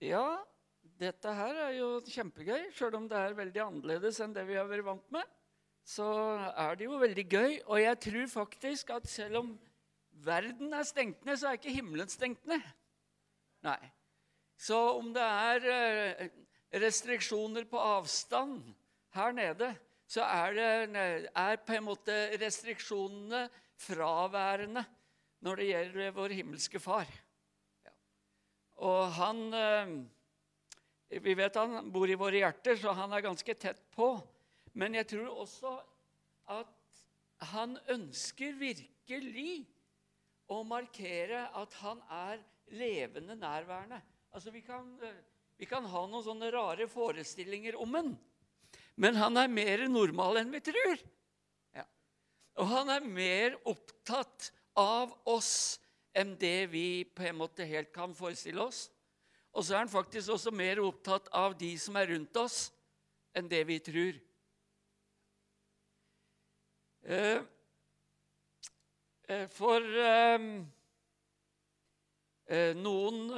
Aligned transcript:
Ja, 0.00 0.40
dette 1.00 1.32
her 1.36 1.58
er 1.66 1.74
jo 1.76 1.88
kjempegøy. 2.08 2.70
Sjøl 2.76 2.96
om 2.96 3.08
det 3.08 3.18
er 3.20 3.36
veldig 3.36 3.62
annerledes 3.66 4.20
enn 4.24 4.32
det 4.36 4.46
vi 4.48 4.56
har 4.56 4.68
vært 4.68 4.86
vant 4.86 5.12
med, 5.12 5.36
så 5.84 6.06
er 6.56 6.78
det 6.80 6.86
jo 6.86 7.00
veldig 7.00 7.26
gøy. 7.28 7.56
Og 7.68 7.82
jeg 7.82 8.00
tror 8.06 8.30
faktisk 8.32 8.94
at 8.96 9.08
selv 9.10 9.42
om 9.42 9.50
verden 10.24 10.72
er 10.76 10.88
stengt 10.88 11.24
ned, 11.28 11.36
så 11.36 11.50
er 11.50 11.60
ikke 11.60 11.76
himmelen 11.76 12.08
stengt 12.08 12.48
ned. 12.48 12.64
Nei. 13.66 13.80
Så 14.60 14.76
om 14.96 15.12
det 15.12 15.24
er 15.24 15.68
eh, 15.72 16.26
restriksjoner 16.80 17.68
på 17.68 17.80
avstand 17.80 18.60
her 19.16 19.32
nede, 19.36 19.72
så 20.10 20.24
er, 20.26 20.56
det, 20.56 21.30
er 21.36 21.60
på 21.64 21.76
en 21.76 21.86
måte 21.86 22.14
restriksjonene 22.40 23.46
fraværende 23.80 24.82
når 25.44 25.60
det 25.60 25.68
gjelder 25.70 26.16
vår 26.16 26.40
himmelske 26.40 26.80
Far. 26.82 27.08
Og 28.80 29.12
han 29.18 29.40
eh, 29.54 29.94
Vi 31.20 31.34
vet 31.36 31.58
han 31.58 31.90
bor 31.92 32.10
i 32.10 32.18
våre 32.18 32.40
hjerter, 32.40 32.78
så 32.78 32.94
han 32.96 33.12
er 33.12 33.24
ganske 33.26 33.54
tett 33.58 33.82
på. 33.94 34.12
Men 34.78 34.94
jeg 34.94 35.08
tror 35.10 35.42
også 35.44 35.74
at 36.50 36.70
han 37.50 37.76
ønsker 37.90 38.54
virkelig 38.60 39.64
å 40.50 40.62
markere 40.66 41.46
at 41.56 41.74
han 41.82 42.00
er 42.14 42.42
levende 42.74 43.36
nærværende. 43.38 44.00
Altså, 44.30 44.52
vi 44.54 44.62
kan, 44.62 44.86
eh, 45.02 45.22
vi 45.58 45.66
kan 45.66 45.84
ha 45.84 46.04
noen 46.06 46.26
sånne 46.26 46.50
rare 46.54 46.86
forestillinger 46.90 47.78
om 47.80 47.96
ham, 47.98 48.12
men 49.00 49.16
han 49.18 49.36
er 49.40 49.50
mer 49.50 49.88
normal 49.88 50.40
enn 50.40 50.54
vi 50.54 50.62
tror. 50.70 51.02
Og 52.60 52.68
han 52.68 52.90
er 52.92 53.06
mer 53.06 53.56
opptatt 53.68 54.50
av 54.78 55.12
oss 55.28 55.80
enn 56.16 56.34
det 56.40 56.70
vi 56.72 57.04
på 57.04 57.22
en 57.28 57.38
måte 57.38 57.66
helt 57.68 57.92
kan 57.94 58.14
forestille 58.16 58.62
oss. 58.62 58.88
Og 59.52 59.64
så 59.64 59.74
er 59.74 59.84
han 59.84 59.92
faktisk 59.92 60.30
også 60.34 60.52
mer 60.54 60.80
opptatt 60.82 61.28
av 61.34 61.56
de 61.58 61.70
som 61.78 61.96
er 61.98 62.12
rundt 62.12 62.36
oss, 62.38 62.70
enn 63.34 63.48
det 63.50 63.64
vi 63.66 63.78
tror. 63.82 64.18
Eh, 67.02 67.40
eh, 69.28 69.46
for 69.50 69.80
eh, 70.04 70.40
noen 72.76 73.30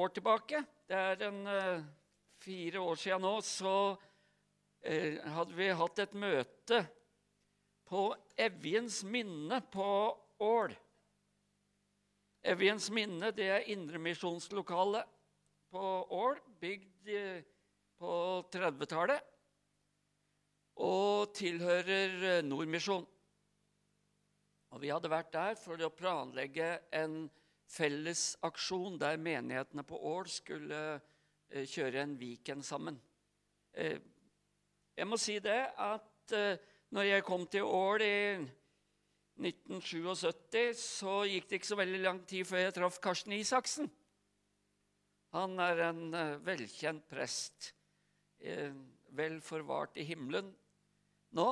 år 0.00 0.14
tilbake, 0.14 0.64
det 0.88 0.96
er 0.96 1.26
en 1.28 1.42
fire 2.40 2.80
år 2.80 2.98
siden 2.98 3.22
nå, 3.26 3.34
så 3.44 3.74
hadde 4.80 5.54
vi 5.58 5.66
hatt 5.76 5.98
et 6.00 6.14
møte 6.16 6.78
på 7.90 8.06
Evjens 8.38 9.02
minne 9.04 9.58
på 9.74 9.90
Ål. 10.40 10.72
Evjens 12.40 12.88
minne 12.94 13.32
det 13.36 13.48
er 13.52 13.66
indremisjonslokalet 13.72 15.08
på 15.70 15.82
Ål, 16.16 16.38
bygd 16.60 17.10
på 18.00 18.12
30-tallet 18.52 19.26
og 20.80 21.34
tilhører 21.36 22.40
Nordmisjon. 22.46 23.04
Og 24.70 24.80
Vi 24.80 24.88
hadde 24.88 25.10
vært 25.10 25.32
der 25.34 25.58
for 25.58 25.82
å 25.82 25.92
planlegge 25.92 26.70
en 26.96 27.26
felles 27.70 28.36
aksjon 28.46 28.98
der 28.98 29.20
menighetene 29.20 29.84
på 29.86 29.98
Ål 30.10 30.30
skulle 30.30 30.80
eh, 31.50 31.66
kjøre 31.68 32.04
en 32.04 32.16
weekend 32.18 32.64
sammen. 32.66 32.96
Eh, 33.74 33.98
jeg 34.96 35.06
må 35.06 35.18
si 35.20 35.36
det 35.42 35.60
at 35.76 36.34
eh, 36.34 36.58
når 36.94 37.08
jeg 37.10 37.26
kom 37.26 37.46
til 37.50 37.66
Ål 37.66 38.06
i 38.06 38.16
1977, 39.38 40.74
så 40.76 41.22
gikk 41.28 41.48
det 41.48 41.60
ikke 41.60 41.70
så 41.70 41.78
veldig 41.80 42.00
lang 42.02 42.20
tid 42.28 42.48
før 42.48 42.64
jeg 42.64 42.76
traff 42.76 42.98
Karsten 43.02 43.34
Isaksen. 43.36 43.90
Han 45.36 45.54
er 45.62 45.84
en 45.86 46.02
velkjent 46.42 47.04
prest, 47.08 47.70
vel 49.14 49.38
forvart 49.44 50.00
i 50.00 50.06
himmelen 50.08 50.50
nå. 51.38 51.50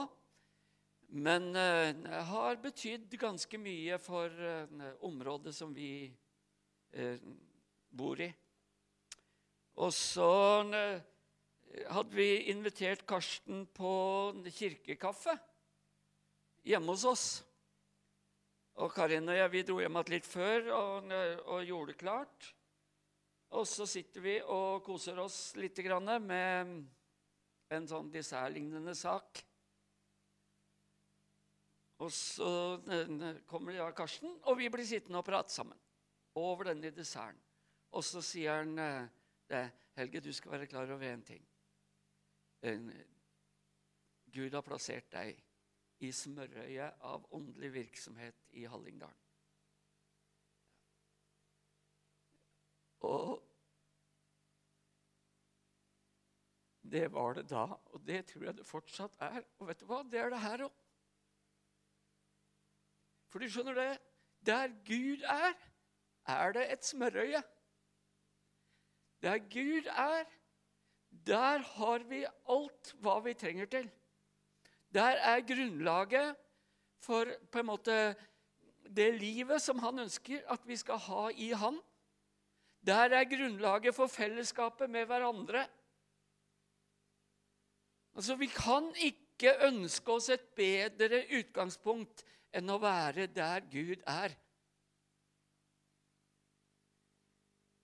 Men 1.08 1.54
uh, 1.56 1.94
har 2.32 2.58
betydd 2.60 3.14
ganske 3.20 3.60
mye 3.62 3.96
for 4.02 4.34
området 5.06 5.54
som 5.56 5.70
vi 5.72 6.10
bor 7.96 8.20
i. 8.20 8.28
Og 9.78 9.92
så 9.94 10.28
hadde 11.88 12.16
vi 12.16 12.50
invitert 12.50 13.06
Karsten 13.08 13.66
på 13.76 13.92
kirkekaffe 14.50 15.36
hjemme 16.68 16.92
hos 16.92 17.04
oss. 17.08 17.26
Og 18.78 18.92
Karin 18.94 19.26
og 19.26 19.34
jeg 19.34 19.50
vi 19.50 19.64
dro 19.66 19.80
hjem 19.82 19.98
igjen 19.98 20.12
litt 20.12 20.28
før 20.28 20.68
og, 20.76 21.10
og, 21.10 21.64
gjorde 21.66 21.92
det 21.92 21.98
klart. 21.98 22.52
Og 23.58 23.66
så 23.66 23.86
sitter 23.88 24.22
vi 24.22 24.36
og 24.44 24.84
koser 24.86 25.18
oss 25.18 25.56
litt 25.58 25.80
med 26.22 26.74
en 27.74 27.88
sånn 27.88 28.10
dessertlignende 28.12 28.94
sak. 28.94 29.42
Og 31.98 32.12
så 32.14 32.78
kommer 33.50 33.74
ja, 33.74 33.88
Karsten, 33.90 34.36
og 34.46 34.60
vi 34.60 34.68
blir 34.70 34.86
sittende 34.86 35.18
og 35.18 35.26
prate 35.26 35.50
sammen 35.50 35.78
over 36.38 36.70
denne 36.70 36.92
desserten. 36.94 37.40
Og 37.98 38.04
så 38.04 38.22
sier 38.22 38.60
han 38.60 38.78
eh, 38.78 39.08
det, 39.48 39.64
Helge, 39.98 40.20
du 40.22 40.30
skal 40.36 40.54
være 40.54 40.68
klar 40.70 40.90
over 40.92 41.08
én 41.08 41.24
ting. 41.24 41.42
Gud 44.28 44.54
har 44.54 44.62
plassert 44.66 45.08
deg 45.14 45.38
i 46.04 46.12
smørøyet 46.14 47.02
av 47.04 47.26
åndelig 47.34 47.72
virksomhet 47.74 48.46
i 48.54 48.66
Hallingdalen. 48.70 49.24
Og 53.08 53.44
det 56.82 57.06
var 57.12 57.34
det 57.36 57.48
da, 57.50 57.64
og 57.92 58.02
det 58.06 58.24
tror 58.30 58.48
jeg 58.48 58.58
det 58.58 58.66
fortsatt 58.66 59.18
er. 59.22 59.42
Og 59.58 59.68
vet 59.68 59.80
du 59.80 59.86
hva? 59.90 60.02
Det 60.02 60.20
er 60.20 60.32
det 60.32 60.40
her 60.42 60.64
òg. 60.66 60.84
For 63.28 63.42
du 63.42 63.50
skjønner 63.50 63.76
det? 63.76 63.90
Der 64.46 64.72
Gud 64.86 65.24
er, 65.28 65.52
er 66.32 66.52
det 66.56 66.64
et 66.72 66.84
smørøye. 66.86 67.42
Der 69.22 69.38
Gud 69.52 69.90
er, 69.92 70.24
der 71.26 71.64
har 71.74 72.04
vi 72.08 72.24
alt 72.24 72.94
hva 73.02 73.18
vi 73.24 73.34
trenger 73.34 73.66
til. 73.66 73.90
Der 74.94 75.20
er 75.30 75.44
grunnlaget 75.44 76.36
for 77.04 77.28
på 77.52 77.60
en 77.60 77.66
måte 77.68 77.96
det 78.96 79.08
livet 79.20 79.60
som 79.62 79.78
han 79.84 79.98
ønsker 80.06 80.46
at 80.48 80.64
vi 80.66 80.76
skal 80.76 81.00
ha 81.08 81.28
i 81.34 81.50
han. 81.52 81.76
Der 82.86 83.12
er 83.12 83.28
grunnlaget 83.28 83.94
for 83.94 84.06
fellesskapet 84.06 84.90
med 84.90 85.06
hverandre. 85.06 85.66
Altså, 88.14 88.34
Vi 88.34 88.46
kan 88.46 88.92
ikke 88.96 89.54
ønske 89.68 90.12
oss 90.12 90.28
et 90.28 90.48
bedre 90.56 91.22
utgangspunkt 91.38 92.24
enn 92.52 92.70
å 92.70 92.80
være 92.82 93.26
der 93.26 93.60
Gud 93.70 94.02
er. 94.06 94.34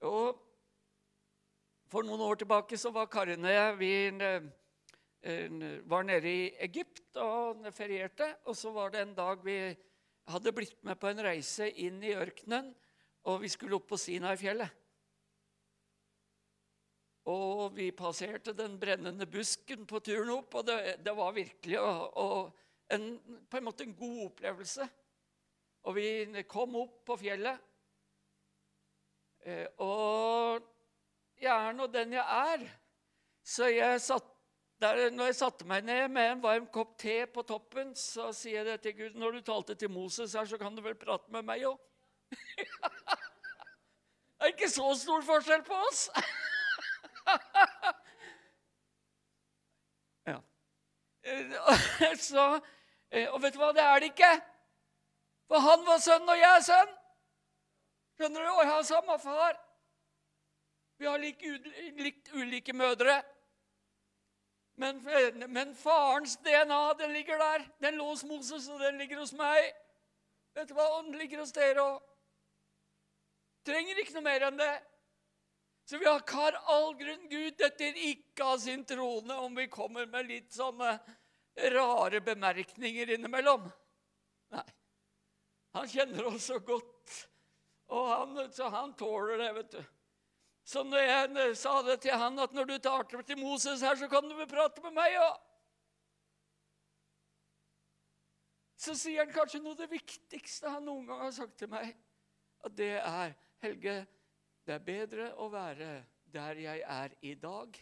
Og 0.05 0.41
For 1.95 2.03
noen 2.03 2.25
år 2.27 2.41
tilbake 2.41 2.75
så 2.81 2.91
var 2.91 3.07
Karin 3.07 3.45
og 3.47 3.53
jeg 3.53 3.75
vi 3.79 3.93
var 5.89 6.05
nede 6.05 6.29
i 6.29 6.47
Egypt 6.67 7.17
og 7.17 7.65
ferierte. 7.73 8.27
Og 8.45 8.57
så 8.57 8.73
var 8.75 8.93
det 8.93 9.01
en 9.03 9.15
dag 9.17 9.45
vi 9.45 9.57
hadde 10.31 10.53
blitt 10.57 10.81
med 10.85 10.99
på 11.01 11.09
en 11.09 11.23
reise 11.25 11.69
inn 11.81 12.03
i 12.05 12.15
ørkenen, 12.17 12.73
og 13.29 13.41
vi 13.43 13.51
skulle 13.53 13.79
opp 13.79 13.89
på 13.93 14.01
Sinai-fjellet. 14.01 14.81
Og 17.33 17.73
vi 17.77 17.89
passerte 17.97 18.53
den 18.57 18.77
brennende 18.81 19.25
busken 19.31 19.87
på 19.89 20.01
turen 20.05 20.35
opp, 20.35 20.59
og 20.61 20.67
det, 20.69 20.99
det 21.05 21.15
var 21.17 21.33
virkelig 21.33 21.79
og, 21.81 22.19
og 22.21 22.93
en, 22.93 23.15
på 23.49 23.59
en 23.59 23.65
måte 23.65 23.87
en 23.87 23.97
god 23.97 24.19
opplevelse. 24.27 24.89
Og 25.89 25.97
vi 25.97 26.45
kom 26.49 26.77
opp 26.81 27.01
på 27.09 27.17
fjellet. 27.21 27.73
Eh, 29.45 29.67
og 29.85 30.65
jeg 31.41 31.53
er 31.53 31.77
nå 31.77 31.89
den 31.93 32.17
jeg 32.17 32.25
er. 32.25 32.69
Så 33.45 33.69
jeg 33.73 34.01
satt 34.01 34.34
der, 34.83 35.11
når 35.15 35.25
jeg 35.31 35.37
satte 35.39 35.65
meg 35.69 35.81
ned 35.87 36.09
med 36.13 36.25
en 36.31 36.43
varm 36.43 36.67
kopp 36.73 36.99
te 36.99 37.27
på 37.31 37.43
toppen, 37.47 37.95
så 37.97 38.33
sier 38.37 38.65
jeg 38.69 38.81
til 38.83 38.95
Gud 38.99 39.15
Når 39.21 39.31
du 39.31 39.41
talte 39.47 39.75
til 39.79 39.91
Moses 39.91 40.35
her, 40.35 40.47
så 40.51 40.59
kan 40.59 40.77
du 40.77 40.83
vel 40.83 40.97
prate 40.99 41.31
med 41.33 41.43
meg 41.47 41.65
òg? 41.69 41.79
det 44.35 44.43
er 44.43 44.47
ikke 44.53 44.71
så 44.73 44.95
stor 44.99 45.23
forskjell 45.25 45.63
på 45.65 45.75
oss! 45.89 46.11
ja. 50.31 50.39
Så 52.21 52.61
Eh, 53.15 53.31
og 53.31 53.39
vet 53.43 53.55
du 53.55 53.61
hva? 53.63 53.71
Det 53.75 53.85
er 53.85 54.03
det 54.03 54.11
ikke. 54.11 54.33
For 55.51 55.63
han 55.63 55.85
var 55.87 56.01
sønn, 56.03 56.27
og 56.27 56.41
jeg 56.41 56.51
er 56.51 56.65
sønn. 56.67 56.97
Skjønner 58.19 58.43
du? 58.43 58.51
Og 58.51 58.63
jeg 58.63 58.71
har 58.73 58.89
samme 58.89 59.19
far. 59.23 59.61
Vi 60.99 61.07
har 61.07 61.23
likt, 61.23 61.45
litt 61.99 62.33
ulike 62.35 62.75
mødre. 62.75 63.21
Men, 64.77 64.99
men, 65.53 65.75
farens 65.75 66.37
DNA 66.43 66.95
den 66.99 67.13
ligger 67.13 67.39
der. 67.39 67.69
Den 67.81 67.99
lå 68.01 68.09
hos 68.11 68.25
Moses, 68.25 68.69
og 68.69 68.81
den 68.81 68.99
ligger 68.99 69.21
hos 69.23 69.33
meg. 69.39 69.71
Vet 70.55 70.71
du 70.71 70.75
hva? 70.75 70.89
Den 71.03 71.15
ligger 71.19 71.43
hos 71.45 71.55
dere 71.55 71.85
òg. 71.85 72.03
Trenger 73.65 74.01
ikke 74.03 74.17
noe 74.17 74.27
mer 74.27 74.49
enn 74.49 74.59
det. 74.61 74.75
Så 75.89 75.99
vi 76.01 76.09
har 76.09 76.59
all 76.73 76.95
grunn 76.97 77.29
Gud 77.29 77.59
detter 77.61 77.97
ikke 78.09 78.45
av 78.55 78.59
sin 78.59 78.85
trone 78.89 79.37
om 79.37 79.57
vi 79.57 79.67
kommer 79.69 80.07
med 80.09 80.31
litt 80.31 80.53
sånne 80.53 80.97
rare 81.75 82.21
bemerkninger 82.25 83.15
innimellom. 83.17 83.69
Nei. 84.55 84.65
Han 85.75 85.89
kjenner 85.91 86.29
oss 86.31 86.49
så 86.53 86.61
godt, 86.63 87.15
og 87.91 88.09
han, 88.09 88.37
så 88.55 88.69
han 88.71 88.93
tåler 88.95 89.41
det, 89.43 89.53
vet 89.57 89.73
du. 89.75 89.94
Så 90.65 90.81
når 90.83 91.03
jeg 91.05 91.57
sa 91.61 91.75
det 91.85 91.99
til 92.07 92.17
han 92.17 92.41
at 92.41 92.55
når 92.57 92.71
du 92.71 92.79
tar 92.81 93.05
til 93.05 93.39
Moses 93.39 93.83
her, 93.85 93.99
så 94.01 94.09
kan 94.09 94.25
du 94.25 94.33
vel 94.37 94.49
prate 94.49 94.81
med 94.85 94.97
meg 94.97 95.17
òg. 95.21 95.37
Så 98.85 98.97
sier 98.97 99.23
han 99.23 99.33
kanskje 99.33 99.61
noe 99.61 99.77
av 99.77 99.83
det 99.85 99.91
viktigste 99.93 100.73
han 100.73 100.85
noen 100.89 101.07
gang 101.09 101.23
har 101.25 101.37
sagt 101.37 101.59
til 101.61 101.71
meg. 101.73 101.93
Og 102.65 102.73
det 102.77 102.97
er 102.97 103.37
Helge, 103.65 103.95
det 104.65 104.75
er 104.75 104.85
bedre 104.85 105.31
å 105.41 105.51
være 105.53 105.91
der 106.35 106.59
jeg 106.61 106.83
er 106.91 107.15
i 107.25 107.35
dag, 107.41 107.77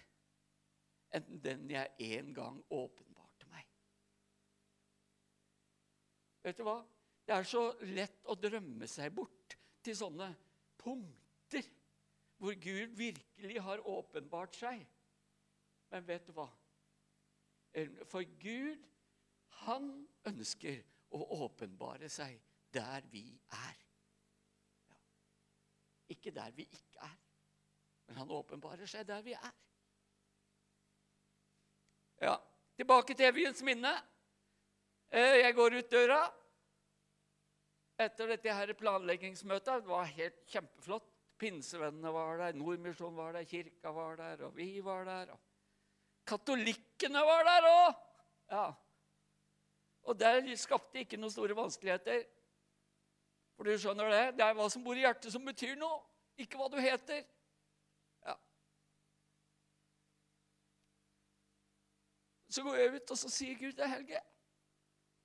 enn 1.14 1.40
den 1.42 1.70
jeg 1.70 2.10
en 2.18 2.34
gang 2.34 2.60
åpenbarte 2.70 3.48
meg. 3.50 3.66
Vet 6.42 6.58
du 6.58 6.66
hva? 6.66 6.78
Det 7.22 7.34
er 7.34 7.46
så 7.46 7.64
lett 7.94 8.22
å 8.26 8.38
drømme 8.38 8.90
seg 8.90 9.14
bort 9.14 9.58
til 9.82 9.96
sånne 9.98 10.32
punkter 10.82 11.21
hvor 12.42 12.54
Gud 12.54 12.96
virkelig 12.98 13.60
har 13.62 13.88
åpenbart 13.88 14.56
seg. 14.58 14.80
Men 15.94 16.06
vet 16.08 16.26
du 16.26 16.32
hva? 16.34 16.48
For 18.10 18.26
Gud, 18.42 18.82
han 19.62 19.92
ønsker 20.26 20.80
å 21.14 21.20
åpenbare 21.44 22.08
seg 22.10 22.40
der 22.74 23.06
vi 23.12 23.22
er. 23.54 23.78
Ja. 24.90 24.98
Ikke 26.16 26.34
der 26.34 26.50
vi 26.56 26.66
ikke 26.66 27.06
er, 27.06 27.14
men 28.08 28.18
han 28.24 28.34
åpenbarer 28.34 28.90
seg 28.90 29.06
der 29.06 29.22
vi 29.22 29.36
er. 29.38 29.54
Ja, 32.26 32.34
Tilbake 32.76 33.14
til 33.14 33.28
Evigens 33.28 33.62
minne. 33.62 33.92
Eh, 35.12 35.38
jeg 35.44 35.54
går 35.54 35.78
ut 35.78 35.90
døra 35.92 36.20
etter 38.00 38.34
dette 38.34 38.54
her 38.56 38.72
planleggingsmøtet. 38.74 39.84
Det 39.84 39.90
var 39.94 40.08
helt 40.10 40.46
kjempeflott. 40.50 41.11
Pinsevennene 41.42 42.12
var 42.14 42.36
der, 42.38 42.54
Nordmisjonen 42.54 43.16
var 43.18 43.34
der, 43.34 43.44
kirka 43.50 43.90
var 43.90 44.16
der, 44.16 44.44
og 44.46 44.56
vi 44.56 44.84
var 44.84 45.04
der. 45.04 45.32
og 45.34 45.40
Katolikkene 46.26 47.18
var 47.26 47.42
der 47.48 47.66
òg! 47.66 47.94
Ja. 48.52 48.66
Og 50.02 50.18
der 50.20 50.54
skapte 50.56 51.02
ikke 51.02 51.18
noen 51.18 51.34
store 51.34 51.56
vanskeligheter. 51.58 52.22
For 53.56 53.66
du 53.66 53.74
skjønner 53.78 54.10
det? 54.10 54.22
Det 54.38 54.44
er 54.46 54.54
hva 54.58 54.68
som 54.70 54.84
bor 54.86 54.98
i 54.98 55.02
hjertet, 55.02 55.32
som 55.34 55.44
betyr 55.46 55.74
noe, 55.80 55.98
ikke 56.38 56.60
hva 56.60 56.68
du 56.70 56.78
heter. 56.82 57.24
Ja. 58.26 58.36
Så 62.54 62.62
går 62.66 62.78
jeg 62.80 62.94
ut, 62.94 63.14
og 63.16 63.18
så 63.18 63.32
sier 63.34 63.58
Gud 63.58 63.74
til 63.78 63.92
Helge 63.96 64.22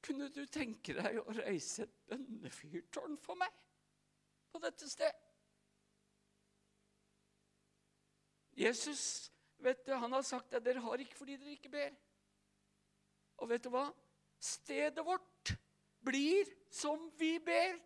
Kunne 0.08 0.30
du 0.34 0.44
tenke 0.46 0.94
deg 0.98 1.18
å 1.19 1.34
reise 1.42 1.86
et 1.86 1.96
bønnefyrtårn 2.10 3.18
for 3.22 3.38
meg 3.38 3.54
på 4.54 4.62
dette 4.64 4.90
sted? 4.90 5.26
Jesus 8.57 9.31
vet 9.62 9.86
du, 9.86 9.94
han 9.94 10.13
har 10.13 10.25
sagt 10.25 10.54
at 10.57 10.65
dere 10.65 10.81
har 10.81 11.01
ikke 11.01 11.18
fordi 11.19 11.38
dere 11.38 11.54
ikke 11.54 11.71
ber. 11.74 11.94
Og 13.38 13.51
vet 13.51 13.63
du 13.63 13.69
hva? 13.74 13.86
Stedet 14.42 15.06
vårt 15.06 15.54
blir 16.06 16.50
som 16.74 17.09
vi 17.19 17.36
ber. 17.44 17.77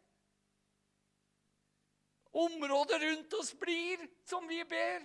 Området 2.31 3.01
rundt 3.03 3.33
oss 3.35 3.51
blir 3.59 4.05
som 4.23 4.47
vi 4.47 4.61
ber. 4.63 5.03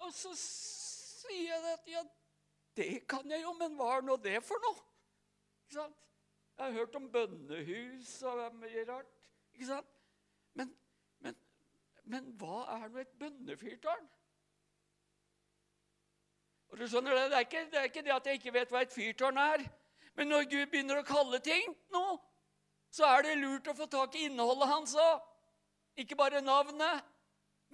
Og 0.00 0.14
så 0.16 0.32
sier 0.40 1.52
jeg 1.52 1.74
at 1.74 1.92
ja, 1.92 2.04
det 2.80 2.90
kan 3.10 3.28
jeg 3.28 3.44
jo, 3.44 3.52
men 3.60 3.76
hva 3.76 3.98
er 3.98 4.06
nå 4.08 4.16
det 4.24 4.38
for 4.46 4.62
noe? 4.64 4.80
Ikke 5.66 5.82
sant? 5.82 5.96
Jeg 6.56 6.64
har 6.64 6.78
hørt 6.80 6.96
om 6.96 7.08
bønnehus 7.12 8.16
og 8.28 8.56
mye 8.56 8.84
rart. 8.88 9.12
Ikke 9.52 9.68
sant? 9.68 9.99
Men, 10.58 10.72
men, 11.24 11.36
men 12.04 12.32
hva 12.40 12.64
er 12.76 12.88
nå 12.88 13.02
et 13.02 13.12
bønnefyrtårn? 13.20 14.08
Og 16.70 16.78
du 16.78 16.86
skjønner 16.86 17.16
det, 17.16 17.28
det 17.30 17.36
er, 17.36 17.46
ikke, 17.46 17.64
det 17.70 17.78
er 17.78 17.88
ikke 17.90 18.02
det 18.06 18.14
at 18.14 18.26
jeg 18.26 18.40
ikke 18.40 18.54
vet 18.54 18.72
hva 18.72 18.82
et 18.84 18.94
fyrtårn 18.94 19.38
er. 19.42 19.64
Men 20.18 20.30
når 20.30 20.46
Gud 20.50 20.66
begynner 20.70 21.00
å 21.00 21.06
kalle 21.06 21.40
ting 21.42 21.74
nå, 21.94 22.04
så 22.90 23.06
er 23.06 23.26
det 23.26 23.38
lurt 23.40 23.68
å 23.70 23.74
få 23.78 23.86
tak 23.90 24.14
i 24.18 24.26
innholdet 24.28 24.70
hans 24.70 24.94
òg. 24.98 25.26
Ikke 25.98 26.18
bare 26.18 26.42
navnet, 26.42 27.02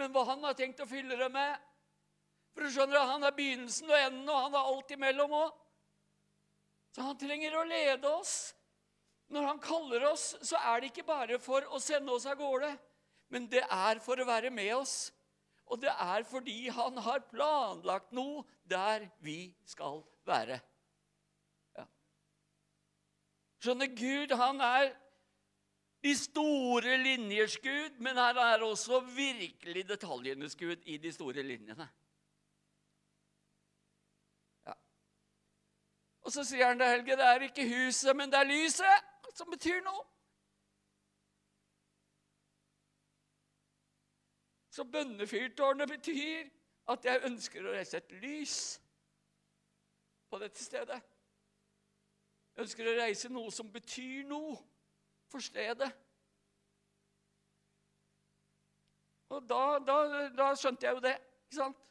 men 0.00 0.12
hva 0.12 0.25
han 0.31 0.44
har 0.44 0.56
tenkt 0.56 0.81
å 0.81 0.88
fylle 0.88 1.17
det 1.20 1.28
med. 1.32 1.61
For 2.56 2.64
du 2.64 2.73
skjønner 2.73 3.05
Han 3.05 3.25
er 3.25 3.34
begynnelsen 3.37 3.90
og 3.90 3.99
enden, 4.00 4.28
og 4.32 4.43
han 4.46 4.55
er 4.56 4.69
alt 4.73 4.93
imellom 4.96 5.32
òg. 5.37 5.56
Så 6.96 7.05
han 7.05 7.19
trenger 7.20 7.58
å 7.61 7.67
lede 7.69 8.08
oss. 8.08 8.55
Når 9.32 9.46
han 9.49 9.61
kaller 9.62 10.06
oss, 10.12 10.34
så 10.46 10.58
er 10.70 10.81
det 10.81 10.93
ikke 10.93 11.06
bare 11.06 11.38
for 11.43 11.67
å 11.75 11.81
sende 11.82 12.14
oss 12.14 12.28
av 12.31 12.38
gårde, 12.38 12.70
men 13.34 13.49
det 13.50 13.64
er 13.64 13.99
for 14.02 14.20
å 14.23 14.26
være 14.28 14.52
med 14.55 14.70
oss. 14.76 14.96
Og 15.67 15.81
det 15.82 15.90
er 15.90 16.23
fordi 16.28 16.69
han 16.70 16.99
har 17.02 17.25
planlagt 17.26 18.12
noe 18.14 18.44
der 18.70 19.08
vi 19.19 19.50
skal 19.67 20.05
være. 20.26 20.61
Ja. 21.75 21.87
Skjønner, 23.64 23.90
Gud 23.99 24.37
han 24.38 24.62
er 24.62 24.93
de 26.06 26.14
store 26.14 26.94
linjers 27.02 27.56
Gud, 27.58 27.99
men 27.99 28.19
han 28.20 28.38
er 28.38 28.62
også 28.62 29.00
virkelig 29.11 29.88
detaljenes 29.88 30.55
Gud 30.55 30.87
i 30.87 31.00
de 31.02 31.11
store 31.12 31.43
linjene. 31.43 31.88
Ja. 34.69 34.78
Og 36.23 36.31
så 36.37 36.46
sier 36.46 36.70
han 36.70 36.78
til 36.78 36.94
Helge 36.94 37.19
det 37.19 37.26
er 37.26 37.49
ikke 37.49 37.67
huset, 37.73 38.14
men 38.14 38.31
det 38.31 38.38
er 38.38 38.52
lyset 38.55 39.12
som 39.36 39.50
betyr 39.52 39.82
noe. 39.84 40.04
Så 44.72 44.84
bønnefyrtårnet 44.92 45.88
betyr 45.88 46.48
at 46.92 47.04
jeg 47.08 47.24
ønsker 47.28 47.64
å 47.64 47.74
reise 47.74 48.00
et 48.00 48.16
lys 48.22 48.56
på 50.30 50.40
dette 50.42 50.60
stedet. 50.60 50.98
Jeg 52.56 52.64
ønsker 52.64 52.88
å 52.88 52.96
reise 52.98 53.30
noe 53.32 53.52
som 53.52 53.70
betyr 53.72 54.26
noe 54.28 54.56
for 55.32 55.44
stedet. 55.44 55.88
Og 59.32 59.49
da, 59.49 59.62
da, 59.82 59.96
da 60.37 60.50
skjønte 60.56 60.87
jeg 60.87 60.96
jo 60.96 61.04
det. 61.04 61.16
ikke 61.49 61.58
sant? 61.58 61.88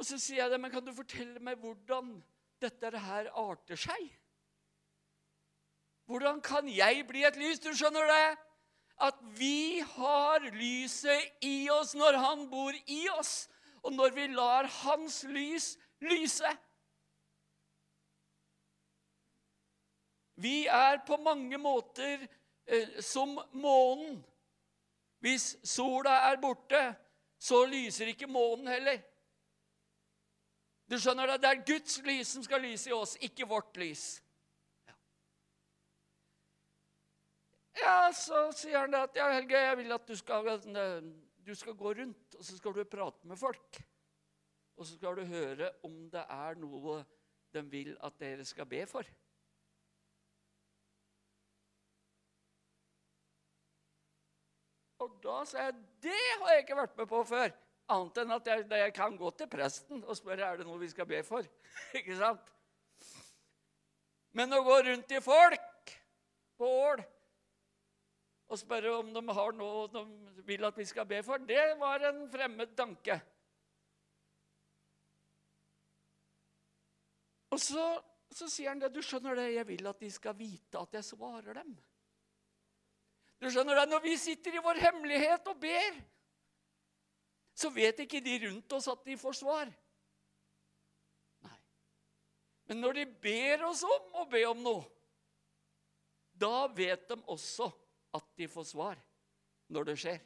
Og 0.00 0.08
så 0.08 0.18
sier 0.18 0.42
jeg 0.42 0.52
det, 0.52 0.60
men 0.60 0.72
kan 0.72 0.84
du 0.84 0.92
fortelle 0.96 1.44
meg 1.44 1.60
hvordan 1.60 2.16
dette 2.60 2.90
her 3.04 3.30
arter 3.36 3.78
seg? 3.78 4.08
Hvordan 6.10 6.40
kan 6.42 6.66
jeg 6.68 7.04
bli 7.06 7.20
et 7.22 7.36
lys? 7.38 7.60
Du 7.62 7.70
skjønner 7.70 8.08
det? 8.10 8.38
At 9.00 9.18
vi 9.38 9.78
har 9.94 10.42
lyset 10.50 11.44
i 11.46 11.68
oss 11.70 11.92
når 11.94 12.16
han 12.18 12.40
bor 12.50 12.74
i 12.74 13.04
oss, 13.14 13.46
og 13.86 13.94
når 13.94 14.16
vi 14.16 14.24
lar 14.34 14.66
hans 14.80 15.22
lys 15.30 15.76
lyse. 16.02 16.50
Vi 20.34 20.66
er 20.66 20.98
på 21.06 21.16
mange 21.22 21.58
måter 21.62 22.26
eh, 22.66 22.98
som 23.00 23.38
månen. 23.52 24.18
Hvis 25.20 25.52
sola 25.62 26.16
er 26.32 26.40
borte, 26.42 26.80
så 27.38 27.62
lyser 27.68 28.10
ikke 28.10 28.26
månen 28.26 28.66
heller. 28.72 28.98
Du 30.90 30.98
skjønner 30.98 31.36
Det 31.36 31.42
Det 31.42 31.50
er 31.50 31.64
Guds 31.66 32.02
lys 32.02 32.34
som 32.34 32.42
skal 32.42 32.66
lyse 32.66 32.90
i 32.90 32.92
oss, 32.98 33.14
ikke 33.20 33.46
vårt 33.46 33.76
lys. 33.76 34.22
Ja, 37.80 38.10
Så 38.12 38.50
sier 38.56 38.84
han 38.84 38.94
at 38.98 39.16
ja, 39.16 39.30
Helge, 39.32 39.58
jeg 39.58 39.78
vil 39.80 39.94
at 39.94 40.08
du 40.08 40.16
skal, 40.18 40.50
du 41.46 41.54
skal 41.56 41.76
gå 41.78 41.94
rundt 42.02 42.36
og 42.36 42.44
så 42.44 42.58
skal 42.58 42.76
du 42.76 42.84
prate 42.84 43.26
med 43.26 43.40
folk. 43.40 43.80
Og 44.76 44.86
så 44.86 44.96
skal 44.96 45.16
du 45.16 45.24
høre 45.28 45.70
om 45.84 45.96
det 46.12 46.22
er 46.24 46.60
noe 46.60 47.00
de 47.54 47.64
vil 47.70 47.96
at 48.06 48.14
dere 48.20 48.44
skal 48.46 48.68
be 48.68 48.84
for. 48.88 49.08
Og 55.00 55.16
da 55.24 55.40
sa 55.48 55.66
jeg 55.66 55.76
det 56.04 56.22
har 56.40 56.54
jeg 56.54 56.64
ikke 56.64 56.78
vært 56.78 56.96
med 56.96 57.08
på 57.08 57.22
før. 57.28 57.52
Annet 57.90 58.20
enn 58.22 58.34
at 58.36 58.46
jeg, 58.46 58.66
jeg 58.84 58.92
kan 58.94 59.16
gå 59.18 59.30
til 59.34 59.48
presten 59.50 60.04
og 60.04 60.16
spørre 60.16 60.46
er 60.46 60.60
det 60.60 60.66
noe 60.68 60.78
vi 60.78 60.90
skal 60.92 61.08
be 61.08 61.22
for. 61.26 61.46
ikke 61.98 62.16
sant? 62.20 62.52
Men 64.36 64.52
å 64.54 64.60
gå 64.62 64.76
rundt 64.86 65.16
i 65.16 65.22
folk 65.24 65.94
på 66.60 66.68
Ål 66.84 67.02
og 68.50 68.58
spørre 68.58 68.96
om 68.98 69.12
de 69.14 69.22
har 69.30 69.52
noe 69.54 69.86
de 69.92 70.02
vil 70.46 70.66
at 70.66 70.78
vi 70.78 70.86
skal 70.88 71.06
be 71.06 71.20
for, 71.22 71.42
det 71.46 71.62
var 71.78 72.02
en 72.08 72.24
fremmed 72.30 72.72
tanke. 72.78 73.20
Og 77.50 77.60
så, 77.62 77.84
så 78.30 78.48
sier 78.50 78.72
han 78.72 78.82
det. 78.82 78.92
Du 78.94 79.02
skjønner 79.02 79.38
det, 79.38 79.46
jeg 79.56 79.66
vil 79.68 79.86
at 79.90 80.02
de 80.02 80.10
skal 80.10 80.36
vite 80.38 80.78
at 80.78 80.98
jeg 80.98 81.06
svarer 81.06 81.62
dem. 81.62 81.74
Du 83.40 83.48
skjønner 83.50 83.78
det, 83.78 83.88
Når 83.90 84.02
vi 84.04 84.16
sitter 84.20 84.58
i 84.58 84.62
vår 84.62 84.82
hemmelighet 84.82 85.46
og 85.50 85.60
ber, 85.62 86.00
så 87.56 87.70
vet 87.74 88.02
ikke 88.02 88.22
de 88.24 88.38
rundt 88.46 88.72
oss 88.72 88.88
at 88.90 89.02
de 89.06 89.16
får 89.18 89.38
svar. 89.40 89.70
Nei. 91.46 91.58
Men 92.70 92.82
når 92.82 92.98
de 92.98 93.06
ber 93.26 93.66
oss 93.68 93.82
om 93.86 94.22
å 94.22 94.26
be 94.30 94.42
om 94.48 94.62
noe, 94.64 94.84
da 96.40 96.66
vet 96.72 97.06
de 97.10 97.18
også 97.28 97.68
at 98.14 98.26
de 98.38 98.48
får 98.48 98.66
svar 98.72 99.00
når 99.70 99.90
det 99.90 99.96
skjer. 100.02 100.18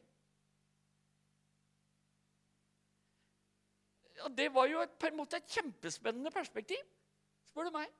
Ja, 4.16 4.30
det 4.30 4.48
var 4.54 4.68
jo 4.70 4.80
et, 4.80 4.94
på 5.00 5.10
en 5.10 5.18
måte 5.18 5.36
et 5.36 5.50
kjempespennende 5.50 6.30
perspektiv, 6.32 6.80
spør 7.50 7.68
du 7.68 7.74
meg. 7.74 7.90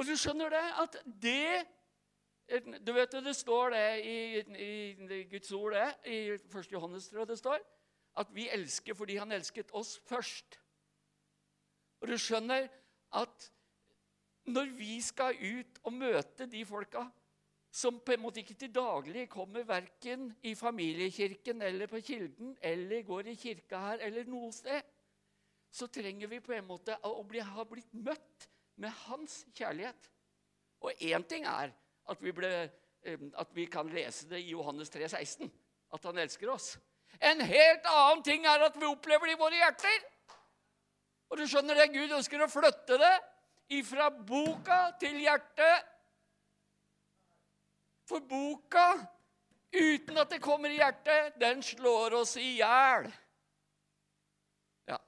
Og 0.00 0.08
du 0.08 0.16
skjønner 0.16 0.52
det 0.52 0.64
at 0.80 0.96
det 1.04 1.66
Du 2.82 2.90
vet 2.90 3.12
det 3.22 3.36
står 3.36 3.70
det 3.70 3.82
i, 4.02 4.40
i, 4.40 4.70
i 5.14 5.18
Guds 5.30 5.52
ord, 5.54 5.76
det, 5.76 5.84
i 6.10 6.16
1. 6.34 6.72
Johannes, 6.72 7.06
tror 7.08 7.24
det 7.24 7.38
står, 7.38 7.60
at 8.18 8.32
vi 8.34 8.48
elsker 8.50 8.96
fordi 8.98 9.20
han 9.20 9.32
elsket 9.32 9.70
oss 9.70 10.00
først. 10.08 10.58
Og 12.00 12.08
du 12.10 12.16
skjønner 12.18 12.66
at 13.14 13.50
når 14.48 14.70
vi 14.76 15.00
skal 15.04 15.36
ut 15.36 15.80
og 15.84 15.92
møte 15.92 16.46
de 16.50 16.62
folka 16.64 17.04
som 17.70 18.00
på 18.02 18.16
en 18.16 18.22
måte 18.24 18.42
ikke 18.42 18.56
til 18.58 18.72
daglig 18.74 19.28
kommer 19.30 19.66
verken 19.66 20.30
i 20.42 20.56
familiekirken 20.58 21.62
eller 21.62 21.90
på 21.90 22.00
Kilden 22.02 22.56
eller 22.66 23.04
går 23.06 23.30
i 23.30 23.36
kirka 23.38 23.78
her 23.84 24.02
eller 24.08 24.26
noe 24.26 24.50
sted, 24.52 24.82
så 25.70 25.86
trenger 25.86 26.26
vi 26.32 26.40
på 26.42 26.56
en 26.56 26.66
måte 26.66 26.96
å 27.06 27.22
bli, 27.22 27.38
ha 27.38 27.64
blitt 27.68 27.92
møtt 27.94 28.48
med 28.82 28.90
hans 29.06 29.44
kjærlighet. 29.54 30.10
Og 30.82 31.04
én 31.06 31.22
ting 31.30 31.46
er 31.46 31.70
at 32.10 32.22
vi, 32.24 32.32
ble, 32.34 32.50
at 33.38 33.54
vi, 33.54 33.68
kan 33.70 33.90
lese 33.94 34.26
det 34.26 34.40
i 34.42 34.50
Johannes 34.50 34.90
3, 34.90 35.06
16, 35.06 35.50
at 35.94 36.08
han 36.08 36.18
elsker 36.18 36.50
oss. 36.50 36.72
En 37.22 37.42
helt 37.44 37.86
annen 37.86 38.24
ting 38.26 38.46
er 38.48 38.66
at 38.66 38.78
vi 38.80 38.88
opplever 38.88 39.30
det 39.30 39.36
i 39.36 39.40
våre 39.40 39.60
hjerter. 39.60 40.08
Og 41.30 41.38
du 41.38 41.46
skjønner 41.46 41.78
det, 41.78 41.92
Gud 41.94 42.16
ønsker 42.16 42.42
å 42.42 42.50
flytte 42.50 42.98
det 42.98 43.14
ifra 43.70 44.10
boka 44.10 44.82
til 45.00 45.20
hjertet. 45.22 45.88
For 48.10 48.22
boka, 48.26 48.86
uten 49.70 50.18
at 50.18 50.32
det 50.34 50.42
kommer 50.42 50.72
i 50.72 50.80
hjertet, 50.80 51.36
den 51.38 51.62
slår 51.62 52.18
oss 52.20 52.34
i 52.42 52.56
hjel. 52.58 53.06
Ja. 54.90 54.98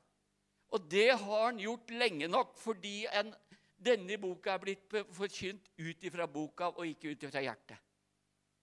Og 0.70 0.86
det 0.90 1.10
har 1.10 1.46
han 1.48 1.58
gjort 1.62 1.90
lenge 1.90 2.30
nok 2.30 2.54
fordi 2.62 3.02
en 3.10 3.34
denne 3.82 4.18
boka 4.22 4.54
er 4.54 4.62
blitt 4.62 4.94
forkynt 5.14 5.72
ut 5.80 6.04
ifra 6.06 6.28
boka 6.30 6.70
og 6.70 6.86
ikke 6.86 7.16
ut 7.16 7.24
ifra 7.26 7.42
hjertet. 7.42 7.80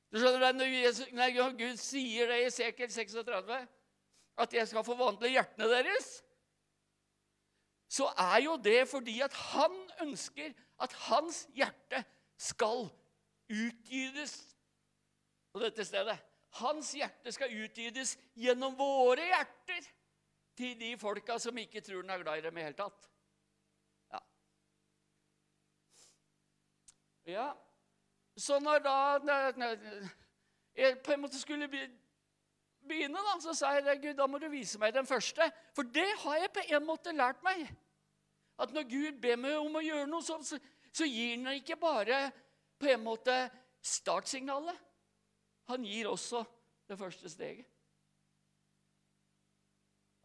Du 0.09 0.17
skjønner 0.17 0.41
det, 0.47 0.53
Når, 0.57 0.71
Jesus, 0.73 1.11
når 1.13 1.57
Gud 1.59 1.81
sier 1.81 2.31
det 2.31 2.39
i 2.45 2.49
Sekel 2.53 2.89
36, 2.91 3.59
at 4.39 4.53
'jeg 4.53 4.67
skal 4.67 4.83
forvandle 4.83 5.29
hjertene 5.29 5.67
deres', 5.67 6.23
så 7.89 8.05
er 8.17 8.41
jo 8.45 8.55
det 8.61 8.83
fordi 8.89 9.19
at 9.25 9.33
han 9.33 9.75
ønsker 10.01 10.53
at 10.79 10.93
hans 11.09 11.47
hjerte 11.57 12.03
skal 12.37 12.85
utgytes 13.49 14.35
på 15.53 15.59
dette 15.63 15.85
stedet. 15.85 16.17
Hans 16.61 16.91
hjerte 16.93 17.31
skal 17.33 17.53
utgytes 17.63 18.15
gjennom 18.37 18.77
våre 18.77 19.25
hjerter 19.25 19.87
til 20.57 20.75
de 20.79 20.93
folka 21.01 21.39
som 21.41 21.57
ikke 21.57 21.81
tror 21.81 22.03
han 22.03 22.13
er 22.13 22.23
glad 22.23 22.37
i 22.37 22.45
dem 22.45 22.57
i 22.57 22.67
hele 22.67 22.77
tatt. 22.77 23.09
Ja, 27.29 27.51
Så 28.37 28.59
når 28.59 28.79
da 28.79 28.95
på 31.03 31.11
en 31.11 31.21
måte 31.21 31.39
skulle 31.39 31.67
begynne, 32.89 33.21
da, 33.23 33.37
så 33.43 33.53
sa 33.55 33.75
jeg 33.77 34.01
Gud, 34.01 34.15
da 34.17 34.27
må 34.27 34.39
du 34.41 34.47
vise 34.51 34.79
meg 34.81 34.93
den 34.95 35.07
første. 35.07 35.45
For 35.77 35.87
det 35.87 36.07
har 36.23 36.41
jeg 36.41 36.51
på 36.55 36.65
en 36.75 36.85
måte 36.87 37.13
lært 37.15 37.41
meg. 37.45 37.67
At 38.59 38.73
når 38.75 38.87
Gud 38.91 39.19
ber 39.23 39.39
meg 39.39 39.57
om 39.59 39.77
å 39.79 39.83
gjøre 39.83 40.09
noe, 40.09 40.25
så, 40.25 40.39
så, 40.43 41.07
gir 41.07 41.37
han 41.37 41.53
ikke 41.55 41.79
bare 41.79 42.25
på 42.79 42.89
en 42.91 43.03
måte 43.05 43.35
startsignalet. 43.85 44.75
Han 45.71 45.85
gir 45.87 46.09
også 46.09 46.43
det 46.89 46.97
første 46.99 47.31
steget. 47.31 47.67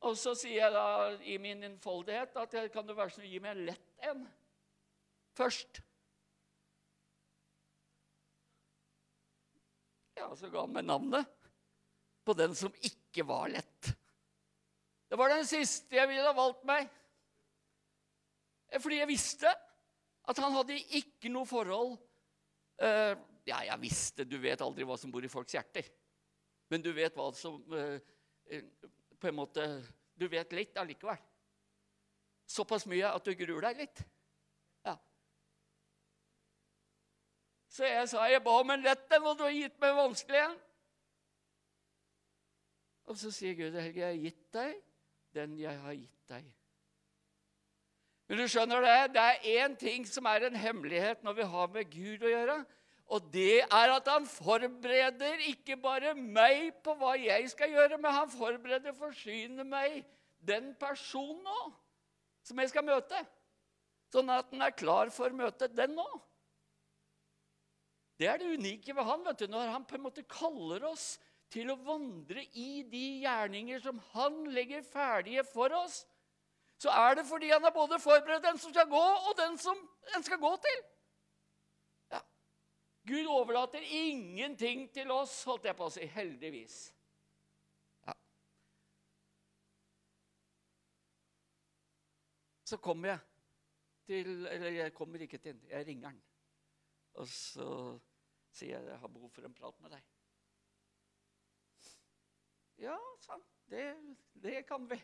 Og 0.05 0.19
så 0.21 0.35
sier 0.37 0.67
jeg 0.67 0.73
da 0.75 1.15
i 1.33 1.39
min 1.41 1.63
innfoldighet 1.65 2.35
at 2.37 2.57
jeg 2.59 2.73
kan 2.75 2.85
du 2.85 2.93
være 2.97 3.15
snill 3.15 3.31
gi 3.31 3.41
meg 3.41 3.55
en 3.55 3.63
lett 3.71 4.09
en 4.11 4.27
først. 5.39 5.81
Ja, 10.19 10.29
så 10.37 10.51
ga 10.53 10.67
han 10.67 10.77
meg 10.77 10.85
navnet 10.91 11.44
på 12.25 12.35
den 12.37 12.55
som 12.57 12.73
ikke 12.83 13.25
var 13.29 13.51
lett. 13.53 13.91
Det 15.09 15.19
var 15.21 15.31
den 15.31 15.47
siste 15.47 15.97
jeg 15.97 16.11
ville 16.11 16.27
ha 16.27 16.35
valgt 16.37 16.65
meg. 16.67 16.89
Fordi 18.81 18.99
jeg 18.99 19.11
visste 19.11 19.51
at 20.25 20.41
han 20.41 20.57
hadde 20.57 20.81
ikke 20.99 21.31
noe 21.31 21.47
forhold 21.47 21.93
uh, 22.83 23.13
Ja, 23.45 23.61
jeg 23.69 23.77
visste 23.83 24.25
Du 24.27 24.39
vet 24.41 24.63
aldri 24.65 24.87
hva 24.89 24.97
som 24.99 25.13
bor 25.13 25.23
i 25.23 25.31
folks 25.31 25.55
hjerter. 25.55 25.87
Men 26.73 26.83
du 26.83 26.89
vet 26.97 27.15
hva 27.15 27.29
som 27.37 27.61
uh, 27.71 28.01
På 29.21 29.29
en 29.31 29.37
måte 29.37 29.69
Du 30.17 30.25
vet 30.33 30.57
litt 30.57 30.81
allikevel. 30.81 31.21
Såpass 32.51 32.89
mye 32.91 33.13
at 33.13 33.29
du 33.29 33.37
gruer 33.39 33.69
deg 33.69 33.85
litt. 33.85 34.03
Så 37.75 37.89
jeg 37.89 38.07
sa 38.07 38.29
jeg 38.31 38.43
ba 38.45 38.53
om 38.61 38.71
en 38.71 38.85
lett 38.85 39.13
en, 39.17 39.25
og 39.27 39.39
du 39.39 39.43
har 39.43 39.55
gitt 39.55 39.81
meg 39.83 39.97
vanskelig 39.99 40.45
en. 40.45 40.53
Og 43.11 43.19
så 43.21 43.31
sier 43.35 43.57
Gud, 43.59 43.77
Helge, 43.77 44.01
jeg 44.01 44.11
har 44.11 44.23
gitt 44.23 44.45
deg 44.57 44.75
den 45.35 45.57
jeg 45.59 45.81
har 45.83 45.97
gitt 45.97 46.31
deg. 46.31 46.47
Men 48.29 48.41
du 48.41 48.47
skjønner 48.49 48.85
det, 48.85 48.97
det 49.17 49.23
er 49.23 49.49
én 49.65 49.75
ting 49.77 50.07
som 50.09 50.27
er 50.31 50.47
en 50.47 50.57
hemmelighet 50.57 51.25
når 51.27 51.39
vi 51.41 51.49
har 51.55 51.73
med 51.75 51.91
Gud 51.93 52.25
å 52.25 52.33
gjøre. 52.33 52.59
Og 53.13 53.27
det 53.35 53.67
er 53.67 53.93
at 53.93 54.07
han 54.09 54.25
forbereder 54.29 55.43
ikke 55.51 55.77
bare 55.77 56.15
meg 56.17 56.71
på 56.85 56.95
hva 56.97 57.13
jeg 57.21 57.51
skal 57.53 57.75
gjøre, 57.75 57.99
men 58.01 58.17
han 58.17 58.31
forbereder 58.33 58.97
forsyner 58.97 59.67
meg 59.69 60.01
den 60.41 60.73
personen 60.81 61.43
nå 61.45 61.67
som 62.45 62.61
jeg 62.61 62.73
skal 62.73 62.87
møte. 62.87 63.21
Sånn 64.13 64.31
at 64.33 64.49
den 64.53 64.65
er 64.65 64.73
klar 64.77 65.13
for 65.13 65.33
møtet, 65.37 65.75
den 65.77 65.93
nå. 65.99 66.07
Det 68.17 68.29
er 68.31 68.41
det 68.41 68.55
unike 68.57 68.95
ved 68.95 69.09
han, 69.09 69.25
vet 69.27 69.43
du, 69.43 69.49
når 69.51 69.73
han 69.75 69.87
på 69.89 69.99
en 69.99 70.05
måte 70.07 70.25
kaller 70.31 70.85
oss 70.89 71.17
til 71.55 71.71
å 71.71 71.79
vandre 71.87 72.43
i 72.59 72.83
de 72.91 73.05
gjerninger 73.23 73.83
som 73.85 74.01
han 74.13 74.43
legger 74.55 74.83
ferdige 74.87 75.45
for 75.47 75.75
oss. 75.79 76.03
Så 76.83 76.91
er 76.91 77.15
det 77.15 77.27
fordi 77.27 77.51
han 77.53 77.63
har 77.63 77.73
både 77.75 78.01
forberedt 78.03 78.45
den 78.45 78.59
som 78.59 78.73
skal 78.75 78.89
gå, 78.91 79.05
og 79.29 79.37
den 79.39 79.59
som 79.59 79.79
en 80.17 80.27
skal 80.27 80.41
gå 80.43 80.51
til. 80.67 80.83
Ja. 82.13 82.21
Gud 83.07 83.31
overlater 83.31 83.87
ingenting 83.87 84.89
til 84.93 85.11
oss, 85.15 85.43
holdt 85.49 85.69
jeg 85.71 85.79
på 85.79 85.87
å 85.87 85.95
si. 85.95 86.09
Heldigvis. 86.17 86.79
Ja. 88.07 88.17
Så 92.65 92.81
kommer 92.83 93.15
jeg 93.15 93.23
til 94.05 94.47
Eller 94.51 94.75
jeg 94.77 94.93
kommer 94.93 95.23
ikke 95.25 95.39
til 95.41 95.63
Jeg 95.71 95.87
ringer 95.87 96.11
han. 96.11 96.19
Og 97.15 97.29
så 97.31 97.71
sier 98.53 98.77
jeg 98.77 98.91
jeg 98.91 99.01
har 99.01 99.09
behov 99.09 99.31
for 99.33 99.47
en 99.47 99.55
prat 99.57 99.81
med 99.81 99.97
deg. 99.97 100.14
Ja, 102.83 102.99
sant. 103.21 103.45
Det, 103.71 103.85
det 104.43 104.63
kan 104.69 104.87
vi. 104.91 104.99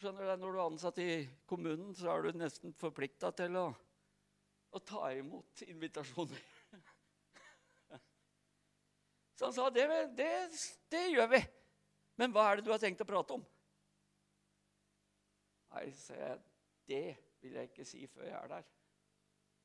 Skjønner 0.00 0.28
du, 0.28 0.32
Når 0.42 0.52
du 0.52 0.58
er 0.58 0.64
ansatt 0.66 0.98
i 1.00 1.10
kommunen, 1.48 1.94
så 1.96 2.10
er 2.12 2.26
du 2.26 2.38
nesten 2.40 2.74
forplikta 2.76 3.30
til 3.36 3.56
å, 3.60 3.66
å, 4.70 4.78
ta 4.84 5.10
imot 5.16 5.62
invitasjoner. 5.68 6.42
Så 9.36 9.50
han 9.50 9.52
sa 9.52 9.68
det, 9.68 9.84
det, 10.16 10.30
det 10.88 11.02
gjør 11.12 11.28
vi. 11.34 11.40
Men 12.16 12.32
hva 12.32 12.46
er 12.48 12.56
det 12.56 12.64
du 12.64 12.70
har 12.72 12.80
tenkt 12.80 13.02
å 13.04 13.08
prate 13.08 13.36
om? 13.36 13.42
Nei, 15.74 15.90
sa 15.92 16.16
jeg, 16.16 16.38
det 16.88 17.02
vil 17.44 17.58
jeg 17.58 17.68
ikke 17.68 17.84
si 17.84 18.06
før 18.08 18.24
jeg 18.30 18.36
er 18.38 18.48
der. 18.54 18.70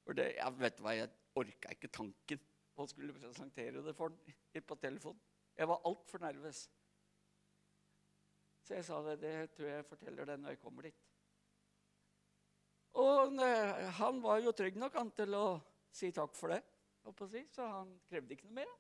For 0.04 0.18
det, 0.18 0.28
jeg 0.36 0.58
vet 0.60 0.82
hva, 0.84 0.96
jeg 0.98 1.14
orka 1.40 1.72
ikke 1.72 1.92
tanken 1.96 2.42
på 2.76 2.84
å 2.84 2.90
skulle 2.92 3.16
presentere 3.16 3.84
det 3.86 3.96
for 3.96 4.12
ham 4.12 4.68
på 4.68 4.80
telefon. 4.84 5.20
Jeg 5.56 5.70
var 5.72 5.84
altfor 5.88 6.24
nervøs. 6.24 6.66
Så 8.72 8.78
jeg 8.78 8.86
sa 8.88 8.98
det. 9.04 9.18
Det 9.20 9.52
tror 9.52 9.68
jeg 9.68 9.84
forteller 9.84 10.30
deg 10.30 10.38
når 10.40 10.54
jeg 10.54 10.60
kommer 10.62 10.86
dit. 10.88 11.00
Og 13.02 13.42
han 13.98 14.22
var 14.24 14.40
jo 14.40 14.54
trygg 14.56 14.78
nok 14.80 14.96
han, 14.96 15.12
til 15.12 15.36
å 15.36 15.48
si 15.92 16.08
takk 16.16 16.38
for 16.40 16.54
det, 16.56 16.62
si, 17.34 17.42
så 17.52 17.68
han 17.68 17.92
krevde 18.08 18.38
ikke 18.38 18.48
noe 18.48 18.62
mer. 18.62 18.72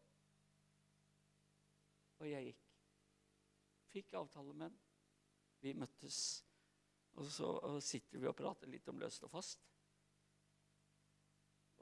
Og 2.21 2.29
jeg 2.29 2.47
gikk. 2.47 2.63
Fikk 3.91 4.15
avtale 4.21 4.55
med 4.55 4.69
ham. 4.69 4.79
Vi 5.59 5.75
møttes. 5.75 6.23
Og 7.19 7.27
så 7.27 7.51
og 7.51 7.83
sitter 7.83 8.23
vi 8.23 8.31
og 8.31 8.39
prater 8.39 8.71
litt 8.71 8.87
om 8.87 9.03
løst 9.03 9.27
og 9.27 9.35
fast. 9.35 9.67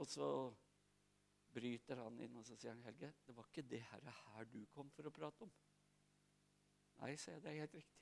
Og 0.02 0.10
så 0.10 0.32
bryter 1.54 2.02
han 2.02 2.18
inn 2.26 2.42
og 2.42 2.50
så 2.50 2.58
sier 2.58 2.74
han, 2.74 2.88
Helge, 2.90 3.14
det 3.22 3.38
var 3.38 3.54
ikke 3.54 3.70
det 3.70 3.86
her 3.86 4.50
du 4.50 4.64
kom 4.74 4.90
for 4.98 5.06
å 5.06 5.14
prate 5.14 5.46
om. 5.46 5.54
Nei, 7.00 7.16
sier 7.16 7.38
jeg, 7.38 7.44
det 7.44 7.52
er 7.52 7.62
helt 7.64 7.76
riktig. 7.80 7.96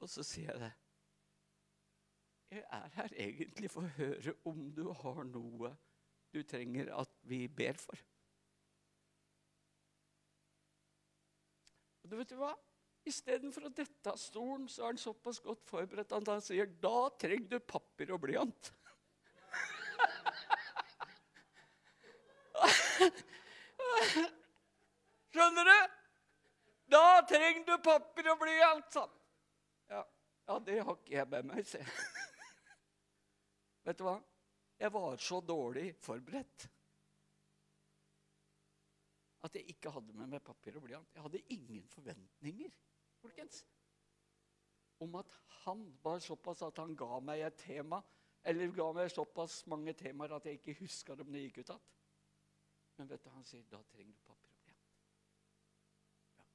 Og 0.00 0.08
så 0.08 0.24
sier 0.24 0.52
jeg 0.52 0.62
det. 0.62 0.70
Jeg 2.50 2.64
er 2.74 2.94
her 2.96 3.12
egentlig 3.26 3.70
for 3.70 3.86
å 3.86 3.94
høre 3.98 4.34
om 4.48 4.62
du 4.74 4.86
har 5.02 5.20
noe 5.28 5.74
du 6.30 6.40
trenger 6.46 6.90
at 6.94 7.12
vi 7.26 7.44
ber 7.50 7.78
for. 7.78 8.00
Og 12.02 12.10
du 12.10 12.16
vet 12.18 12.32
du 12.32 12.38
hva? 12.40 12.54
Istedenfor 13.10 13.68
å 13.68 13.72
dette 13.74 14.12
av 14.12 14.18
stolen, 14.20 14.66
så 14.68 14.84
er 14.84 14.92
han 14.92 15.00
såpass 15.00 15.40
godt 15.44 15.62
forberedt 15.68 16.12
at 16.16 16.30
han 16.30 16.42
sier 16.44 16.68
da 16.82 17.08
trenger 17.20 17.56
du 17.56 17.58
papir 17.64 18.12
og 18.14 18.22
blyant. 18.24 18.72
Skjønner 25.30 25.70
du? 25.70 25.78
Da 26.90 27.04
trenger 27.28 27.64
du 27.66 27.76
papir 27.84 28.32
og 28.32 28.40
blyant, 28.42 28.92
sa 28.92 29.04
han. 29.04 29.14
Ja, 29.90 30.02
ja, 30.50 30.58
det 30.66 30.82
har 30.82 30.98
ikke 30.98 31.14
jeg 31.14 31.28
med 31.30 31.48
meg, 31.52 31.62
se. 31.66 31.84
Vet 33.86 33.98
du 33.98 34.04
hva? 34.06 34.18
Jeg 34.80 34.92
var 34.94 35.16
så 35.20 35.40
dårlig 35.44 35.90
forberedt 36.00 36.68
at 39.44 39.56
jeg 39.56 39.72
ikke 39.72 39.92
hadde 39.92 40.16
med 40.16 40.28
meg 40.34 40.42
papir 40.44 40.76
og 40.76 40.84
blyant. 40.84 41.14
Jeg 41.14 41.24
hadde 41.24 41.42
ingen 41.54 41.86
forventninger 41.88 42.72
folkens, 43.20 43.62
om 45.00 45.14
at 45.20 45.32
han 45.64 45.84
var 46.02 46.20
såpass 46.24 46.62
at 46.64 46.80
han 46.80 46.92
ga 46.96 47.20
meg 47.24 47.44
et 47.46 47.56
tema, 47.60 48.00
eller 48.44 48.72
ga 48.76 48.90
meg 48.96 49.12
såpass 49.12 49.62
mange 49.68 49.94
temaer 49.96 50.36
at 50.36 50.48
jeg 50.48 50.60
ikke 50.60 50.80
husker 50.82 51.20
om 51.20 51.32
det 51.32 51.46
gikk 51.46 51.60
ut 51.60 51.72
igjen. 51.72 51.86
Men 53.00 53.08
vet 53.08 53.24
du, 53.24 53.30
han 53.32 53.46
sier 53.48 53.64
da 53.72 53.80
trenger 53.88 54.12
du 54.12 54.24
papir 54.28 54.52
og 54.52 54.64
blyant. 54.66 54.96
Ja. 56.36 56.48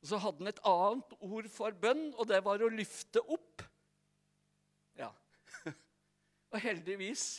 Og 0.00 0.10
så 0.10 0.18
hadde 0.24 0.42
han 0.42 0.50
et 0.50 0.64
annet 0.66 1.14
ord 1.30 1.50
for 1.54 1.76
bønn, 1.84 2.08
og 2.16 2.26
det 2.26 2.40
var 2.42 2.64
å 2.66 2.72
lyfte 2.74 3.22
opp. 3.22 3.62
Ja. 4.98 5.12
Og 6.50 6.58
heldigvis 6.58 7.36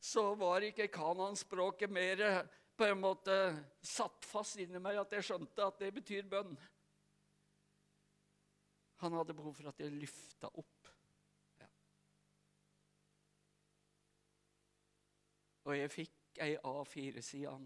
så 0.00 0.30
var 0.40 0.64
ikke 0.64 0.88
kananspråket 0.88 1.92
mer 1.92 2.22
på 2.76 2.88
en 2.88 3.00
måte 3.00 3.36
satt 3.84 4.24
fast 4.24 4.60
inni 4.60 4.80
meg 4.82 4.98
at 5.00 5.12
jeg 5.16 5.28
skjønte 5.28 5.68
at 5.68 5.78
det 5.80 5.92
betyr 5.96 6.28
bønn. 6.30 6.56
Han 9.04 9.16
hadde 9.16 9.36
behov 9.36 9.56
for 9.56 9.68
at 9.68 9.80
jeg 9.80 9.92
løfta 9.92 10.48
opp. 10.52 10.90
Ja. 11.60 11.68
Og 15.66 15.74
jeg 15.74 15.90
fikk 15.90 16.40
ei 16.44 16.54
A4-side 16.62 17.56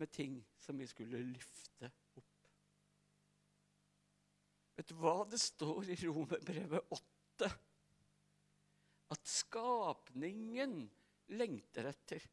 med 0.00 0.12
ting 0.12 0.36
som 0.60 0.78
vi 0.80 0.88
skulle 0.88 1.22
løfte 1.24 1.88
opp. 2.18 2.26
Vet 4.76 4.88
du 4.88 4.96
hva 5.00 5.16
det 5.28 5.40
står 5.40 5.90
i 5.92 5.98
Romerbrevet 6.04 6.94
8? 6.96 7.50
At 9.10 9.28
skapningen 9.28 10.76
lengter 11.36 11.90
etter 11.90 12.24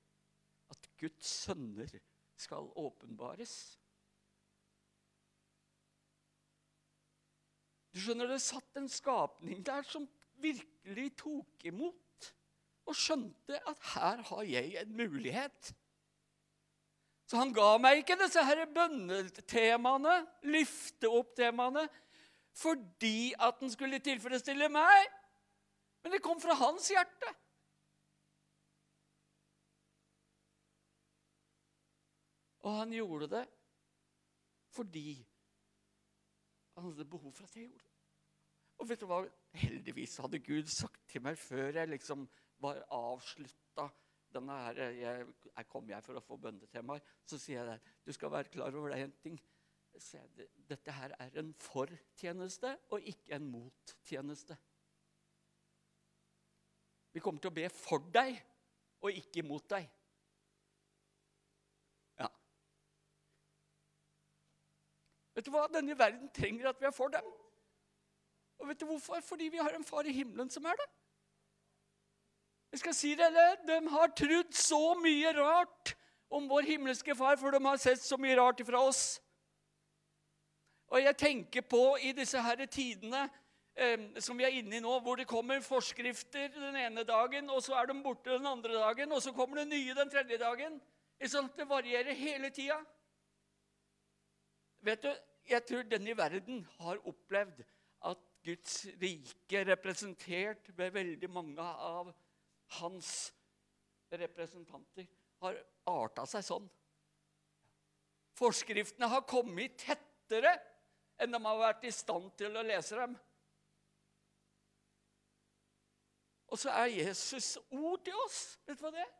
at 0.72 0.89
Guds 1.00 1.32
sønner 1.46 1.91
skal 2.38 2.67
åpenbares. 2.77 3.56
Du 7.91 8.01
skjønner, 8.03 8.29
Det 8.29 8.41
satt 8.44 8.77
en 8.77 8.89
skapning 8.91 9.63
der 9.65 9.82
som 9.88 10.06
virkelig 10.38 11.16
tok 11.18 11.66
imot 11.66 12.06
og 12.88 12.96
skjønte 12.96 13.60
at 13.70 13.84
her 13.94 14.24
har 14.30 14.44
jeg 14.48 14.76
en 14.82 14.96
mulighet. 14.98 15.74
Så 17.28 17.40
han 17.42 17.52
ga 17.56 17.74
meg 17.84 18.02
ikke 18.02 18.16
disse 18.22 18.44
her 18.48 18.64
bønnetemaene, 18.72 20.16
lyfte 20.48 21.10
opp-temaene, 21.12 21.84
fordi 22.56 23.34
at 23.36 23.60
den 23.60 23.72
skulle 23.74 24.00
tilfredsstille 24.00 24.70
meg, 24.72 25.12
men 26.04 26.16
det 26.16 26.24
kom 26.24 26.40
fra 26.42 26.56
hans 26.56 26.88
hjerte. 26.94 27.34
Og 32.64 32.80
han 32.82 32.96
gjorde 32.96 33.30
det 33.36 33.46
fordi 34.78 35.26
han 36.76 36.84
hadde 36.84 37.06
behov 37.10 37.32
for 37.34 37.48
at 37.48 37.56
jeg 37.56 37.64
gjorde 37.66 37.82
det. 37.82 37.94
Og 38.78 38.90
vet 38.90 39.02
du 39.02 39.08
hva? 39.10 39.24
Heldigvis 39.58 40.18
hadde 40.22 40.40
Gud 40.46 40.68
sagt 40.70 41.00
til 41.10 41.24
meg 41.26 41.40
før 41.42 41.80
jeg 41.80 41.90
liksom 41.90 42.28
var 42.63 42.83
avslutta 42.93 43.87
denne 44.33 44.55
her, 44.61 44.79
jeg, 44.91 45.27
jeg 45.48 45.67
kom 45.72 45.89
jeg 45.89 46.03
for 46.03 46.20
å 46.20 46.24
få 46.24 46.37
bønnetemaer, 46.41 47.03
så 47.25 47.39
sier 47.39 47.61
jeg 47.61 47.70
det. 47.70 47.93
Du 48.05 48.11
skal 48.15 48.33
være 48.33 48.51
klar 48.53 48.75
over 48.75 48.93
det 48.93 49.03
en 49.05 49.15
ting. 49.24 49.37
Dette 50.70 50.93
her 50.93 51.15
er 51.17 51.37
en 51.41 51.53
for-tjeneste 51.61 52.75
og 52.93 53.05
ikke 53.09 53.37
en 53.37 53.48
mot-tjeneste. 53.50 54.57
Vi 57.15 57.24
kommer 57.24 57.41
til 57.41 57.50
å 57.50 57.55
be 57.55 57.65
for 57.74 58.03
deg 58.13 58.35
og 59.01 59.15
ikke 59.15 59.46
mot 59.48 59.63
deg. 59.72 59.87
Ja. 62.20 62.27
Vet 65.33 65.48
du 65.48 65.53
hva? 65.55 65.65
Denne 65.74 65.98
verden 65.98 66.29
trenger 66.35 66.70
at 66.70 66.81
vi 66.81 66.89
er 66.89 66.93
for 66.93 67.13
dem. 67.13 67.31
Og 68.57 68.70
vet 68.70 68.81
du 68.81 68.85
hvorfor? 68.89 69.22
Fordi 69.25 69.50
vi 69.53 69.61
har 69.61 69.74
en 69.74 69.87
far 69.87 70.05
i 70.05 70.13
himmelen 70.13 70.51
som 70.53 70.65
er 70.70 70.77
det. 70.77 70.87
Jeg 72.77 72.83
skal 72.83 72.94
si 72.94 73.11
eller? 73.18 73.55
De 73.66 73.75
har 73.90 74.11
trodd 74.13 74.51
så 74.53 74.94
mye 75.01 75.31
rart 75.33 75.96
om 76.29 76.46
vår 76.46 76.68
himmelske 76.68 77.16
far, 77.18 77.40
for 77.42 77.50
de 77.50 77.57
har 77.66 77.79
sett 77.81 78.03
så 78.03 78.20
mye 78.22 78.35
rart 78.37 78.59
ifra 78.61 78.83
oss. 78.85 79.00
Og 80.94 81.01
jeg 81.01 81.18
tenker 81.18 81.66
på 81.66 81.81
i 82.05 82.11
disse 82.13 82.37
her 82.37 82.61
tidene 82.70 83.24
eh, 83.74 84.03
som 84.22 84.37
vi 84.37 84.46
er 84.46 84.59
inne 84.59 84.77
i 84.77 84.81
nå, 84.83 84.92
hvor 85.01 85.18
det 85.18 85.25
kommer 85.25 85.63
forskrifter 85.66 86.53
den 86.53 86.77
ene 86.83 87.01
dagen, 87.07 87.50
og 87.50 87.63
så 87.66 87.79
er 87.79 87.90
de 87.90 87.96
borte 88.05 88.35
den 88.35 88.46
andre 88.46 88.77
dagen, 88.77 89.18
og 89.18 89.25
så 89.25 89.33
kommer 89.33 89.63
det 89.63 89.72
nye 89.72 89.98
den 89.98 90.13
tredje 90.13 90.37
dagen. 90.37 90.77
Sånn 91.25 91.50
det 91.57 91.66
varierer 91.66 92.13
hele 92.13 92.53
tida. 92.53 92.77
Vet 94.85 95.01
du, 95.01 95.09
Jeg 95.50 95.66
tror 95.66 95.90
denne 95.90 96.13
verden 96.13 96.61
har 96.77 97.01
opplevd 97.07 97.66
at 98.05 98.24
Guds 98.46 98.81
rike, 99.01 99.66
representert 99.66 100.70
ved 100.77 100.94
veldig 100.94 101.33
mange 101.33 101.63
av 101.63 102.13
hans 102.80 103.34
representanter, 104.10 105.08
har 105.42 105.58
arta 105.88 106.25
seg 106.30 106.46
sånn. 106.46 106.68
Forskriftene 108.38 109.10
har 109.10 109.25
kommet 109.30 109.77
tettere 109.82 110.53
enn 111.22 111.34
de 111.34 111.42
har 111.42 111.60
vært 111.62 111.86
i 111.90 111.94
stand 111.94 112.30
til 112.38 112.58
å 112.58 112.66
lese 112.66 112.98
dem. 112.98 113.16
Og 116.48 116.60
så 116.62 116.72
er 116.72 116.94
Jesus 116.94 117.58
ord 117.75 118.03
til 118.06 118.18
oss. 118.25 118.58
Vet 118.68 118.80
du 118.80 118.86
hva 118.86 118.94
det 118.96 119.03
er? 119.03 119.16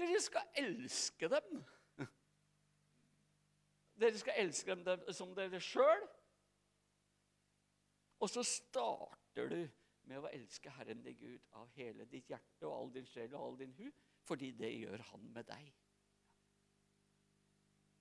Dere 0.00 0.20
skal 0.22 0.60
elske 0.62 1.28
dem. 1.30 1.64
Dere 4.00 4.18
skal 4.18 4.40
elske 4.42 4.74
dem 4.74 5.04
som 5.14 5.34
dere 5.36 5.60
sjøl. 5.62 6.06
Og 8.24 8.30
så 8.30 8.42
starter 8.46 9.50
du 9.52 9.60
med 10.08 10.20
å 10.20 10.30
elske 10.32 10.72
Herren 10.76 11.00
din 11.04 11.16
Gud 11.16 11.40
av 11.56 11.68
hele 11.78 12.04
ditt 12.10 12.28
hjerte 12.30 12.68
og 12.68 12.74
all 12.76 12.92
din 12.94 13.08
sjel 13.08 13.32
og 13.34 13.46
all 13.46 13.56
din 13.58 13.72
hu, 13.78 13.88
fordi 14.28 14.52
det 14.56 14.72
gjør 14.72 15.02
Han 15.10 15.26
med 15.32 15.48
deg. 15.48 15.72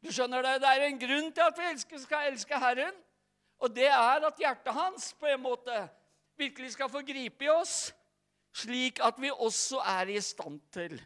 Du 0.04 0.12
skjønner 0.12 0.44
det? 0.44 0.58
Det 0.60 0.70
er 0.70 0.86
en 0.90 1.00
grunn 1.00 1.30
til 1.32 1.46
at 1.48 1.60
vi 1.92 2.00
skal 2.04 2.32
elske 2.32 2.60
Herren. 2.60 2.96
Og 3.64 3.72
det 3.72 3.88
er 3.88 4.26
at 4.28 4.40
hjertet 4.40 4.76
hans 4.76 5.14
på 5.16 5.30
en 5.32 5.44
måte 5.46 5.76
virkelig 6.40 6.74
skal 6.74 6.90
få 6.92 7.04
gripe 7.08 7.46
i 7.46 7.52
oss, 7.54 7.94
slik 8.54 9.00
at 9.04 9.22
vi 9.22 9.32
også 9.32 9.80
er 9.94 10.12
i 10.12 10.20
stand 10.22 10.60
til 10.74 10.98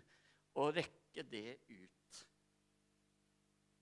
å 0.58 0.72
rekke 0.74 1.26
det 1.30 1.60
ut 1.70 2.24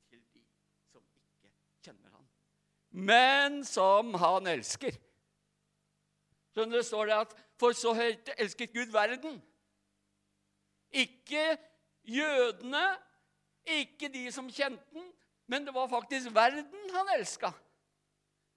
til 0.10 0.20
de 0.34 0.44
som 0.92 1.06
ikke 1.06 1.54
kjenner 1.86 2.12
han, 2.18 2.28
men 2.92 3.62
som 3.68 4.12
han 4.20 4.52
elsker. 4.52 4.98
Skjønner 6.56 6.80
du, 6.80 6.88
står 6.88 7.10
det 7.10 7.16
at 7.20 7.34
For 7.60 7.76
så 7.76 7.92
høyt 7.96 8.30
elsket 8.40 8.72
Gud 8.72 8.92
verden. 8.96 9.42
Ikke 10.96 11.58
jødene, 12.08 12.84
ikke 13.66 14.08
de 14.14 14.30
som 14.32 14.48
kjente 14.48 14.84
den, 14.94 15.10
men 15.52 15.66
det 15.68 15.74
var 15.76 15.90
faktisk 15.92 16.32
verden 16.36 16.94
han 16.94 17.12
elska. 17.18 17.52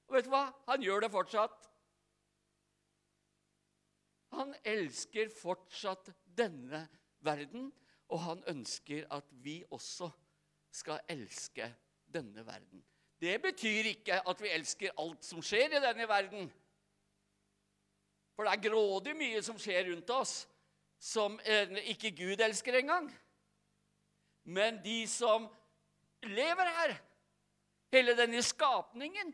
Og 0.08 0.14
vet 0.14 0.28
du 0.28 0.30
hva? 0.32 0.44
Han 0.68 0.82
gjør 0.82 1.04
det 1.04 1.10
fortsatt. 1.10 1.66
Han 4.36 4.54
elsker 4.62 5.32
fortsatt 5.34 6.12
denne 6.38 6.84
verden, 7.24 7.72
og 8.08 8.22
han 8.22 8.44
ønsker 8.46 9.08
at 9.10 9.26
vi 9.42 9.64
også 9.74 10.10
skal 10.70 11.02
elske 11.10 11.66
denne 12.14 12.46
verden. 12.46 12.84
Det 13.20 13.34
betyr 13.42 13.90
ikke 13.90 14.20
at 14.28 14.42
vi 14.42 14.54
elsker 14.54 14.94
alt 15.02 15.26
som 15.26 15.42
skjer 15.42 15.74
i 15.74 15.82
denne 15.82 16.06
verden. 16.08 16.52
For 18.38 18.46
det 18.46 18.52
er 18.54 18.68
grådig 18.68 19.16
mye 19.18 19.40
som 19.42 19.56
skjer 19.58 19.88
rundt 19.88 20.10
oss, 20.14 20.44
som 21.02 21.40
eh, 21.42 21.72
ikke 21.90 22.12
Gud 22.14 22.38
elsker 22.38 22.76
engang. 22.78 23.08
Men 24.46 24.76
de 24.84 25.00
som 25.10 25.48
lever 26.22 26.68
her, 26.76 26.92
hele 27.90 28.14
denne 28.14 28.38
skapningen, 28.46 29.32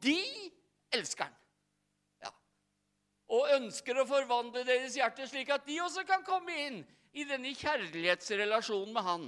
de 0.00 0.22
elsker 0.96 1.28
han. 1.28 1.34
Ja. 2.24 2.30
Og 3.36 3.52
ønsker 3.58 4.00
å 4.00 4.06
forvandle 4.08 4.62
deres 4.64 4.96
hjerte 4.96 5.28
slik 5.28 5.52
at 5.52 5.68
de 5.68 5.76
også 5.84 6.06
kan 6.08 6.24
komme 6.24 6.56
inn 6.64 6.78
i 7.12 7.26
denne 7.28 7.52
kjærlighetsrelasjonen 7.60 8.94
med 8.96 9.04
han. 9.04 9.26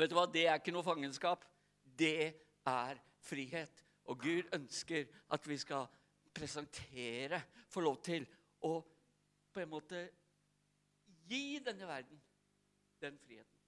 Vet 0.00 0.08
du 0.08 0.16
hva? 0.16 0.24
Det 0.24 0.46
er 0.48 0.56
ikke 0.56 0.72
noe 0.72 0.88
fangenskap. 0.88 1.44
Det 1.84 2.32
er 2.64 3.04
frihet. 3.28 3.84
Og 4.08 4.24
Gud 4.24 4.48
ønsker 4.56 5.04
at 5.36 5.52
vi 5.52 5.60
skal 5.60 5.84
presentere, 6.34 7.40
få 7.70 7.82
lov 7.84 8.00
til 8.04 8.26
å 8.66 8.76
på 9.54 9.62
en 9.62 9.70
måte 9.70 10.00
gi 11.28 11.60
denne 11.64 11.86
verden 11.88 12.20
den 13.02 13.18
friheten. 13.18 13.60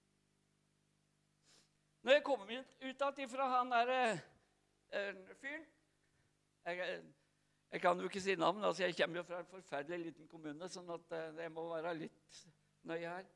Når 2.07 2.19
jeg 2.19 2.25
kommer 2.27 2.65
ut 2.87 3.03
av 3.03 3.21
ifra 3.23 3.47
han 3.51 3.73
derre 3.75 4.01
eh, 4.95 5.17
fyren 5.41 5.65
jeg, 6.67 7.01
jeg, 7.71 7.81
kan 7.83 7.99
jo 7.99 8.09
ikke 8.11 8.23
si 8.23 8.35
navn. 8.39 8.65
altså 8.65 8.85
Jeg 8.85 8.97
kommer 8.99 9.21
jo 9.21 9.27
fra 9.27 9.41
en 9.43 9.51
forferdelig 9.51 10.09
liten 10.09 10.29
kommune, 10.31 10.69
sånn 10.71 10.91
at 10.95 11.13
eh, 11.15 11.43
jeg 11.45 11.53
må 11.55 11.69
være 11.71 11.95
litt 11.99 12.41
nøye 12.87 13.11
her. 13.11 13.27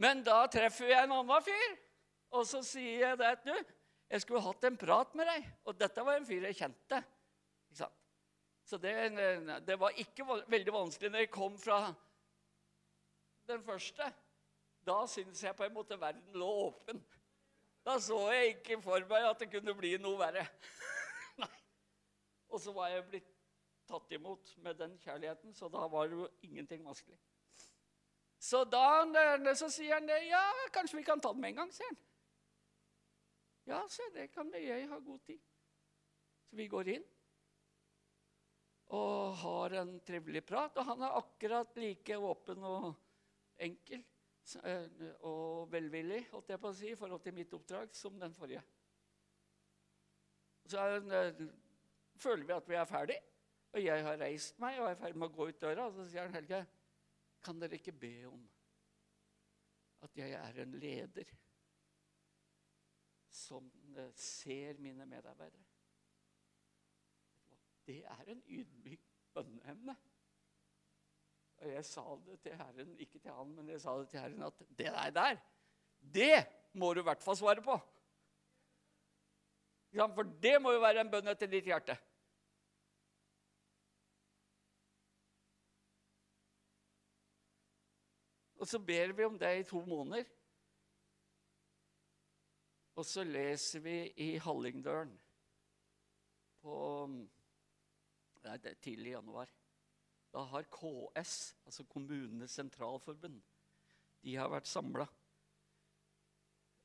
Men 0.00 0.22
da 0.24 0.38
treffer 0.50 0.88
jeg 0.90 1.04
en 1.04 1.12
annen 1.18 1.44
fyr, 1.44 1.74
og 2.34 2.46
så 2.48 2.62
sier 2.66 3.04
jeg 3.04 3.18
det. 3.20 3.34
Du, 3.44 3.52
jeg 4.10 4.24
skulle 4.24 4.42
hatt 4.44 4.64
en 4.68 4.78
prat 4.80 5.12
med 5.18 5.28
deg. 5.28 5.50
Og 5.68 5.76
dette 5.78 6.04
var 6.06 6.18
en 6.18 6.26
fyr 6.28 6.48
jeg 6.48 6.58
kjente. 6.58 7.00
Så 8.64 8.78
det, 8.80 8.92
det, 9.66 9.76
var 9.80 9.90
ikke 10.00 10.24
veldig 10.48 10.72
vanskelig 10.72 11.10
når 11.10 11.18
jeg 11.18 11.30
kom 11.30 11.58
fra 11.60 11.92
den 13.48 13.64
første. 13.64 14.06
Da 14.84 15.02
syntes 15.08 15.42
jeg 15.44 15.56
på 15.56 15.66
en 15.66 15.74
måte 15.74 16.00
verden 16.00 16.38
lå 16.40 16.48
åpen. 16.68 17.02
Da 17.84 17.98
så 18.00 18.16
jeg 18.32 18.54
ikke 18.56 18.80
for 18.82 19.04
meg 19.10 19.28
at 19.28 19.40
det 19.40 19.50
kunne 19.52 19.76
bli 19.76 19.92
noe 20.00 20.16
verre. 20.20 20.46
Og 22.52 22.60
så 22.60 22.72
var 22.72 22.88
jeg 22.88 23.04
blitt 23.10 23.30
tatt 23.88 24.16
imot 24.16 24.54
med 24.64 24.80
den 24.80 24.96
kjærligheten, 25.02 25.52
så 25.54 25.68
da 25.68 25.84
var 25.92 26.08
det 26.08 26.16
jo 26.16 26.28
ingenting 26.48 26.84
vanskelig. 26.86 27.18
Så 28.40 28.64
da 28.64 29.04
så 29.56 29.68
sier 29.72 29.98
han 29.98 30.08
det. 30.08 30.22
Ja, 30.28 30.44
kanskje 30.72 30.96
vi 30.96 31.04
kan 31.04 31.20
ta 31.20 31.32
den 31.32 31.40
med 31.40 31.52
en 31.52 31.62
gang, 31.62 31.72
sier 31.72 31.88
han. 31.88 32.00
Ja, 33.64 33.84
se, 33.88 34.04
det 34.12 34.30
kan 34.32 34.48
vi. 34.52 34.66
Jeg 34.68 34.88
har 34.88 35.00
god 35.00 35.20
tid. 35.24 35.40
Så 36.48 36.56
vi 36.56 36.68
går 36.68 36.96
inn 36.96 37.13
og 38.94 39.34
har 39.40 39.78
en 39.80 39.94
trivelig 40.06 40.44
prat. 40.46 40.76
Og 40.78 40.88
han 40.90 41.02
er 41.02 41.18
akkurat 41.18 41.76
like 41.80 42.18
åpen 42.18 42.64
og 42.68 42.88
enkel 43.64 44.00
eh, 44.62 45.04
og 45.26 45.70
velvillig 45.72 46.24
holdt 46.32 46.54
jeg 46.54 46.62
på 46.62 46.70
å 46.70 46.76
si, 46.76 46.92
i 46.92 46.98
forhold 46.98 47.22
til 47.24 47.36
mitt 47.36 47.54
oppdrag 47.56 47.94
som 47.96 48.18
den 48.20 48.34
forrige. 48.36 48.62
Så 50.70 50.80
uh, 50.80 51.44
føler 52.16 52.46
vi 52.48 52.56
at 52.56 52.68
vi 52.68 52.76
er 52.80 52.88
ferdig, 52.88 53.18
og 53.74 53.82
jeg 53.82 54.04
har 54.06 54.20
reist 54.20 54.60
meg 54.62 54.78
og 54.80 54.88
er 54.88 54.96
i 54.96 55.00
ferd 55.02 55.18
med 55.18 55.28
å 55.28 55.34
gå 55.34 55.48
ut 55.50 55.60
døra. 55.60 55.88
Og 55.90 55.98
så 55.98 56.06
sier 56.08 56.24
han 56.24 56.36
Helge, 56.38 56.62
kan 57.44 57.60
dere 57.60 57.76
ikke 57.76 57.92
be 57.92 58.14
om 58.30 58.46
at 60.04 60.16
jeg 60.16 60.32
er 60.36 60.60
en 60.62 60.74
leder 60.80 61.36
som 63.34 63.68
uh, 63.98 64.08
ser 64.16 64.80
mine 64.80 65.06
medarbeidere? 65.10 65.73
Det 67.86 68.00
er 68.04 68.28
en 68.32 68.42
ydmyk 68.48 69.00
bønneemne. 69.34 69.96
Og 71.56 71.70
jeg 71.70 71.84
sa 71.84 72.04
det 72.26 72.38
til 72.42 72.56
Herren, 72.58 72.94
ikke 72.98 73.18
til 73.18 73.32
han, 73.32 73.52
men 73.56 73.68
jeg 73.72 73.80
sa 73.80 73.98
det 73.98 74.08
til 74.12 74.20
Herren 74.20 74.42
at 74.42 74.64
det 74.68 74.86
der, 74.86 75.10
der 75.10 75.36
det 76.14 76.46
må 76.72 76.92
du 76.94 77.00
i 77.00 77.06
hvert 77.06 77.22
fall 77.22 77.36
svare 77.36 77.62
på. 77.62 77.76
For 79.94 80.26
det 80.42 80.56
må 80.62 80.72
jo 80.74 80.82
være 80.82 81.04
en 81.04 81.10
bønn 81.10 81.30
etter 81.30 81.48
ditt 81.50 81.68
hjerte. 81.70 81.94
Og 88.58 88.68
så 88.68 88.78
ber 88.80 89.12
vi 89.12 89.24
om 89.24 89.38
det 89.38 89.52
i 89.60 89.68
to 89.68 89.84
måneder. 89.84 90.24
Og 92.94 93.04
så 93.04 93.24
leser 93.24 93.80
vi 93.80 93.96
i 94.24 94.28
Hallingdølen 94.38 95.14
på 96.62 96.76
Nei, 98.44 98.58
det 98.60 98.74
er 98.74 98.80
tidlig 98.84 99.12
i 99.12 99.14
januar. 99.14 99.50
Da 100.34 100.42
har 100.50 100.66
KS, 100.68 101.54
altså 101.64 101.84
Kommunenes 101.88 102.56
Sentralforbund, 102.58 103.38
de 104.24 104.36
har 104.36 104.50
vært 104.52 104.68
samla. 104.68 105.06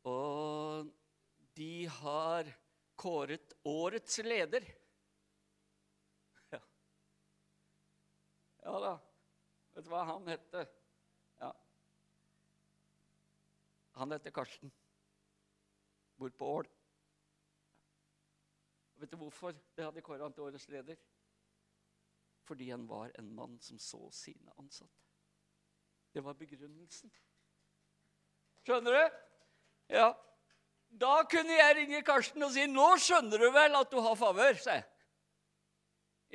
Og 0.08 0.92
de 1.58 1.74
har 2.00 2.52
kåret 3.00 3.56
årets 3.68 4.20
leder. 4.24 4.66
Ja. 6.54 6.62
ja 8.64 8.80
da. 8.86 8.94
Vet 9.76 9.88
du 9.88 9.92
hva 9.92 10.06
han 10.14 10.28
heter? 10.32 10.72
Ja. 11.40 11.52
Han 14.00 14.16
heter 14.16 14.36
Karsten. 14.36 14.72
Bor 16.20 16.32
på 16.36 16.54
Ål. 16.60 16.72
Vet 19.00 19.12
du 19.12 19.18
hvorfor 19.20 19.56
det 19.76 19.86
hadde 19.86 20.04
kåra 20.04 20.28
han 20.28 20.36
til 20.36 20.48
årets 20.48 20.68
leder? 20.72 21.00
Fordi 22.50 22.72
han 22.72 22.88
var 22.90 23.12
en 23.20 23.30
mann 23.36 23.60
som 23.62 23.80
så 23.80 24.10
sine 24.12 24.54
ansatte. 24.58 25.06
Det 26.12 26.24
var 26.26 26.34
begrunnelsen. 26.34 27.12
Skjønner 28.66 28.98
du? 28.98 29.20
Ja. 29.94 30.10
Da 30.90 31.12
kunne 31.30 31.54
jeg 31.54 31.76
ringe 31.78 32.02
Karsten 32.06 32.44
og 32.44 32.52
si 32.56 32.66
'Nå 32.66 32.88
skjønner 32.98 33.38
du 33.38 33.52
vel 33.54 33.78
at 33.78 33.92
du 33.92 34.00
har 34.02 34.16
favør', 34.18 34.58
sa 34.58 34.80
jeg. 34.80 34.88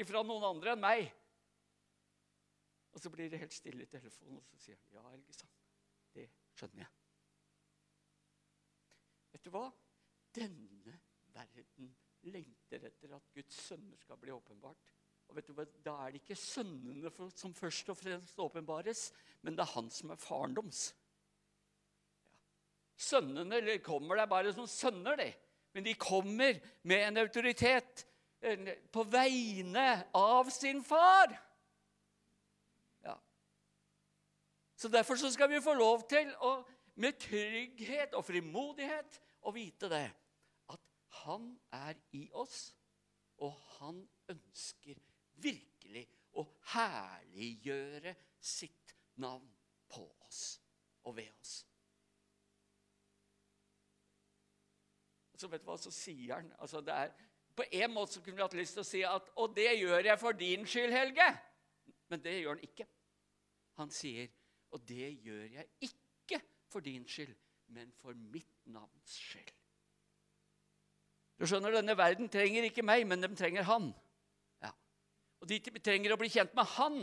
Ifra 0.05 0.23
noen 0.23 0.47
andre 0.47 0.73
enn 0.75 0.85
meg. 0.85 1.11
Og 2.95 3.03
så 3.03 3.11
blir 3.11 3.31
det 3.31 3.43
helt 3.43 3.55
stille 3.55 3.83
i 3.83 3.91
telefonen, 3.91 4.39
og 4.39 4.45
så 4.47 4.59
sier 4.59 4.79
han 4.79 4.95
'Ja, 4.95 5.03
Elgesand, 5.11 5.51
det 6.15 6.31
skjønner 6.55 6.85
jeg'. 6.85 6.95
Vet 9.33 9.45
du 9.45 9.51
hva? 9.51 9.67
Denne 10.35 11.01
verden 11.35 11.97
lengter 12.23 12.87
etter 12.87 13.17
at 13.17 13.33
Guds 13.35 13.59
sønner 13.67 13.99
skal 13.99 14.17
bli 14.23 14.31
åpenbart. 14.31 14.94
Og 15.29 15.37
vet 15.37 15.49
du 15.49 15.55
hva? 15.57 15.67
Da 15.85 15.95
er 16.05 16.13
det 16.13 16.23
ikke 16.23 16.39
sønnene 16.39 17.13
som 17.35 17.55
først 17.57 17.89
og 17.93 17.99
fremst 17.99 18.39
åpenbares, 18.39 19.09
men 19.43 19.57
det 19.57 19.65
er 19.65 19.75
han 19.75 19.91
som 19.91 20.13
er 20.15 20.21
faren 20.21 20.57
deres. 20.57 20.87
Ja. 20.93 21.01
Sønnene 22.97 23.79
kommer 23.83 24.17
der 24.17 24.27
bare 24.31 24.53
som 24.55 24.67
sønner, 24.71 25.17
de. 25.19 25.33
Men 25.75 25.85
de 25.85 25.95
kommer 25.99 26.61
med 26.83 27.09
en 27.09 27.17
autoritet 27.17 28.07
på 28.93 29.03
vegne 29.11 30.05
av 30.15 30.51
sin 30.51 30.85
far. 30.85 31.33
Ja. 33.03 33.17
Så 34.77 34.89
Derfor 34.89 35.17
så 35.17 35.33
skal 35.33 35.51
vi 35.51 35.63
få 35.65 35.75
lov 35.75 36.07
til 36.09 36.31
å 36.39 36.61
med 36.95 37.19
trygghet 37.19 38.15
og 38.15 38.23
frimodighet 38.29 39.19
å 39.43 39.53
vite 39.55 39.91
det. 39.91 40.07
At 40.71 40.81
han 41.25 41.51
er 41.75 41.99
i 42.15 42.29
oss, 42.33 42.69
og 43.43 43.57
han 43.81 44.05
ønsker 44.31 45.01
virkelig 45.43 46.05
å 46.39 46.45
herliggjøre 46.75 48.15
sitt 48.41 48.95
navn 49.23 49.47
på 49.91 50.05
oss 50.27 50.43
og 51.05 51.17
ved 51.17 51.31
oss. 51.41 51.55
Så 55.35 55.51
vet 55.51 55.65
du 55.65 55.69
hva, 55.69 55.77
så 55.81 55.91
sier 55.93 56.37
han 56.37 56.53
altså 56.63 56.81
det 56.85 56.95
er, 56.95 57.11
På 57.55 57.65
en 57.71 57.91
måte 57.93 58.17
så 58.17 58.21
kunne 58.23 58.39
vi 58.39 58.43
hatt 58.43 58.55
lyst 58.57 58.77
til 58.79 58.83
å 58.85 58.87
si 58.87 59.01
at 59.07 59.27
Og 59.43 59.53
det 59.57 59.73
gjør 59.77 60.07
jeg 60.09 60.19
for 60.19 60.39
din 60.39 60.65
skyld, 60.67 60.95
Helge. 60.95 61.27
Men 62.09 62.23
det 62.23 62.39
gjør 62.39 62.55
han 62.55 62.65
ikke. 62.65 62.87
Han 63.81 63.91
sier, 63.91 64.31
og 64.71 64.83
det 64.87 65.11
gjør 65.25 65.45
jeg 65.57 65.69
ikke 65.89 66.39
for 66.71 66.85
din 66.85 67.05
skyld, 67.11 67.35
men 67.75 67.91
for 67.99 68.15
mitt 68.15 68.67
navns 68.71 69.19
skyld. 69.19 69.53
Du 71.39 71.47
skjønner, 71.51 71.75
Denne 71.75 71.97
verden 71.99 72.31
trenger 72.31 72.69
ikke 72.69 72.85
meg, 72.87 73.07
men 73.11 73.23
de 73.23 73.31
trenger 73.35 73.67
han. 73.67 73.91
Og 75.45 75.51
de 75.51 75.61
trenger 75.61 76.15
å 76.15 76.17
bli 76.17 76.31
kjent 76.33 76.55
med 76.57 76.65
Han 76.79 77.03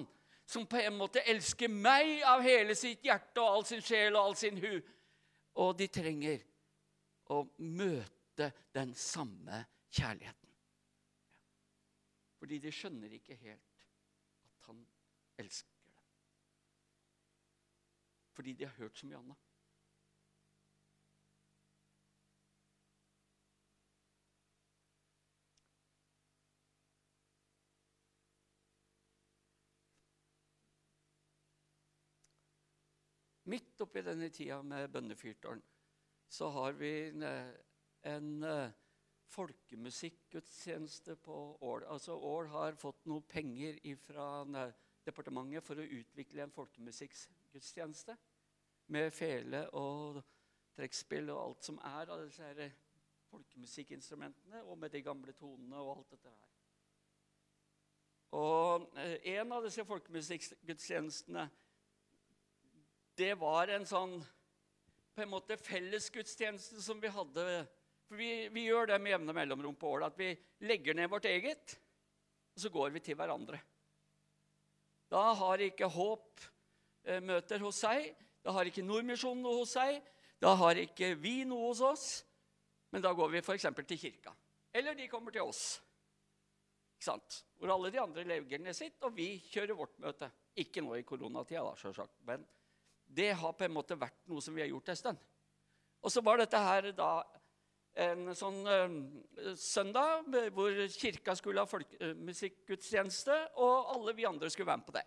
som 0.49 0.65
på 0.65 0.80
en 0.82 0.95
måte 0.97 1.21
elsker 1.30 1.69
meg 1.69 2.23
av 2.25 2.41
hele 2.41 2.73
sitt 2.75 3.06
hjerte 3.06 3.38
og 3.38 3.60
all 3.60 3.65
sin 3.69 3.84
sjel 3.86 4.17
og 4.17 4.32
all 4.32 4.38
sin 4.39 4.58
hu. 4.58 4.80
Og 5.62 5.75
de 5.77 5.86
trenger 5.93 6.41
å 7.30 7.43
møte 7.62 8.49
den 8.73 8.95
samme 8.97 9.62
kjærligheten. 9.93 10.49
Fordi 12.41 12.58
de 12.65 12.73
skjønner 12.73 13.13
ikke 13.19 13.38
helt 13.38 13.86
at 14.49 14.65
han 14.71 14.82
elsker 15.38 15.77
dem. 15.86 16.01
Fordi 18.34 18.58
de 18.58 18.65
har 18.65 18.75
hørt 18.82 18.97
så 18.97 19.06
mye 19.06 19.21
annet. 19.21 19.50
Midt 33.49 33.82
oppi 33.82 34.04
denne 34.06 34.30
tida 34.34 34.62
med 34.63 34.91
bønnefyrtårn, 34.93 35.62
så 36.32 36.49
har 36.56 36.77
vi 36.80 36.91
en, 37.10 37.23
en 38.08 38.43
uh, 38.43 38.73
folkemusikkgudstjeneste 39.32 41.15
på 41.15 41.38
Ål. 41.62 41.86
Altså 41.88 42.15
Ål 42.15 42.51
har 42.54 42.80
fått 42.80 43.06
noe 43.10 43.23
penger 43.27 43.80
fra 44.06 44.27
departementet 45.06 45.65
for 45.65 45.80
å 45.80 45.88
utvikle 45.99 46.45
en 46.45 46.54
folkemusikkgudstjeneste 46.56 48.17
med 48.91 49.12
fele 49.15 49.65
og 49.80 50.21
trekkspill 50.75 51.32
og 51.32 51.41
alt 51.41 51.67
som 51.67 51.80
er 51.88 52.12
av 52.12 52.23
disse 52.25 52.45
her 52.45 52.71
folkemusikkinstrumentene, 53.32 54.63
og 54.63 54.77
med 54.77 54.91
de 54.91 55.01
gamle 55.06 55.34
tonene 55.39 55.80
og 55.80 55.97
alt 55.97 56.15
dette 56.15 56.32
her. 56.32 56.47
Og 58.36 58.88
eh, 58.99 59.17
en 59.38 59.51
av 59.56 59.63
disse 59.63 59.86
folkemusikkgudstjenestene, 59.88 61.45
det 63.19 63.34
var 63.39 63.71
en 63.74 63.86
sånn 63.88 64.15
på 65.12 65.24
en 65.24 65.32
måte 65.32 65.58
fellesgudstjeneste 65.60 66.82
som 66.84 67.02
vi 67.02 67.12
hadde 67.12 67.45
For 68.08 68.19
vi, 68.19 68.47
vi 68.52 68.65
gjør 68.67 68.91
det 68.91 69.00
med 69.00 69.13
jevne 69.13 69.36
mellomrom 69.36 69.76
på 69.80 69.93
året, 69.95 70.12
at 70.12 70.19
vi 70.19 70.67
legger 70.67 70.97
ned 70.97 71.08
vårt 71.12 71.30
eget, 71.30 71.78
og 72.52 72.63
så 72.63 72.71
går 72.74 72.89
vi 72.91 73.00
til 73.06 73.15
hverandre. 73.15 73.62
Da 75.12 75.21
har 75.39 75.63
ikke 75.63 75.88
Håp 75.91 76.43
eh, 77.08 77.21
møter 77.24 77.63
hos 77.63 77.80
seg, 77.86 78.10
da 78.43 78.52
har 78.58 78.67
ikke 78.67 78.84
Nordmisjonen 78.84 79.45
noe 79.45 79.62
hos 79.62 79.78
seg, 79.78 80.02
da 80.43 80.58
har 80.60 80.80
ikke 80.82 81.13
vi 81.24 81.45
noe 81.47 81.69
hos 81.69 81.84
oss, 81.88 82.06
men 82.91 83.04
da 83.04 83.13
går 83.15 83.32
vi 83.32 83.43
f.eks. 83.45 83.69
til 83.80 84.00
kirka. 84.00 84.36
Eller 84.76 84.95
de 84.95 85.08
kommer 85.12 85.32
til 85.32 85.47
oss. 85.47 85.80
Ikke 86.97 87.13
sant? 87.13 87.41
Hvor 87.60 87.71
alle 87.78 87.91
de 87.93 88.00
andre 88.02 88.28
legger 88.28 88.60
ned 88.60 88.76
sitt, 88.76 89.00
og 89.08 89.15
vi 89.15 89.38
kjører 89.52 89.78
vårt 89.78 90.00
møte. 90.04 90.28
Ikke 90.60 90.84
nå 90.84 90.97
i 91.00 91.08
koronatida, 91.08 91.63
da, 91.63 92.08
men 92.28 92.43
det 93.12 93.32
har 93.38 93.54
på 93.58 93.67
en 93.67 93.76
måte 93.76 94.00
vært 94.00 94.17
noe 94.32 94.41
som 94.43 94.56
vi 94.56 94.63
har 94.63 94.71
gjort 94.71 94.91
en 94.91 95.00
stund. 95.00 95.21
Og 96.02 96.13
så 96.13 96.24
var 96.26 96.41
dette 96.41 96.60
her 96.60 96.89
da 96.97 97.12
en 98.02 98.32
sånn 98.38 98.62
uh, 98.63 99.56
søndag 99.60 100.30
hvor 100.56 100.78
kirka 100.95 101.36
skulle 101.36 101.63
ha 101.63 101.69
folkemusikkgudstjeneste, 101.69 103.36
og 103.60 103.91
alle 103.95 104.15
vi 104.15 104.28
andre 104.30 104.50
skulle 104.50 104.71
være 104.71 104.82
med 104.82 104.88
på 104.88 104.95
det. 104.95 105.04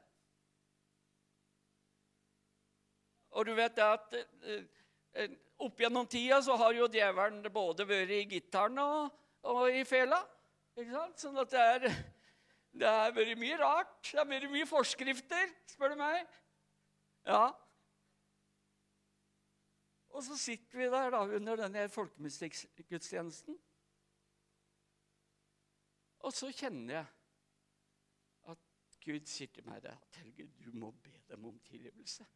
Og 3.35 3.49
du 3.49 3.55
vet 3.57 3.81
at 3.83 4.15
uh, 4.15 5.25
opp 5.65 5.81
gjennom 5.81 6.07
tida 6.11 6.41
så 6.45 6.59
har 6.61 6.77
jo 6.77 6.91
djevelen 6.93 7.43
både 7.55 7.87
vært 7.89 8.15
i 8.15 8.23
gitaren 8.37 8.79
og, 8.83 9.17
og 9.49 9.65
i 9.73 9.83
fela. 9.89 10.21
Ikke 10.75 10.93
sant? 10.93 11.21
Sånn 11.23 11.41
at 11.43 11.55
det 11.55 11.65
er 11.77 11.89
Det 12.75 12.91
har 12.91 13.13
vært 13.15 13.39
mye 13.39 13.57
rart. 13.61 14.01
Det 14.03 14.19
har 14.19 14.27
vært 14.27 14.51
mye 14.51 14.67
forskrifter, 14.67 15.53
spør 15.71 15.93
du 15.95 16.01
meg. 16.01 16.25
Ja. 17.23 17.45
Og 20.15 20.23
så 20.23 20.37
sitter 20.39 20.79
vi 20.79 20.87
der 20.93 21.11
da 21.11 21.23
under 21.27 21.59
denne 21.59 21.89
folkemusikkgudstjenesten. 21.91 23.59
Og 26.25 26.33
så 26.33 26.53
kjenner 26.55 26.95
jeg 26.95 27.07
at 28.55 28.63
Gud 29.05 29.27
sier 29.29 29.51
til 29.53 29.67
meg 29.67 29.83
det, 29.85 29.93
at 29.93 30.21
Helge, 30.23 30.47
du 30.63 30.71
må 30.79 30.93
be 31.05 31.19
dem 31.29 31.51
om 31.51 31.59
tilgivelse 31.67 32.27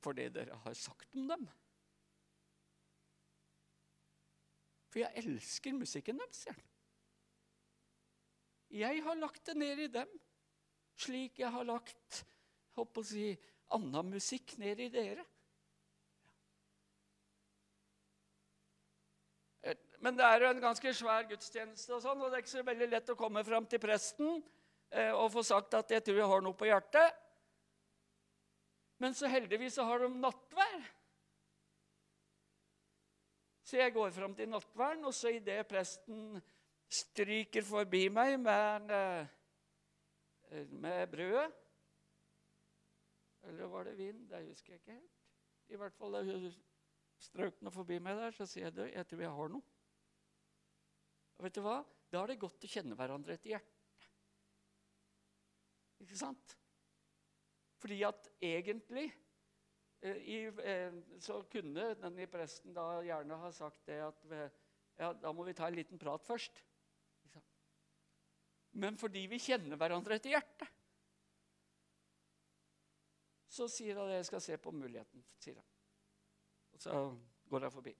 for 0.00 0.16
det 0.16 0.30
dere 0.34 0.56
har 0.64 0.76
sagt 0.76 1.16
om 1.16 1.28
dem. 1.28 1.46
For 4.90 5.02
jeg 5.04 5.22
elsker 5.22 5.76
musikken 5.76 6.18
deres. 6.18 6.42
sier 6.44 6.56
han. 6.56 6.66
Jeg 8.70 9.02
har 9.02 9.18
lagt 9.18 9.46
det 9.46 9.56
ned 9.58 9.82
i 9.82 9.90
dem, 9.90 10.10
slik 10.98 11.38
jeg 11.38 11.50
har 11.50 11.66
lagt 11.66 12.24
håper 12.78 13.02
å 13.02 13.06
si, 13.06 13.26
annen 13.74 14.14
musikk 14.14 14.56
ned 14.62 14.82
i 14.82 14.90
dere. 14.92 15.24
Men 20.00 20.16
det 20.16 20.24
er 20.24 20.44
jo 20.44 20.50
en 20.50 20.62
ganske 20.62 20.92
svær 20.96 21.26
gudstjeneste, 21.28 21.92
og 21.92 22.00
sånn, 22.02 22.20
og 22.20 22.30
det 22.30 22.38
er 22.38 22.44
ikke 22.44 22.54
så 22.54 22.62
veldig 22.64 22.88
lett 22.88 23.10
å 23.12 23.18
komme 23.20 23.42
fram 23.44 23.66
til 23.68 23.82
presten 23.82 24.38
eh, 24.90 25.12
og 25.12 25.28
få 25.34 25.42
sagt 25.44 25.76
at 25.76 25.90
'jeg 25.90 26.04
tror 26.04 26.16
jeg 26.16 26.30
har 26.32 26.40
noe 26.40 26.56
på 26.56 26.70
hjertet'. 26.70 27.18
Men 29.00 29.14
så 29.14 29.28
heldigvis 29.28 29.76
så 29.76 29.84
har 29.84 29.98
de 29.98 30.08
nattvær. 30.08 30.80
Så 33.64 33.76
jeg 33.76 33.92
går 33.94 34.10
fram 34.10 34.34
til 34.34 34.48
nattværen, 34.48 35.04
og 35.04 35.14
så 35.14 35.28
idet 35.28 35.68
presten 35.68 36.40
stryker 36.90 37.62
forbi 37.62 38.08
meg 38.08 38.40
med, 38.40 38.90
eh, 38.90 40.66
med 40.66 41.06
brødet. 41.06 41.52
Eller 43.42 43.66
var 43.66 43.84
det 43.84 43.98
vin? 43.98 44.28
Det 44.28 44.48
husker 44.48 44.72
jeg 44.72 44.80
ikke 44.80 44.92
helt. 44.92 45.12
I 45.68 45.76
hvert 45.76 45.94
fall 45.94 46.52
strøk 47.18 47.62
noe 47.62 47.72
forbi 47.72 47.98
meg 47.98 48.16
der, 48.16 48.30
så 48.30 48.46
sier 48.46 48.68
jeg 48.68 48.78
at 48.78 48.94
Jeg 48.94 49.06
tror 49.06 49.20
jeg 49.20 49.30
har 49.30 49.48
noe. 49.48 49.79
Og 51.40 51.46
vet 51.46 51.56
du 51.56 51.64
hva? 51.64 51.80
Da 52.12 52.20
er 52.20 52.32
det 52.32 52.40
godt 52.42 52.66
å 52.66 52.70
kjenne 52.70 52.96
hverandre 52.98 53.34
etter 53.34 53.54
hjertet. 53.54 54.08
Ikke 56.04 56.18
sant? 56.20 56.56
Fordi 57.80 57.98
at 58.04 58.28
egentlig 58.44 59.06
eh, 60.04 60.20
i, 60.20 60.40
eh, 60.48 60.96
så 61.20 61.40
kunne 61.48 61.94
denne 62.00 62.28
presten 62.28 62.76
da 62.76 63.00
gjerne 63.04 63.40
ha 63.40 63.52
sagt 63.56 63.86
det 63.88 64.02
at 64.04 64.26
ja, 65.00 65.14
da 65.16 65.32
må 65.32 65.46
vi 65.48 65.56
ta 65.56 65.68
en 65.70 65.78
liten 65.80 66.00
prat 66.00 66.26
først 66.28 66.60
men 68.70 68.98
fordi 68.98 69.24
vi 69.30 69.40
kjenner 69.42 69.78
hverandre 69.78 70.18
etter 70.18 70.34
hjertet. 70.36 70.76
Så 73.50 73.66
sier 73.70 73.98
han 73.98 74.12
at 74.12 74.20
jeg 74.20 74.28
skal 74.28 74.44
se 74.44 74.58
på 74.62 74.72
muligheten, 74.74 75.24
sier 75.42 75.58
han. 75.58 75.66
Og 76.70 76.84
så 76.84 77.00
går 77.50 77.66
jeg 77.66 77.74
forbi. 77.74 77.94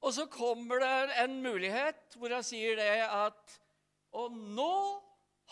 Og 0.00 0.14
så 0.16 0.26
kommer 0.32 0.80
det 0.80 1.18
en 1.24 1.36
mulighet 1.44 2.16
hvor 2.16 2.32
jeg 2.32 2.46
sier 2.48 2.78
det 2.80 2.92
at 3.04 3.58
Og 4.16 4.32
nå 4.32 4.74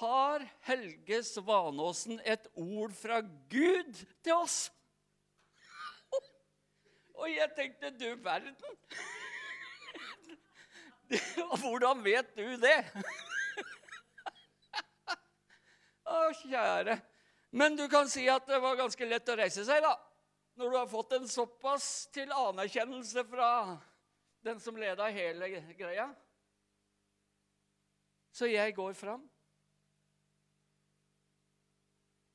har 0.00 0.44
Helge 0.66 1.20
Svanåsen 1.26 2.20
et 2.24 2.46
ord 2.54 2.94
fra 2.94 3.20
Gud 3.50 3.98
til 4.22 4.34
oss. 4.34 4.70
Og 7.18 7.26
jeg 7.30 7.50
tenkte 7.56 7.90
du 7.98 8.08
verden. 8.22 8.54
Hvordan 11.62 12.04
vet 12.04 12.30
du 12.36 12.56
det? 12.62 12.78
Å, 16.08 16.30
kjære. 16.44 16.98
Men 17.50 17.76
du 17.76 17.86
kan 17.90 18.08
si 18.10 18.26
at 18.30 18.46
det 18.48 18.60
var 18.62 18.78
ganske 18.78 19.08
lett 19.08 19.28
å 19.32 19.36
reise 19.38 19.64
seg, 19.66 19.82
da. 19.84 19.94
Når 20.58 20.70
du 20.70 20.76
har 20.78 20.90
fått 20.90 21.14
en 21.16 21.28
såpass 21.30 22.08
til 22.14 22.32
anerkjennelse 22.34 23.24
fra 23.30 23.50
den 24.48 24.60
som 24.60 24.76
leda 24.80 25.08
hele 25.12 25.50
greia. 25.76 26.08
Så 28.32 28.46
jeg 28.46 28.74
går 28.74 28.92
fram. 28.96 29.24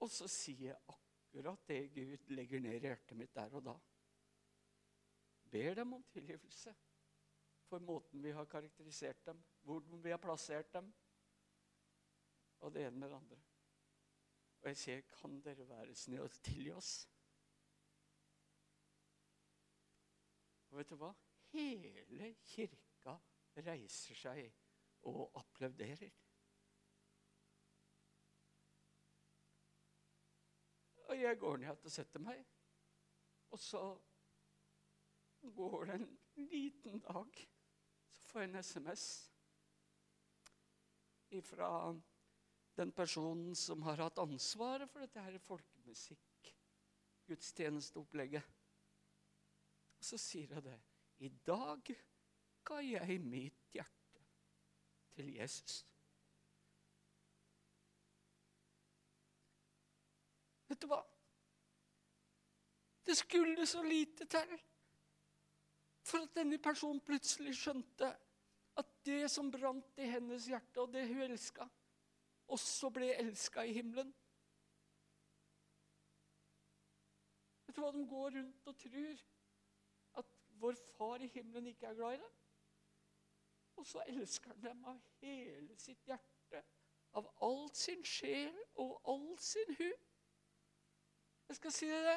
Og 0.04 0.12
så 0.12 0.28
sier 0.28 0.74
jeg 0.74 0.80
akkurat 0.92 1.68
det 1.70 1.80
Gud 1.96 2.34
legger 2.36 2.62
ned 2.62 2.76
i 2.76 2.90
hjertet 2.90 3.18
mitt 3.18 3.34
der 3.36 3.56
og 3.56 3.64
da. 3.66 3.76
Ber 5.54 5.78
dem 5.80 5.94
om 5.96 6.04
tilgivelse 6.12 6.74
for 7.70 7.80
måten 7.80 8.22
vi 8.22 8.34
har 8.36 8.46
karakterisert 8.46 9.26
dem, 9.26 9.40
hvordan 9.62 10.04
vi 10.04 10.12
har 10.12 10.22
plassert 10.22 10.74
dem, 10.74 10.92
og 12.60 12.74
det 12.74 12.86
ene 12.86 13.00
med 13.00 13.10
det 13.10 13.16
andre. 13.16 13.40
Og 14.62 14.68
jeg 14.70 14.78
sier, 14.78 15.02
kan 15.12 15.40
dere 15.42 15.66
være 15.70 15.96
snille 15.96 16.28
og 16.28 16.44
tilgi 16.44 16.72
oss? 16.72 16.92
Og 20.70 20.78
vet 20.78 20.90
du 20.90 21.00
hva? 21.02 21.14
Hele 21.54 22.34
kirka 22.50 23.18
reiser 23.66 24.18
seg 24.18 24.48
og 25.10 25.32
applauderer. 25.38 26.14
Og 31.04 31.20
jeg 31.20 31.40
går 31.40 31.58
ned 31.62 31.86
og 31.86 31.92
setter 31.92 32.24
meg. 32.24 32.40
Og 33.54 33.60
så 33.62 33.84
går 35.56 35.86
det 35.86 35.96
en 36.00 36.10
liten 36.50 37.00
dag 37.04 37.44
så 38.14 38.28
får 38.28 38.42
jeg 38.42 38.50
en 38.50 38.64
SMS 38.64 39.30
fra 41.44 41.96
den 42.78 42.92
personen 42.92 43.56
som 43.58 43.82
har 43.86 43.98
hatt 44.02 44.18
ansvaret 44.22 44.90
for 44.90 45.00
dette 45.02 45.22
her 45.22 45.38
folkemusikk-gudstjenesteopplegget. 45.48 48.44
Og 49.98 50.04
så 50.06 50.18
sier 50.22 50.54
jeg 50.56 50.64
det. 50.66 50.80
I 51.24 51.30
dag 51.48 51.88
ga 52.68 52.82
jeg 52.84 53.20
mitt 53.24 53.72
hjerte 53.72 54.24
til 55.16 55.30
Jesus. 55.38 55.84
Vet 60.68 60.82
du 60.84 60.90
hva? 60.92 61.00
Det 63.08 63.16
skulle 63.20 63.68
så 63.68 63.84
lite 63.88 64.28
til 64.28 64.54
for 66.04 66.26
at 66.26 66.36
denne 66.36 66.60
personen 66.60 67.00
plutselig 67.08 67.56
skjønte 67.56 68.10
at 68.80 68.90
det 69.06 69.30
som 69.32 69.52
brant 69.52 70.00
i 70.02 70.10
hennes 70.10 70.48
hjerte, 70.50 70.82
og 70.82 70.92
det 70.92 71.06
hun 71.08 71.22
elska, 71.24 71.68
også 72.52 72.90
ble 72.92 73.14
elska 73.16 73.64
i 73.64 73.76
himmelen. 73.78 74.12
Vet 77.64 77.78
du 77.78 77.82
hva 77.86 77.94
de 77.96 78.04
går 78.10 78.36
rundt 78.40 78.68
og 78.74 78.82
tror? 78.82 79.24
Vår 80.64 80.76
far 80.96 81.20
i 81.20 81.28
himmelen 81.28 81.68
ikke 81.74 81.90
er 81.90 81.96
glad 81.98 82.16
i 82.16 82.22
dem? 82.22 82.34
Og 83.82 83.88
så 83.88 84.04
elsker 84.08 84.54
han 84.54 84.62
dem 84.64 84.84
av 84.88 85.00
hele 85.20 85.76
sitt 85.82 86.06
hjerte, 86.08 86.62
av 87.20 87.26
all 87.44 87.66
sin 87.76 88.04
sjel 88.08 88.54
og 88.80 88.94
all 89.12 89.34
sin 89.44 89.74
hu. 89.80 89.90
Jeg 91.50 91.58
skal 91.58 91.74
si 91.76 91.90
det, 91.92 92.16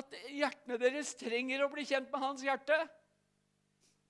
at 0.00 0.16
hjertene 0.34 0.78
deres 0.82 1.12
trenger 1.18 1.62
å 1.62 1.68
bli 1.70 1.84
kjent 1.86 2.10
med 2.10 2.24
hans 2.24 2.42
hjerte. 2.42 2.78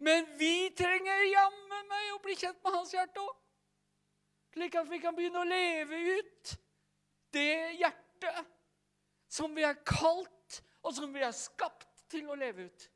Men 0.01 0.25
vi 0.40 0.70
trenger 0.77 1.27
jammen 1.29 1.90
meg 1.90 2.14
å 2.14 2.23
bli 2.25 2.37
kjent 2.40 2.62
med 2.64 2.77
hans 2.79 2.94
hjerte 2.96 3.20
òg. 3.20 3.35
Slik 4.55 4.79
at 4.81 4.88
vi 4.90 5.03
kan 5.03 5.16
begynne 5.16 5.42
å 5.42 5.49
leve 5.49 6.01
ut 6.16 6.55
det 7.37 7.77
hjertet 7.77 8.49
som 9.31 9.53
vi 9.55 9.68
er 9.68 9.77
kalt, 9.87 10.62
og 10.81 10.96
som 10.96 11.12
vi 11.12 11.23
er 11.23 11.37
skapt 11.37 12.09
til 12.11 12.33
å 12.33 12.38
leve 12.40 12.70
ut. 12.70 12.88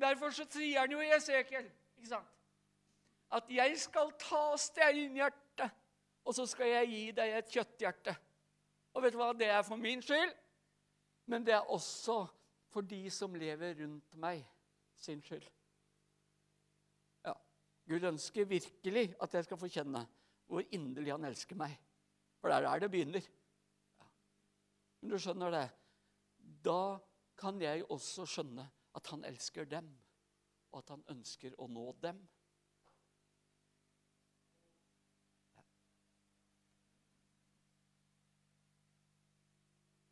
Derfor 0.00 0.30
så 0.30 0.46
sier 0.50 0.80
han 0.80 0.92
jo 0.92 1.00
i 1.00 1.10
Esekiel 1.16 1.66
ikke 1.96 2.08
sant? 2.08 2.28
at 3.32 3.48
'jeg 3.48 3.78
skal 3.80 4.12
ta 4.20 4.56
steinhjertet, 4.56 5.70
og 6.24 6.34
så 6.34 6.46
skal 6.46 6.68
jeg 6.68 6.88
gi 6.88 7.10
deg 7.10 7.38
et 7.38 7.48
kjøtthjerte'. 7.48 8.16
Og 8.92 9.02
vet 9.02 9.12
du 9.12 9.18
hva? 9.18 9.32
Det 9.32 9.48
er 9.48 9.62
for 9.62 9.76
min 9.76 10.02
skyld, 10.02 10.34
men 11.26 11.46
det 11.46 11.54
er 11.54 11.70
også 11.70 12.26
for 12.68 12.80
de 12.80 13.10
som 13.10 13.34
lever 13.34 13.74
rundt 13.80 14.16
meg, 14.16 14.44
sin 14.96 15.22
skyld. 15.22 15.46
Ja, 17.24 17.32
Gud 17.88 18.04
ønsker 18.04 18.44
virkelig 18.44 19.14
at 19.22 19.34
jeg 19.34 19.44
skal 19.44 19.56
få 19.56 19.68
kjenne 19.68 20.06
hvor 20.46 20.64
inderlig 20.70 21.12
han 21.12 21.24
elsker 21.24 21.56
meg. 21.56 21.78
For 22.40 22.48
det 22.48 22.56
er 22.56 22.66
der 22.66 22.78
det 22.84 22.90
begynner. 22.90 23.28
Men 25.00 25.10
du 25.10 25.18
skjønner 25.18 25.50
det? 25.50 25.66
Da 26.64 26.98
kan 27.38 27.60
jeg 27.62 27.84
også 27.90 28.26
skjønne 28.28 28.68
at 28.94 29.06
han 29.06 29.24
elsker 29.24 29.64
dem, 29.64 29.88
og 30.72 30.78
at 30.82 30.94
han 30.94 31.04
ønsker 31.14 31.54
å 31.58 31.68
nå 31.68 31.88
dem. 32.02 32.22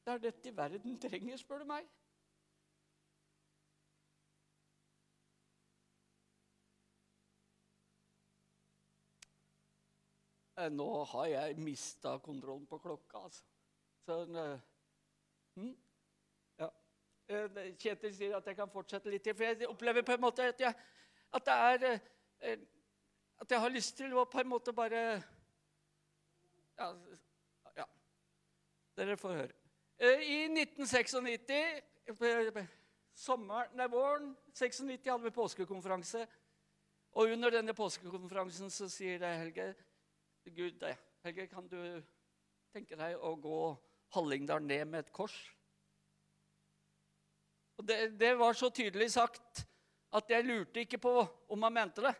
Det 0.04 0.14
er 0.16 0.22
dette 0.24 0.56
verden 0.56 0.96
trenger, 0.98 1.36
spør 1.38 1.62
du 1.62 1.68
meg. 1.70 1.86
Eh, 10.60 10.68
nå 10.72 10.88
har 11.12 11.26
jeg 11.30 11.60
mista 11.62 12.16
kontrollen 12.24 12.66
på 12.68 12.80
klokka, 12.82 13.22
altså. 13.28 13.44
Så 14.04 14.16
hm? 15.54 15.76
Eh, 17.30 17.74
Kjetil 17.78 18.14
sier 18.14 18.32
at 18.34 18.46
jeg 18.50 18.56
kan 18.58 18.70
fortsette 18.72 19.10
litt 19.10 19.22
til. 19.22 19.36
For 19.38 19.46
jeg 19.46 19.68
opplever 19.70 20.02
på 20.06 20.16
en 20.16 20.24
måte 20.24 20.48
at 20.50 20.60
jeg, 20.60 20.74
at 21.32 21.50
er 21.54 22.00
At 23.40 23.50
jeg 23.50 23.60
har 23.60 23.70
lyst 23.70 23.96
til 23.96 24.12
å 24.18 24.24
på 24.24 24.40
en 24.40 24.48
måte 24.48 24.72
bare 24.72 25.22
Ja. 26.78 26.94
ja. 27.76 27.84
Dere 28.96 29.16
får 29.16 29.32
høre. 29.36 29.54
I 30.00 30.48
1996, 30.48 31.14
sommeren, 33.14 33.76
nei, 33.76 33.86
våren 33.86 34.36
96, 34.54 35.10
hadde 35.10 35.24
vi 35.24 35.30
påskekonferanse. 35.30 36.26
Og 37.12 37.32
under 37.32 37.50
denne 37.50 37.74
påskekonferansen 37.74 38.70
så 38.70 38.88
sier 38.88 39.18
det 39.18 39.38
Helge 39.38 39.74
Gud, 40.56 40.84
Helge, 41.24 41.46
kan 41.46 41.68
du 41.68 42.02
tenke 42.72 42.96
deg 42.96 43.16
å 43.16 43.34
gå 43.36 43.76
Hallingdal 44.14 44.62
ned 44.62 44.84
med 44.88 45.04
et 45.04 45.12
kors? 45.12 45.36
Og 47.80 47.86
det, 47.88 48.10
det, 48.20 48.34
var 48.36 48.52
så 48.52 48.68
tydelig 48.68 49.06
sagt 49.14 49.62
at 50.12 50.28
jeg 50.28 50.44
lurte 50.44 50.82
ikke 50.82 50.98
på 51.00 51.14
om 51.48 51.62
han 51.64 51.72
mente 51.72 52.04
det. 52.04 52.12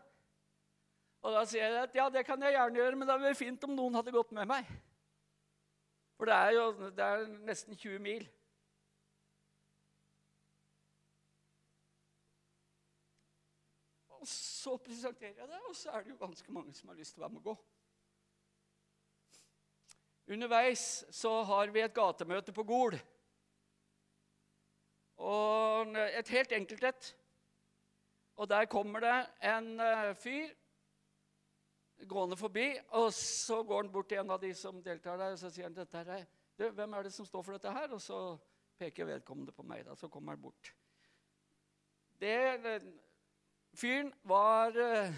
Og 1.21 1.35
da 1.35 1.43
sier 1.45 1.67
jeg 1.67 1.83
at 1.85 1.97
ja, 1.99 2.07
det 2.09 2.23
kan 2.25 2.41
jeg 2.41 2.55
gjerne 2.55 2.79
gjøre, 2.79 2.97
men 2.97 3.05
det 3.05 3.13
hadde 3.13 3.27
vært 3.27 3.37
fint 3.43 3.67
om 3.67 3.75
noen 3.77 3.99
hadde 3.99 4.13
gått 4.15 4.31
med 4.33 4.49
meg. 4.49 4.71
For 6.17 6.25
det 6.25 6.37
er 6.37 6.55
jo 6.57 6.63
det 6.97 7.05
er 7.05 7.27
nesten 7.45 7.77
20 7.77 8.01
mil. 8.01 8.25
Og 14.17 14.25
så 14.33 14.75
presenterer 14.81 15.43
jeg 15.43 15.53
det, 15.53 15.61
og 15.69 15.77
så 15.77 15.93
er 15.93 16.01
det 16.01 16.15
jo 16.15 16.19
ganske 16.25 16.57
mange 16.57 16.73
som 16.77 16.89
har 16.89 16.97
lyst 16.97 17.13
til 17.13 17.21
å 17.21 17.27
være 17.27 17.35
med 17.37 17.45
og 17.45 17.51
gå. 17.51 17.55
Underveis 20.33 20.89
så 21.13 21.37
har 21.53 21.69
vi 21.73 21.85
et 21.85 21.93
gatemøte 21.93 22.53
på 22.53 22.65
Gol. 22.65 22.97
Og 25.21 25.97
et 26.01 26.31
helt 26.33 26.51
enkelt 26.57 26.83
et. 26.89 27.09
Og 28.41 28.49
der 28.49 28.65
kommer 28.65 29.03
det 29.03 29.17
en 29.45 29.73
uh, 29.79 30.11
fyr 30.17 30.49
gående 32.09 32.37
forbi, 32.37 32.65
og 32.97 33.11
så 33.13 33.59
går 33.63 33.83
han 33.83 33.91
bort 33.93 34.07
til 34.09 34.17
en 34.17 34.31
av 34.33 34.39
de 34.41 34.53
som 34.57 34.79
deltar 34.81 35.19
der, 35.21 35.35
og 35.35 35.39
så 35.39 35.51
sier 35.53 35.67
han 35.67 35.75
dette 35.75 35.97
her, 35.97 36.23
du, 36.57 36.69
'Hvem 36.71 36.93
er 36.93 37.03
det 37.03 37.13
som 37.13 37.25
står 37.25 37.43
for 37.43 37.51
dette 37.51 37.71
her?' 37.71 37.93
Og 37.93 38.01
så 38.01 38.37
peker 38.77 39.05
vedkommende 39.05 39.51
på 39.51 39.63
meg. 39.63 39.85
da, 39.85 39.95
Så 39.95 40.07
kommer 40.07 40.31
han 40.31 40.41
bort. 40.41 40.73
Det, 42.21 42.81
fyren 43.73 44.13
var 44.23 44.69
uh, 44.69 45.13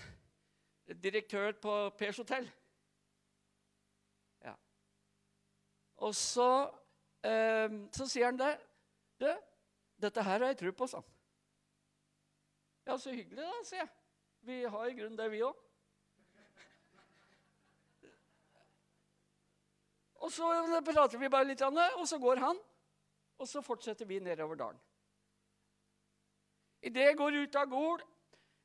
direktør 1.03 1.51
på 1.51 1.89
Pers 1.89 2.17
hotell. 2.17 2.51
Og 6.03 6.15
så, 6.15 6.69
eh, 7.23 7.71
så 7.95 8.07
sier 8.09 8.25
han 8.25 8.39
det. 8.39 8.53
Du, 9.21 9.29
dette 10.03 10.23
her 10.25 10.39
har 10.39 10.51
jeg 10.53 10.59
tro 10.61 10.73
på, 10.77 10.87
sa 10.89 11.01
han. 11.01 11.11
Ja, 12.83 12.97
så 12.99 13.13
hyggelig, 13.15 13.39
da, 13.39 13.61
sier 13.63 13.85
jeg. 13.85 13.91
Vi 14.43 14.57
har 14.67 14.89
i 14.89 14.95
grunnen 14.97 15.19
det, 15.19 15.29
vi 15.31 15.43
òg. 15.45 15.59
Og 20.23 20.31
så 20.31 20.47
prater 20.87 21.19
vi 21.19 21.29
bare 21.31 21.47
litt, 21.47 21.61
og 21.63 22.07
så 22.07 22.19
går 22.19 22.39
han. 22.43 22.59
Og 23.39 23.47
så 23.49 23.63
fortsetter 23.63 24.07
vi 24.07 24.21
nedover 24.23 24.59
dalen. 24.59 24.79
Idet 26.83 27.07
jeg 27.09 27.17
går 27.19 27.39
ut 27.43 27.55
av 27.59 27.69
gård, 27.71 28.03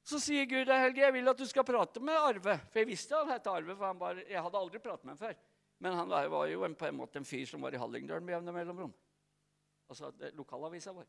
så 0.09 0.19
sier 0.23 0.47
Gud 0.51 0.71
Helge, 0.71 1.03
jeg 1.03 1.15
vil 1.15 1.31
at 1.31 1.39
du 1.39 1.47
skal 1.47 1.67
prate 1.67 2.03
med 2.03 2.19
Arve. 2.19 2.57
For 2.71 2.83
jeg 2.83 2.89
visste 2.91 3.19
han 3.19 3.31
het 3.31 3.47
Arve, 3.51 3.77
for 3.79 3.99
bare, 3.99 4.25
jeg 4.27 4.43
hadde 4.43 4.61
aldri 4.61 4.81
pratet 4.83 5.07
med 5.07 5.15
ham 5.15 5.21
før. 5.21 5.39
Men 5.79 5.95
han 5.95 6.15
var 6.31 6.47
jo 6.51 6.65
en, 6.67 6.75
på 6.75 6.89
en 6.89 6.99
måte 6.99 7.21
en 7.21 7.27
fyr 7.29 7.47
som 7.47 7.63
var 7.63 7.75
i 7.75 7.79
Hallingdølen 7.79 8.27
med 8.27 8.35
jevne 8.35 8.55
mellomrom. 8.55 8.95
Altså 9.89 10.11
lokalavisa 10.35 10.95
vår. 10.97 11.07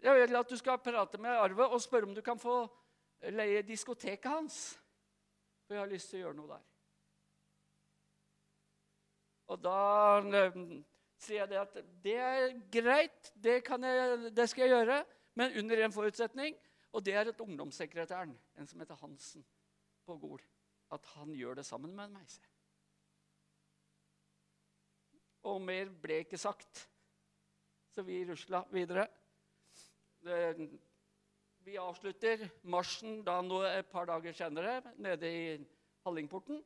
Jeg 0.00 0.16
vil 0.16 0.36
at 0.36 0.50
du 0.50 0.56
skal 0.56 0.80
prate 0.80 1.18
med 1.20 1.36
Arve 1.36 1.66
og 1.68 1.82
spørre 1.82 2.08
om 2.08 2.14
du 2.16 2.22
kan 2.24 2.38
få 2.40 2.62
leie 3.36 3.62
diskoteket 3.62 4.30
hans. 4.32 4.58
For 5.66 5.76
jeg 5.76 5.82
har 5.84 5.90
lyst 5.90 6.10
til 6.10 6.20
å 6.20 6.22
gjøre 6.24 6.38
noe 6.38 6.54
der. 6.54 6.64
Og 9.50 9.60
da 9.60 9.76
eh, 10.40 10.58
sier 11.20 11.42
jeg 11.42 11.50
det 11.50 11.60
at 11.60 11.78
det 12.04 12.16
er 12.22 12.52
greit, 12.72 13.32
det, 13.34 13.60
jeg, 13.66 14.32
det 14.36 14.46
skal 14.50 14.64
jeg 14.64 14.72
gjøre, 14.76 15.00
men 15.38 15.58
under 15.60 15.84
en 15.84 15.94
forutsetning. 15.94 16.56
Og 16.90 17.04
det 17.06 17.14
er 17.14 17.30
at 17.30 17.42
ungdomssekretæren, 17.42 18.32
en 18.58 18.66
som 18.66 18.80
heter 18.82 18.98
Hansen 19.02 19.44
på 20.06 20.16
Gol, 20.18 20.40
at 20.90 21.04
han 21.14 21.34
gjør 21.38 21.60
det 21.60 21.66
sammen 21.66 21.92
med 21.94 22.16
meg. 22.16 22.38
Og 25.46 25.60
mer 25.62 25.92
ble 26.02 26.22
ikke 26.24 26.38
sagt. 26.40 26.88
Så 27.94 28.02
vi 28.06 28.24
rusla 28.26 28.64
videre. 28.74 29.06
Vi 31.64 31.76
avslutter 31.80 32.46
marsjen 32.72 33.20
da 33.24 33.38
nå 33.44 33.62
et 33.68 33.88
par 33.92 34.08
dager 34.08 34.36
senere 34.36 34.80
nede 34.96 35.30
i 35.30 35.42
Hallingporten. 36.04 36.60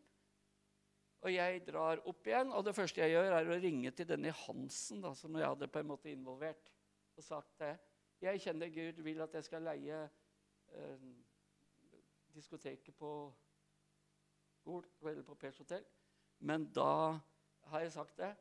Og 1.24 1.32
jeg 1.32 1.62
drar 1.64 2.02
opp 2.04 2.26
igjen, 2.28 2.52
og 2.52 2.66
det 2.66 2.74
første 2.76 3.00
jeg 3.00 3.14
gjør, 3.14 3.32
er 3.32 3.48
å 3.48 3.60
ringe 3.62 3.90
til 3.96 4.08
denne 4.08 4.32
Hansen, 4.44 5.00
da, 5.00 5.14
som 5.16 5.36
jeg 5.38 5.48
hadde 5.48 5.70
på 5.72 5.80
en 5.80 5.88
måte 5.88 6.12
involvert, 6.12 6.68
og 7.16 7.24
sagt 7.24 7.54
det. 7.62 7.72
Jeg 8.20 8.42
kjenner 8.44 8.72
Gud 8.72 9.00
vil 9.06 9.22
at 9.24 9.34
jeg 9.34 9.46
skal 9.46 9.64
leie 9.64 10.02
eh, 10.04 11.06
diskoteket 12.34 12.96
på 12.98 13.12
Gol, 14.64 14.84
eller 15.02 15.24
på 15.24 15.36
Pers 15.40 15.58
hotell. 15.64 15.84
Men 16.44 16.68
da 16.76 17.16
har 17.70 17.84
jeg 17.84 17.96
sagt 17.96 18.18
det 18.20 18.34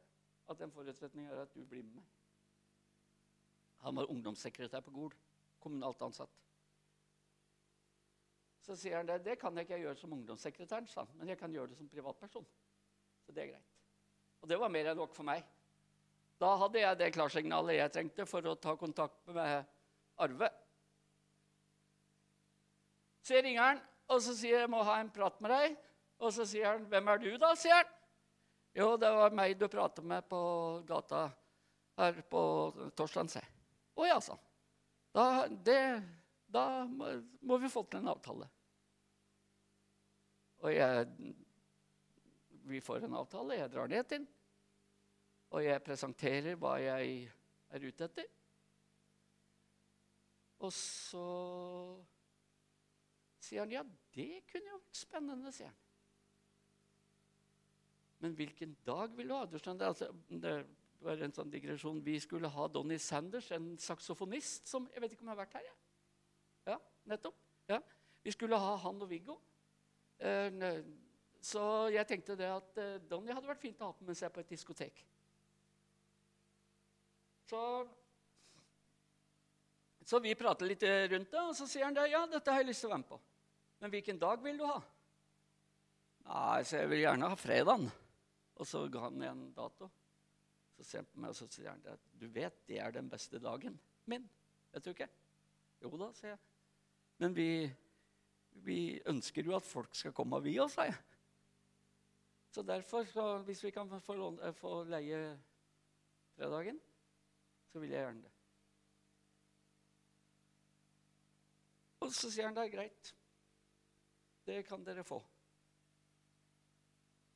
at 0.52 0.62
en 0.62 0.72
forutsetning 0.72 1.28
er 1.32 1.46
at 1.46 1.56
du 1.56 1.64
blir 1.64 1.84
med 1.84 2.02
meg. 2.02 2.12
Han 3.84 4.00
var 4.00 4.10
ungdomssekretær 4.12 4.84
på 4.86 4.94
Gol. 4.96 5.14
Kommunalt 5.64 6.02
ansatt. 6.04 6.32
Så 8.64 8.76
sier 8.80 8.98
han 8.98 9.08
det. 9.08 9.20
Det 9.26 9.36
kan 9.40 9.56
jeg 9.58 9.68
ikke 9.68 9.82
gjøre 9.82 10.00
som 10.00 10.14
ungdomssekretæren, 10.16 10.88
sa 10.88 11.04
han, 11.04 11.18
men 11.20 11.34
jeg 11.34 11.40
kan 11.40 11.52
gjøre 11.52 11.74
det 11.74 11.78
som 11.78 11.90
privatperson. 11.92 12.46
Så 13.26 13.36
det 13.36 13.44
er 13.44 13.52
greit. 13.54 13.74
Og 14.44 14.50
det 14.52 14.60
var 14.60 14.72
mer 14.72 14.92
enn 14.92 15.00
nok 15.00 15.16
for 15.16 15.28
meg. 15.28 15.44
Da 16.40 16.54
hadde 16.60 16.80
jeg 16.80 17.00
det 17.00 17.14
klarsignalet 17.16 17.78
jeg 17.78 17.94
trengte 17.96 18.26
for 18.28 18.48
å 18.48 18.56
ta 18.60 18.76
kontakt 18.80 19.20
med 19.36 19.68
Arve. 20.24 20.50
Så 23.24 23.40
ringer 23.40 23.64
han, 23.64 23.82
og 24.12 24.20
så 24.24 24.36
sier 24.36 24.58
jeg 24.58 24.66
jeg 24.66 24.72
må 24.72 24.84
ha 24.84 24.98
en 25.00 25.12
prat 25.12 25.40
med 25.44 25.54
deg. 25.54 25.78
Og 26.24 26.32
så 26.32 26.46
sier 26.48 26.72
han 26.72 26.86
'Hvem 26.88 27.08
er 27.08 27.18
du', 27.18 27.38
da? 27.38 27.56
sier 27.56 27.76
han. 27.76 27.92
Jo, 28.76 28.98
det 28.98 29.10
var 29.12 29.32
meg 29.32 29.58
du 29.60 29.68
pratet 29.68 30.06
med 30.06 30.24
på 30.30 30.84
gata 30.88 31.32
her 31.98 32.22
på 32.30 32.42
torsdag, 32.96 33.30
se. 33.30 33.42
Å 33.94 34.08
ja, 34.08 34.20
sa 34.22 34.36
han. 34.36 34.50
Da, 35.14 35.26
det, 35.48 35.82
da 36.50 36.66
må 36.90 37.58
vi 37.62 37.70
få 37.70 37.84
til 37.86 38.02
en 38.02 38.12
avtale. 38.14 38.48
Og 40.64 40.72
jeg, 40.74 41.34
vi 42.72 42.82
får 42.82 43.06
en 43.06 43.20
avtale. 43.20 43.60
Jeg 43.60 43.72
drar 43.74 43.92
ned 43.92 44.10
til. 44.10 44.26
Og 45.54 45.62
jeg 45.62 45.84
presenterer 45.86 46.58
hva 46.58 46.78
jeg 46.82 47.28
er 47.74 47.86
ute 47.86 48.08
etter. 48.08 48.32
Og 50.64 50.72
så 50.74 51.28
sier 53.44 53.66
han 53.66 53.74
ja, 53.76 53.84
det 54.16 54.46
kunne 54.50 54.72
jo 54.72 54.80
vært 54.80 55.02
spennende, 55.04 55.52
sier 55.54 55.70
han. 55.70 55.80
Men 58.24 58.38
hvilken 58.40 58.78
dag 58.88 59.12
vil 59.18 59.28
du 59.28 59.36
ha? 59.36 59.44
Du 59.52 59.58
skjønner, 59.60 59.92
altså, 59.92 60.08
det 60.32 60.54
var 61.06 61.22
en 61.24 61.34
sånn 61.36 61.52
digresjon. 61.52 62.02
Vi 62.04 62.18
skulle 62.24 62.50
ha 62.52 62.68
Donny 62.72 62.98
Sanders, 63.02 63.50
en 63.56 63.74
saksofonist 63.82 64.70
som 64.70 64.88
Jeg 64.94 65.04
vet 65.04 65.16
ikke 65.16 65.26
om 65.26 65.32
jeg 65.32 65.36
har 65.36 65.42
vært 65.44 65.58
her, 65.60 65.66
jeg. 65.68 65.80
Ja, 66.74 66.78
nettopp. 67.12 67.40
Ja. 67.70 67.80
Vi 68.24 68.32
skulle 68.32 68.60
ha 68.60 68.76
han 68.84 69.02
og 69.04 69.10
Viggo. 69.10 69.38
Eh, 70.24 70.80
så 71.44 71.64
jeg 71.92 72.08
tenkte 72.08 72.38
det 72.40 72.48
at 72.48 72.80
eh, 72.80 73.02
Donny 73.10 73.34
hadde 73.36 73.50
vært 73.50 73.64
fint 73.64 73.82
å 73.84 73.92
ha 73.92 73.98
på 73.98 74.08
med 74.08 74.18
seg 74.18 74.32
på 74.32 74.44
et 74.44 74.54
diskotek. 74.56 75.04
Så, 77.52 77.62
så 80.08 80.22
vi 80.24 80.32
prater 80.40 80.70
litt 80.70 80.86
rundt 81.12 81.34
det, 81.34 81.42
og 81.44 81.52
så 81.58 81.68
sier 81.68 81.90
han 81.90 81.98
det. 81.98 82.08
Ja, 82.14 82.24
dette 82.32 82.56
har 82.56 82.64
jeg 82.64 82.72
lyst 82.72 82.86
til 82.86 82.90
å 82.90 82.96
være 82.96 83.04
med 83.04 83.12
på. 83.12 83.20
Men 83.84 83.92
hvilken 83.92 84.22
dag 84.22 84.40
vil 84.46 84.62
du 84.62 84.64
ha? 84.70 84.80
Nei, 86.24 86.64
så 86.64 86.80
jeg 86.80 86.90
vil 86.94 87.04
gjerne 87.04 87.30
ha 87.34 87.38
fredagen. 87.40 87.90
Og 88.56 88.70
så 88.70 88.86
ga 88.88 89.08
han 89.10 89.26
en 89.28 89.44
dato. 89.56 89.90
Så 90.84 90.90
ser 90.90 91.00
han 91.00 91.08
på 91.08 91.22
meg 91.24 91.32
og 91.32 91.38
så 91.38 91.48
sier 91.48 91.70
han 91.72 91.84
at 91.88 92.08
Du 92.20 92.26
vet 92.28 92.58
det 92.68 92.80
er 92.84 92.92
den 92.92 93.08
beste 93.12 93.40
dagen 93.40 93.78
min. 94.12 94.26
Vet 94.74 94.84
du 94.84 94.92
ikke? 94.92 95.08
Jo 95.80 95.92
da, 95.96 96.10
sier 96.18 96.34
jeg. 96.34 96.42
Men 97.24 97.36
vi, 97.38 97.48
vi 98.68 98.80
ønsker 99.08 99.48
jo 99.48 99.56
at 99.56 99.64
folk 99.64 99.96
skal 99.96 100.16
komme 100.16 100.42
vi 100.44 100.58
òg, 100.60 100.72
sa 100.74 100.90
jeg. 100.90 100.98
Så 102.52 102.66
derfor, 102.68 103.08
så 103.08 103.38
hvis 103.48 103.64
vi 103.64 103.72
kan 103.72 103.88
få, 103.90 104.20
få 104.60 104.74
leie 104.92 105.22
fredagen, 106.36 106.80
så 107.72 107.80
vil 107.80 107.96
jeg 107.96 108.04
gjerne 108.04 108.26
det. 108.26 108.34
Og 112.04 112.12
så 112.12 112.28
sier 112.28 112.50
han 112.50 112.58
det 112.58 112.68
er 112.68 112.76
greit. 112.76 113.14
Det 114.44 114.60
kan 114.68 114.84
dere 114.84 115.08
få. 115.08 115.22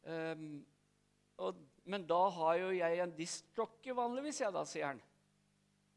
Um, 0.04 0.66
og, 1.38 1.64
men 1.88 2.04
da 2.08 2.20
har 2.36 2.58
jo 2.60 2.72
jeg 2.76 3.00
en 3.00 3.14
diskklokke 3.16 3.96
vanligvis, 3.96 4.42
jeg, 4.44 4.54
da, 4.54 4.64
sier 4.68 4.90
han. 4.90 5.02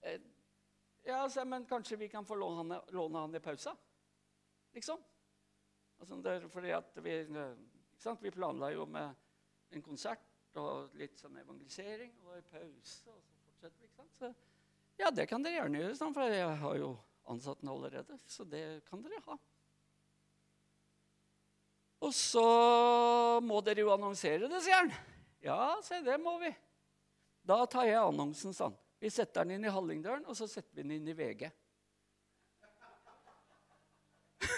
Eh, 0.07 0.20
ja, 1.09 1.24
så, 1.28 1.45
men 1.49 1.66
kanskje 1.66 1.99
vi 1.99 2.09
kan 2.12 2.26
få 2.26 2.36
låne 2.38 2.78
han, 3.18 3.34
i 3.34 3.43
pausa? 3.43 3.74
Liksom. 4.76 5.03
Altså, 6.01 6.20
det 6.22 6.36
fordi 6.53 6.70
at 6.76 7.01
vi, 7.03 7.16
vi 7.26 8.32
planla 8.32 8.70
jo 8.72 8.86
med 8.86 9.74
en 9.74 9.82
konsert 9.82 10.57
og 10.59 10.95
litt 10.99 11.18
sånn 11.18 11.36
evangelisering 11.43 12.14
og 12.26 12.38
i 12.38 12.47
pause. 12.47 13.11
og 13.11 13.18
så 13.18 13.36
fortsetter 13.45 13.76
vi, 13.82 13.91
ikke 13.91 13.99
sant? 13.99 14.16
Så, 14.18 14.32
ja, 15.01 15.11
det 15.11 15.26
kan 15.30 15.43
dere 15.43 15.59
gjerne 15.61 15.82
gjøre, 15.82 15.99
sånn, 15.99 16.14
for 16.14 16.38
jeg 16.38 16.59
har 16.62 16.80
jo 16.80 16.91
ansatt 17.30 17.62
den 17.62 17.72
allerede. 17.72 18.18
Så 18.30 18.47
det 18.49 18.64
kan 18.88 19.03
dere 19.05 19.22
ha. 19.26 19.38
Og 22.01 22.14
så 22.16 22.47
må 23.45 23.61
dere 23.64 23.84
jo 23.84 23.93
annonsere 23.93 24.49
det, 24.49 24.62
sier 24.64 24.78
han. 24.80 24.93
Ja, 25.41 25.80
se, 25.84 26.01
det 26.05 26.18
må 26.20 26.38
vi. 26.43 26.51
Da 27.49 27.64
tar 27.70 27.88
jeg 27.88 28.01
annonsen, 28.01 28.53
sånn. 28.57 28.76
Vi 29.01 29.09
setter 29.12 29.45
den 29.47 29.57
inn 29.57 29.64
i 29.64 29.72
Hallingdølen, 29.72 30.26
og 30.28 30.36
så 30.36 30.47
setter 30.51 30.76
vi 30.76 30.82
den 30.84 30.93
inn 30.99 31.09
i 31.09 31.16
VG. 31.16 31.47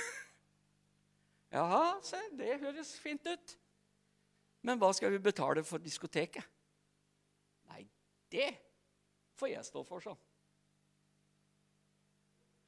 Jaha, 1.55 1.85
se, 2.03 2.19
det 2.39 2.59
høres 2.65 2.91
fint 3.03 3.27
ut. 3.31 3.55
Men 4.67 4.79
hva 4.83 4.91
skal 4.95 5.15
vi 5.15 5.23
betale 5.23 5.63
for 5.67 5.83
diskoteket? 5.83 6.43
Nei, 7.71 7.87
det 8.35 8.51
får 9.39 9.49
jeg 9.55 9.65
stå 9.71 9.87
for, 9.87 10.03
sånn. 10.03 10.21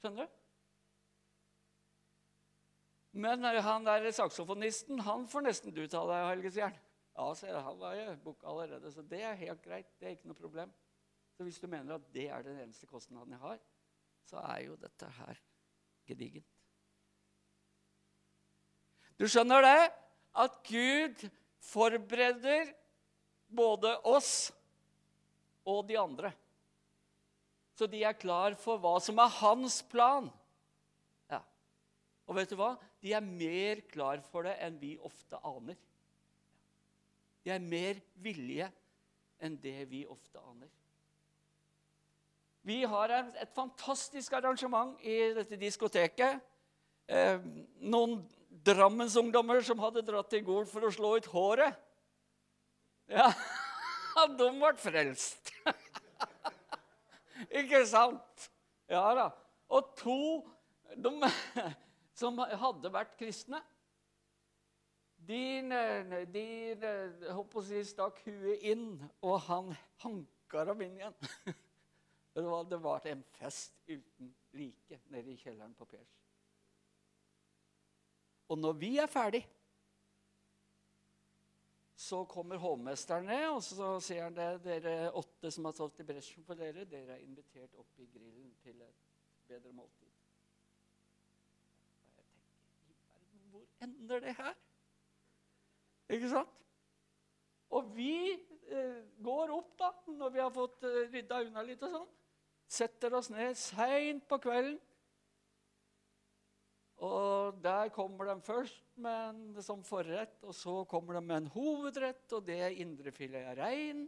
Skjønner 0.03 0.27
du? 0.27 0.41
Men 3.15 3.47
eh, 3.47 3.63
han 3.63 3.87
der 3.87 4.11
saksofonisten 4.13 5.01
han 5.07 5.29
får 5.31 5.47
nesten 5.47 5.75
du 5.75 5.85
ta 5.87 6.03
deg 6.03 6.19
av, 6.19 6.31
Helgesjern. 6.33 6.75
Ja, 7.15 7.29
sier 7.39 7.61
han 7.63 7.79
var 7.79 7.95
jo 7.95 8.15
booka 8.25 8.51
allerede, 8.51 8.91
så 8.91 9.05
det 9.07 9.21
er 9.23 9.39
helt 9.39 9.63
greit. 9.63 9.91
Det 10.01 10.09
er 10.09 10.17
ikke 10.17 10.31
noe 10.31 10.39
problem. 10.39 10.73
Så 11.35 11.47
hvis 11.47 11.61
du 11.63 11.69
mener 11.71 11.97
at 11.97 12.09
det 12.15 12.27
er 12.31 12.43
den 12.47 12.59
eneste 12.63 12.89
kostnaden 12.91 13.35
jeg 13.35 13.43
har, 13.43 13.61
så 14.27 14.43
er 14.43 14.65
jo 14.67 14.77
dette 14.81 15.09
her 15.19 15.39
gedigent. 16.09 16.51
Du 19.19 19.27
skjønner 19.31 19.63
det? 19.63 19.81
At 20.35 20.57
Gud 20.67 21.23
forbereder 21.63 22.73
både 23.47 23.93
oss 24.11 24.51
og 25.65 25.85
de 25.87 25.99
andre. 26.01 26.33
Så 27.79 27.87
de 27.91 28.03
er 28.07 28.19
klar 28.19 28.55
for 28.59 28.83
hva 28.83 28.97
som 29.03 29.19
er 29.23 29.39
hans 29.39 29.81
plan. 29.91 30.27
Ja. 31.31 31.41
Og 32.27 32.39
vet 32.39 32.51
du 32.51 32.59
hva? 32.59 32.75
De 33.03 33.15
er 33.15 33.23
mer 33.23 33.83
klar 33.91 34.23
for 34.31 34.47
det 34.47 34.57
enn 34.63 34.79
vi 34.83 34.97
ofte 34.99 35.39
aner. 35.47 35.79
De 37.45 37.53
er 37.53 37.61
mer 37.61 38.01
villige 38.25 38.71
enn 39.45 39.59
det 39.61 39.85
vi 39.91 40.05
ofte 40.09 40.41
aner. 40.41 40.71
Vi 42.65 42.81
har 42.89 43.13
et 43.13 43.51
fantastisk 43.53 44.33
arrangement 44.39 44.97
i 45.05 45.19
dette 45.37 45.59
diskoteket. 45.61 46.41
Eh, 47.05 47.43
noen 47.85 48.23
Drammensungdommer 48.65 49.61
som 49.67 49.83
hadde 49.83 50.05
dratt 50.07 50.31
til 50.33 50.45
Gol 50.47 50.65
for 50.71 50.87
å 50.87 50.93
slå 50.95 51.17
ut 51.19 51.29
håret. 51.29 51.77
Ja, 53.13 53.29
de 54.39 54.49
ble 54.49 54.73
frelst. 54.81 55.53
Ikke 57.61 57.83
sant? 57.91 58.49
Ja 58.89 59.05
da. 59.19 59.29
Og 59.75 59.93
to 59.99 60.19
de, 60.97 61.13
som 62.21 62.39
hadde 62.41 62.93
vært 62.95 63.17
kristne, 63.21 63.61
de, 65.27 65.45
de 66.33 66.47
på 67.51 67.61
å 67.61 67.65
si, 67.65 67.81
stakk 67.87 68.21
huet 68.27 68.65
inn, 68.71 68.89
og 69.25 69.39
han 69.49 69.73
hanka 70.05 70.65
dem 70.71 70.85
inn 70.87 71.01
igjen. 71.01 71.19
Det 72.35 72.79
var 72.83 73.05
en 73.07 73.21
fest 73.37 73.77
uten 73.87 74.33
like 74.59 74.99
nede 75.15 75.31
i 75.31 75.37
kjelleren 75.39 75.75
på 75.79 75.87
Pers. 75.87 76.17
Og 78.51 78.59
når 78.59 78.73
vi 78.81 78.97
er 78.99 79.07
ferdig, 79.07 79.45
så 81.97 82.25
kommer 82.25 82.57
hovmesteren 82.57 83.25
ned, 83.31 83.47
og 83.49 83.63
så 83.63 83.95
sier 84.03 84.27
han 84.27 84.37
det. 84.37 84.49
Dere 84.65 85.13
åtte 85.15 85.51
som 85.55 85.69
har 85.69 85.77
stått 85.77 86.03
i 86.03 86.09
bresjen 86.09 86.45
for 86.45 86.59
dere, 86.59 86.85
dere 86.91 87.17
er 87.17 87.25
invitert 87.25 87.79
opp 87.81 88.03
i 88.03 88.09
grillen 88.11 88.51
til 88.65 88.83
et 88.83 89.49
bedre 89.49 89.73
måltid. 89.73 90.11
Og 92.03 92.19
jeg 92.19 92.29
tenker, 92.29 93.49
hvor 93.55 93.67
ender 93.87 94.27
det 94.27 94.37
her? 94.43 94.64
Ikke 96.13 96.31
sant? 96.33 96.51
Og 97.75 97.89
vi 97.97 98.17
eh, 98.35 98.99
går 99.25 99.53
opp, 99.55 99.73
da, 99.81 99.91
når 100.21 100.35
vi 100.35 100.43
har 100.43 100.53
fått 100.55 100.85
eh, 100.87 101.05
rydda 101.13 101.41
unna 101.47 101.65
litt 101.67 101.83
og 101.87 101.95
sånn. 101.97 102.11
Setter 102.75 103.17
oss 103.17 103.31
ned 103.33 103.57
seint 103.59 104.27
på 104.29 104.41
kvelden. 104.43 104.79
Og 107.05 107.59
Der 107.61 107.91
kommer 107.93 108.29
de 108.31 108.37
først 108.45 108.85
med 109.03 109.17
en, 109.29 109.63
som 109.63 109.83
forrett, 109.85 110.37
og 110.47 110.55
så 110.57 110.77
kommer 110.89 111.19
de 111.19 111.25
med 111.27 111.43
en 111.43 111.51
hovedrett, 111.53 112.25
og 112.33 112.45
det 112.47 112.61
er 112.63 112.79
indrefilet 112.85 113.51
av 113.51 113.59
rein. 113.59 114.07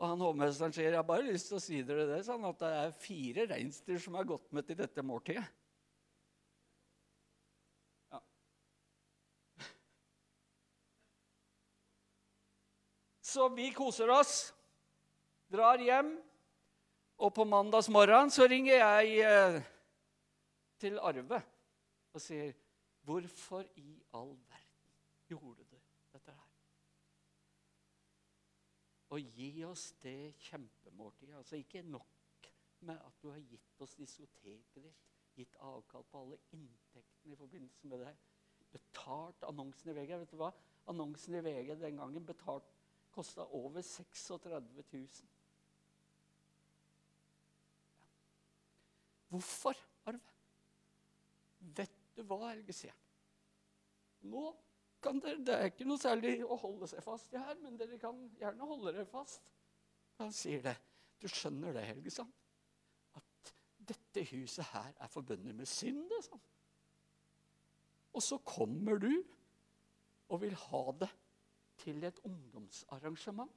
Og 0.00 0.06
han 0.08 0.22
hovmesteren 0.24 0.72
sier 0.72 0.88
jeg 0.88 0.96
har 0.96 1.06
bare 1.06 1.26
lyst 1.28 1.50
til 1.50 1.58
å 1.58 1.62
si 1.62 1.82
dere 1.84 2.06
det, 2.08 2.22
sånn 2.24 2.46
at 2.48 2.62
det 2.62 2.70
er 2.78 2.94
fire 2.96 3.44
reinsdyr 3.50 4.00
som 4.00 4.16
har 4.16 4.28
gått 4.28 4.48
med 4.56 4.66
til 4.66 4.78
dette 4.80 5.04
måltidet. 5.04 5.44
Så 13.30 13.46
vi 13.54 13.68
koser 13.70 14.10
oss, 14.10 14.50
drar 15.52 15.78
hjem, 15.78 16.16
og 17.22 17.30
på 17.36 17.44
mandagsmorgen 17.46 18.32
så 18.34 18.46
ringer 18.50 18.80
jeg 18.80 19.20
eh, 19.22 19.58
til 20.80 20.98
Arve 20.98 21.38
og 22.10 22.22
sier, 22.22 22.52
'Hvorfor 23.04 23.62
i 23.76 24.02
all 24.14 24.32
verden 24.48 24.96
gjorde 25.28 25.64
du 25.64 25.76
dette 26.12 26.32
her?' 26.32 26.56
Og 29.10 29.20
gi 29.20 29.64
oss 29.64 29.92
det 30.02 30.34
kjempemåltidet. 30.38 31.36
Altså 31.36 31.56
ikke 31.56 31.82
nok 31.82 32.50
med 32.80 32.98
at 32.98 33.22
du 33.22 33.30
har 33.30 33.40
gitt 33.40 33.80
oss 33.80 33.94
diskoteket 33.94 34.82
ditt, 34.82 35.06
gitt 35.36 35.56
avkall 35.60 36.04
på 36.10 36.20
alle 36.20 36.38
inntektene 36.52 37.32
i 37.32 37.36
forbindelse 37.36 37.86
med 37.86 38.04
det, 38.04 38.16
betalt 38.72 39.42
annonsen 39.42 39.90
i 39.90 39.94
VG. 39.94 40.18
Vet 40.18 40.30
du 40.30 40.36
hva? 40.36 40.52
Annonsen 40.86 41.34
i 41.34 41.44
VG 41.46 41.74
den 41.80 41.96
gangen 41.96 42.26
betalt 42.26 42.79
kosta 43.14 43.46
over 43.56 43.82
36 43.82 44.48
000. 44.92 45.08
Ja. 45.20 45.30
Hvorfor, 49.30 49.76
Arve? 50.10 50.20
Vet 51.60 51.92
du 52.16 52.24
hva, 52.26 52.40
Helge 52.48 52.74
sier 52.74 52.96
Nå 54.26 54.48
kan 55.00 55.20
dere, 55.22 55.38
Det 55.44 55.54
er 55.54 55.70
ikke 55.70 55.86
noe 55.88 56.00
særlig 56.00 56.40
å 56.44 56.58
holde 56.60 56.88
seg 56.90 57.02
fast 57.04 57.32
i 57.32 57.40
her, 57.40 57.54
men 57.62 57.78
dere 57.78 57.98
kan 58.00 58.18
gjerne 58.40 58.68
holde 58.68 58.92
dere 58.92 59.06
fast. 59.08 59.46
Han 60.20 60.32
sier 60.34 60.64
det. 60.64 60.74
Du 61.20 61.28
skjønner 61.28 61.76
det, 61.76 61.86
Helge, 61.88 62.12
sa 62.12 62.26
At 63.16 63.52
dette 63.92 64.24
huset 64.32 64.66
her 64.72 64.90
er 64.96 65.12
forbundet 65.12 65.56
med 65.56 65.68
synd, 65.68 66.02
det, 66.10 66.24
sa 66.26 66.40
Og 68.16 68.24
så 68.24 68.40
kommer 68.44 68.98
du 69.00 69.12
og 70.30 70.42
vil 70.42 70.54
ha 70.54 70.82
det 71.00 71.10
til 71.80 72.04
et 72.04 72.20
ungdomsarrangement 72.26 73.50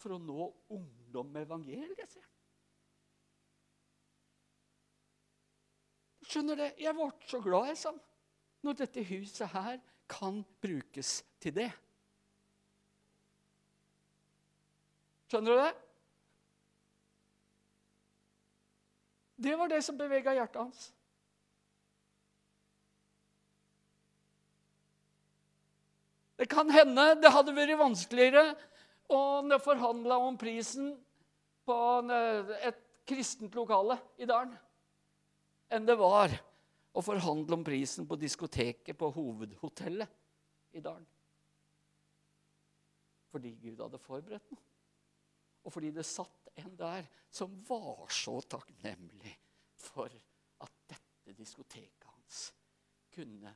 for 0.00 0.16
å 0.16 0.20
nå 0.22 0.48
ungdom 0.72 1.32
med 1.32 1.48
evangeliet, 1.48 2.08
sier 2.08 2.24
han. 2.24 2.36
Skjønner 6.30 6.60
det? 6.60 6.70
Jeg 6.78 6.94
ble 6.94 7.08
så 7.26 7.40
glad 7.42 7.70
jeg, 7.72 7.78
sånn, 7.80 8.00
når 8.62 8.82
dette 8.84 9.04
huset 9.08 9.50
her 9.50 9.80
kan 10.10 10.42
brukes 10.62 11.20
til 11.42 11.56
det. 11.56 11.70
Skjønner 15.30 15.54
du 15.54 15.62
det? 15.62 15.74
Det 19.40 19.56
var 19.56 19.70
det 19.72 19.80
som 19.86 19.96
bevega 19.98 20.34
hjertet 20.36 20.60
hans. 20.60 20.90
Det 26.40 26.48
kan 26.48 26.70
hende 26.72 27.10
det 27.20 27.32
hadde 27.34 27.52
vært 27.52 27.76
vanskeligere 27.76 28.54
å 29.12 29.58
forhandle 29.60 30.16
om 30.24 30.38
prisen 30.40 30.94
på 31.68 31.76
et 32.64 32.80
kristent 33.10 33.54
lokale 33.58 33.98
i 34.16 34.28
dalen 34.28 34.56
enn 35.70 35.86
det 35.86 35.96
var 35.98 36.32
å 36.90 37.02
forhandle 37.04 37.58
om 37.58 37.64
prisen 37.66 38.08
på 38.08 38.18
diskoteket 38.18 38.98
på 38.98 39.10
hovedhotellet 39.14 40.74
i 40.74 40.82
dalen. 40.82 41.06
Fordi 43.30 43.52
Gud 43.62 43.78
hadde 43.84 44.00
forberedt 44.02 44.50
noe. 44.50 44.64
Og 45.62 45.74
fordi 45.74 45.92
det 45.94 46.06
satt 46.08 46.50
en 46.58 46.72
der 46.78 47.06
som 47.30 47.52
var 47.68 48.08
så 48.10 48.40
takknemlig 48.50 49.36
for 49.78 50.10
at 50.64 50.78
dette 50.90 51.36
diskoteket 51.38 52.08
hans 52.08 52.46
kunne 53.14 53.52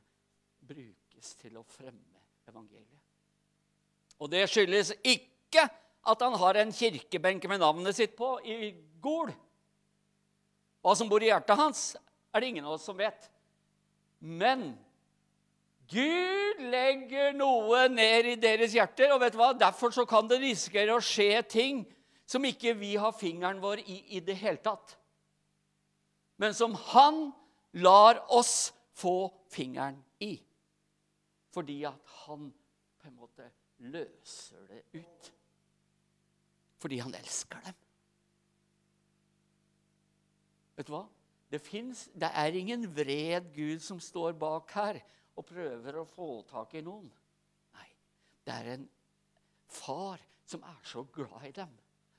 brukes 0.65 1.33
til 1.41 1.57
å 1.59 1.65
fremme 1.67 2.14
evangeliet. 2.49 3.01
Og 4.21 4.31
det 4.31 4.45
skyldes 4.49 4.93
ikke 5.03 5.65
at 6.05 6.21
han 6.21 6.37
har 6.39 6.59
en 6.61 6.73
kirkebenk 6.73 7.47
med 7.49 7.61
navnet 7.63 7.97
sitt 7.97 8.15
på 8.17 8.37
i 8.45 8.71
Gol. 9.01 9.31
Hva 10.85 10.93
som 10.97 11.09
bor 11.09 11.23
i 11.23 11.31
hjertet 11.31 11.57
hans, 11.57 11.85
er 12.33 12.41
det 12.41 12.51
ingen 12.53 12.67
av 12.67 12.77
oss 12.77 12.85
som 12.85 12.97
vet. 12.97 13.29
Men 14.19 14.73
Gud 15.89 16.61
legger 16.71 17.33
noe 17.37 17.85
ned 17.93 18.31
i 18.31 18.37
deres 18.41 18.73
hjerter, 18.73 19.11
og 19.13 19.21
vet 19.21 19.35
du 19.35 19.41
hva? 19.41 19.51
derfor 19.53 19.93
så 19.93 20.05
kan 20.09 20.29
det 20.29 20.41
risikere 20.41 20.95
å 20.95 21.03
skje 21.03 21.41
ting 21.49 21.83
som 22.25 22.45
ikke 22.45 22.73
vi 22.77 22.95
har 22.97 23.13
fingeren 23.13 23.61
vår 23.61 23.83
i 23.85 23.99
i 24.17 24.21
det 24.25 24.37
hele 24.39 24.61
tatt. 24.65 24.95
Men 26.41 26.55
som 26.57 26.73
han 26.91 27.29
lar 27.77 28.23
oss 28.33 28.73
få 28.97 29.29
fingeren 29.53 29.99
i. 30.19 30.39
Fordi 31.55 31.79
at 31.87 32.13
han 32.25 32.49
på 32.99 33.07
en 33.07 33.15
måte 33.15 33.47
løser 33.87 34.67
det 34.67 34.81
ut. 34.99 35.31
Fordi 36.81 36.99
han 36.99 37.15
elsker 37.15 37.63
dem. 37.65 37.77
Vet 40.75 40.89
du 40.89 40.95
hva? 40.97 41.05
Det, 41.51 41.61
finnes, 41.63 42.09
det 42.11 42.27
er 42.35 42.57
ingen 42.59 42.83
vred 42.91 43.47
Gud 43.55 43.79
som 43.85 44.01
står 44.03 44.35
bak 44.39 44.73
her 44.75 44.99
og 45.35 45.47
prøver 45.47 46.01
å 46.01 46.07
få 46.09 46.29
tak 46.49 46.75
i 46.75 46.83
noen. 46.83 47.07
Nei, 47.77 47.87
det 48.43 48.59
er 48.59 48.71
en 48.73 48.85
far 49.71 50.19
som 50.45 50.65
er 50.67 50.81
så 50.83 51.05
glad 51.15 51.47
i 51.47 51.55
dem 51.55 51.71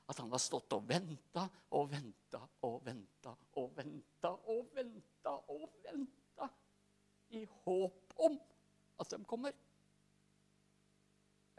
at 0.07 0.21
han 0.23 0.31
har 0.31 0.41
stått 0.41 0.73
og 0.77 0.85
venta 0.87 1.47
og 1.75 1.89
venta 1.91 2.41
og 2.67 2.79
venta 2.87 3.33
og 3.59 3.73
venta 3.77 4.33
og 4.53 4.69
venta 4.77 5.33
og 5.53 5.65
venta 5.83 6.51
i 7.35 7.43
håp 7.65 8.21
om 8.23 8.37
at 8.99 9.13
de 9.13 9.21
kommer. 9.29 9.53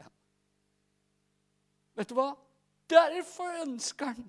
Ja. 0.00 0.10
Vet 1.98 2.10
du 2.10 2.16
hva? 2.18 2.32
Derfor 2.88 3.62
ønsker 3.62 4.14
han 4.14 4.28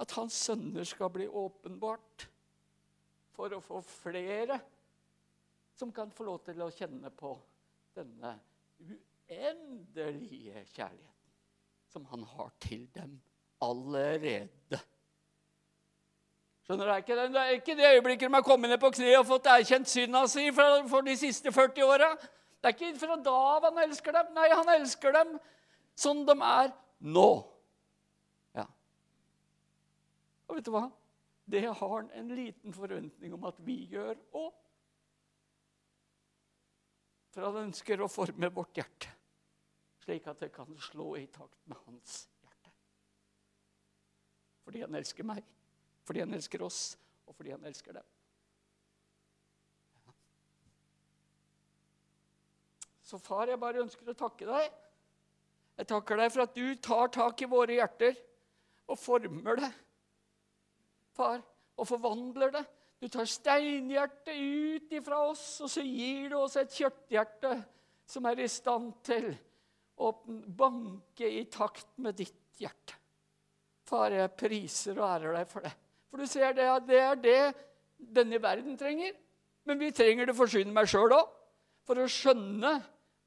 at 0.00 0.14
hans 0.16 0.36
sønner 0.48 0.86
skal 0.88 1.12
bli 1.12 1.26
åpenbart 1.28 2.26
for 3.36 3.52
å 3.52 3.60
få 3.64 3.82
flere 3.84 4.58
som 5.76 5.92
kan 5.92 6.10
få 6.12 6.26
lov 6.28 6.40
til 6.44 6.60
å 6.64 6.70
kjenne 6.72 7.12
på 7.16 7.34
denne 7.96 8.34
uendelige 8.80 10.64
kjærligheten 10.74 11.10
som 11.90 12.06
han 12.12 12.24
har 12.36 12.50
til 12.62 12.86
dem 12.94 13.18
allerede. 13.64 14.80
Skjønner 16.64 16.92
jeg 16.92 17.02
Ikke 17.02 17.16
det, 17.16 17.40
er 17.40 17.56
ikke 17.56 17.76
det 17.76 17.94
øyeblikket 17.94 18.28
de 18.28 18.34
har 18.34 18.44
kommet 18.46 18.70
ned 18.70 18.80
på 18.80 18.92
kne 18.94 19.14
og 19.18 19.26
fått 19.26 19.48
erkjent 19.50 19.88
synda 19.90 20.26
si 20.30 20.50
for, 20.54 20.84
for 20.88 21.06
de 21.06 21.16
siste 21.18 21.52
40 21.52 21.82
åra. 21.82 22.10
Det 22.60 22.68
er 22.68 22.76
ikke 22.76 23.00
fra 23.00 23.16
da 23.24 23.36
av 23.56 23.66
han 23.70 23.80
elsker 23.86 24.12
dem. 24.12 24.32
Nei, 24.36 24.48
han 24.52 24.68
elsker 24.74 25.14
dem 25.16 25.36
som 25.96 26.24
de 26.28 26.36
er 26.44 26.72
nå. 27.00 27.28
Ja. 28.56 28.66
Og 30.48 30.58
vet 30.58 30.68
du 30.68 30.74
hva? 30.74 30.84
Det 31.50 31.64
har 31.66 31.94
han 31.96 32.10
en 32.14 32.34
liten 32.36 32.74
forventning 32.76 33.32
om 33.34 33.48
at 33.48 33.58
vi 33.64 33.80
gjør 33.90 34.12
òg. 34.36 34.52
For 37.30 37.46
han 37.46 37.64
ønsker 37.64 38.02
å 38.02 38.10
forme 38.10 38.50
vårt 38.52 38.76
hjerte, 38.76 39.10
slik 40.02 40.26
at 40.28 40.42
det 40.42 40.50
kan 40.54 40.70
slå 40.82 41.14
i 41.18 41.26
takt 41.30 41.60
med 41.70 41.78
hans 41.86 42.24
hjerte. 42.42 42.72
Fordi 44.66 44.82
han 44.84 44.98
elsker 44.98 45.26
meg, 45.26 45.44
fordi 46.06 46.24
han 46.24 46.34
elsker 46.36 46.64
oss, 46.66 46.80
og 47.30 47.38
fordi 47.38 47.54
han 47.54 47.66
elsker 47.70 47.96
dem. 47.96 48.08
Så 53.10 53.18
far, 53.18 53.48
jeg 53.50 53.58
bare 53.58 53.82
ønsker 53.82 54.12
å 54.12 54.14
takke 54.14 54.46
deg. 54.46 54.70
Jeg 55.80 55.88
takker 55.90 56.20
deg 56.20 56.30
for 56.30 56.44
at 56.44 56.54
du 56.54 56.66
tar 56.78 57.08
tak 57.10 57.40
i 57.42 57.48
våre 57.50 57.78
hjerter 57.80 58.14
og 58.90 58.98
former 59.00 59.58
det 59.58 59.70
far, 61.16 61.40
og 61.76 61.88
forvandler 61.88 62.52
det. 62.54 62.62
Du 63.00 63.08
tar 63.08 63.28
steinhjertet 63.28 64.36
ut 64.36 64.92
ifra 64.92 65.22
oss, 65.30 65.44
og 65.64 65.70
så 65.72 65.82
gir 65.84 66.28
du 66.30 66.36
oss 66.40 66.58
et 66.60 66.72
kjøtthjerte 66.76 67.54
som 68.10 68.26
er 68.28 68.42
i 68.44 68.48
stand 68.50 68.92
til 69.06 69.30
å 70.00 70.12
banke 70.60 71.28
i 71.28 71.46
takt 71.52 71.88
med 72.00 72.18
ditt 72.20 72.60
hjerte. 72.60 72.96
Far, 73.88 74.12
jeg 74.14 74.36
priser 74.38 75.00
og 75.00 75.08
ærer 75.08 75.40
deg 75.40 75.50
for 75.50 75.66
det. 75.66 75.72
For 76.10 76.20
du 76.20 76.28
ser 76.30 76.54
det, 76.54 76.68
det 76.86 77.00
er 77.00 77.18
det 77.20 77.40
denne 78.20 78.40
verden 78.42 78.78
trenger. 78.78 79.16
Men 79.66 79.80
vi 79.80 79.90
trenger 79.94 80.28
det 80.28 80.36
forsyne 80.36 80.72
meg 80.74 80.88
sjøl 80.90 81.16
òg. 81.16 81.36
For 81.88 81.98
å 81.98 82.06
skjønne 82.10 82.76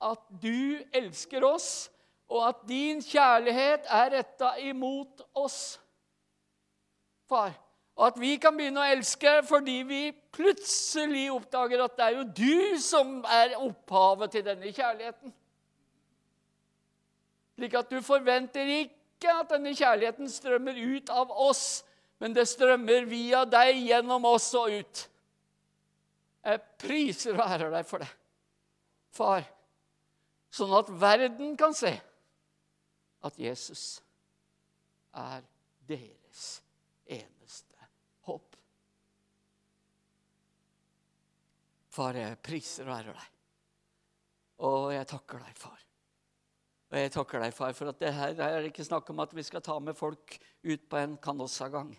at 0.04 0.24
du 0.41 0.80
elsker 0.95 1.45
oss, 1.47 1.89
og 2.34 2.47
at 2.47 2.64
din 2.68 3.01
kjærlighet 3.04 3.86
er 3.91 4.16
retta 4.18 4.56
imot 4.64 5.22
oss. 5.38 5.78
Far, 7.30 7.54
og 7.95 8.08
at 8.08 8.18
vi 8.20 8.34
kan 8.41 8.56
begynne 8.58 8.82
å 8.82 8.95
elske 8.95 9.36
fordi 9.45 9.78
vi 9.86 10.01
plutselig 10.34 11.28
oppdager 11.34 11.84
at 11.84 11.95
det 11.97 12.08
er 12.08 12.18
jo 12.18 12.26
du 12.26 12.82
som 12.82 13.20
er 13.30 13.56
opphavet 13.60 14.34
til 14.34 14.45
denne 14.47 14.74
kjærligheten. 14.74 15.34
Slik 17.54 17.76
at 17.78 17.91
du 17.93 17.99
forventer 18.01 18.70
ikke 18.80 19.34
at 19.43 19.54
denne 19.54 19.76
kjærligheten 19.78 20.32
strømmer 20.32 20.78
ut 20.78 21.12
av 21.14 21.32
oss, 21.45 21.84
men 22.18 22.34
det 22.34 22.47
strømmer 22.49 23.06
via 23.06 23.43
deg, 23.45 23.78
gjennom 23.86 24.26
oss 24.26 24.49
og 24.58 24.74
ut. 24.74 25.04
Jeg 26.43 26.62
priser 26.82 27.38
og 27.38 27.45
ærer 27.45 27.70
deg 27.72 27.86
for 27.88 28.04
det, 28.04 28.10
far, 29.14 29.45
sånn 30.54 30.74
at 30.78 30.91
verden 31.01 31.56
kan 31.60 31.74
se 31.78 31.93
at 33.24 33.39
Jesus 33.39 34.01
er 35.14 35.45
deres 35.88 36.43
eneste 37.06 37.88
håp. 38.28 38.58
Far, 41.93 42.18
jeg 42.18 42.41
priser 42.43 42.89
og 42.89 42.97
ærer 42.97 43.18
deg. 43.18 43.30
Og 44.64 44.88
jeg 44.93 45.10
takker 45.10 45.43
deg, 45.43 45.58
far. 45.60 45.82
Og 46.93 46.99
jeg 46.99 47.12
takker 47.14 47.41
deg, 47.41 47.54
far, 47.58 47.74
for 47.78 47.89
at 47.89 48.01
det 48.01 48.14
her 48.14 48.41
er 48.45 48.68
ikke 48.70 48.86
snakk 48.86 49.10
om 49.10 49.22
at 49.24 49.34
vi 49.34 49.45
skal 49.45 49.64
ta 49.66 49.80
med 49.82 49.97
folk 49.97 50.36
ut 50.64 50.89
på 50.89 50.99
en 50.99 51.16
kanossagang. 51.22 51.93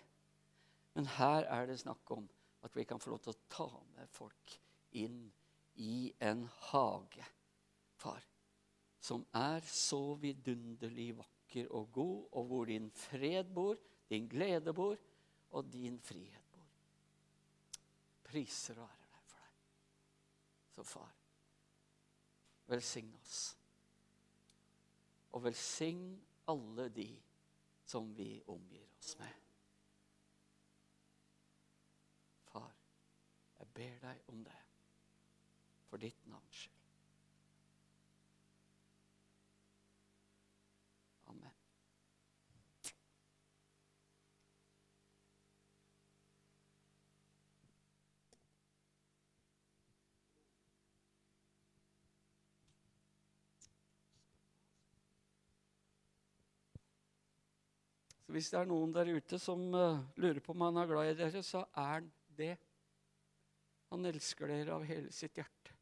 Men 0.95 1.09
her 1.17 1.47
er 1.51 1.67
det 1.67 1.81
snakk 1.81 2.11
om 2.15 2.27
at 2.63 2.75
vi 2.75 2.85
kan 2.87 3.01
få 3.01 3.11
lov 3.11 3.23
til 3.25 3.35
å 3.35 3.41
ta 3.51 3.67
med 3.97 4.07
folk 4.15 4.55
inn 4.95 5.25
i 5.83 6.07
en 6.23 6.45
hage, 6.71 7.25
far, 7.99 8.23
som 9.05 9.25
er 9.37 9.61
så 9.69 10.15
vidunderlig 10.17 11.11
vakker 11.17 11.69
og 11.77 11.91
god, 11.93 12.15
og 12.31 12.45
hvor 12.49 12.65
din 12.65 12.89
fred 12.91 13.51
bor, 13.53 13.77
din 14.09 14.29
glede 14.29 14.73
bor, 14.73 14.97
og 15.49 15.73
din 15.73 15.99
frihet 15.99 16.41
bor. 16.51 16.65
priser 18.25 18.79
og 18.81 18.89
ære 18.89 19.11
deg 19.11 19.21
for 19.29 19.37
deg. 19.37 19.53
Så 20.75 20.83
far, 20.83 21.15
velsign 22.67 23.13
oss. 23.21 23.57
Og 25.31 25.43
velsign 25.43 26.21
alle 26.47 26.89
de 26.89 27.09
som 27.85 28.17
vi 28.17 28.41
omgir 28.47 28.87
oss 28.99 29.17
med. 29.19 29.41
Far, 32.49 32.71
jeg 33.59 33.67
ber 33.67 33.99
deg 34.07 34.23
om 34.33 34.43
det 34.43 34.61
for 35.89 36.01
ditt 36.01 36.25
navns 36.27 36.63
skyld. 36.65 36.71
Amen. 41.27 41.51
Så 58.24 58.24
hvis 58.35 58.51
det 58.51 58.59
er 58.59 58.67
noen 58.67 58.91
der 58.91 59.07
ute 59.15 59.39
som 59.39 59.61
eh, 59.71 60.03
lurer 60.19 60.41
på 60.43 60.51
om 60.51 60.65
han 60.67 60.81
er 60.81 60.89
glad 60.89 61.11
i 61.13 61.17
dere, 61.21 61.43
så 61.45 61.63
er 61.71 61.91
han 61.93 62.11
det. 62.35 62.51
Han 63.93 64.07
elsker 64.09 64.51
dere 64.51 64.75
av 64.75 64.83
hele 64.87 65.13
sitt 65.15 65.39
hjerte. 65.39 65.75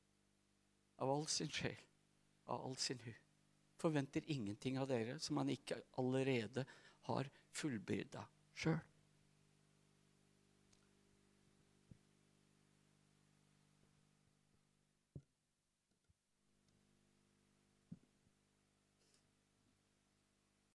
Av 1.02 1.10
all 1.10 1.26
sin 1.32 1.50
sjel. 1.50 1.80
Av 2.54 2.62
all 2.68 2.78
sin 2.78 3.02
hu. 3.02 3.12
Forventer 3.82 4.30
ingenting 4.32 4.78
av 4.78 4.86
dere 4.92 5.18
som 5.20 5.42
han 5.42 5.50
ikke 5.50 5.80
allerede 6.00 6.66
har 7.10 7.30
fullbyrda 7.58 8.22
sjøl. 8.54 8.80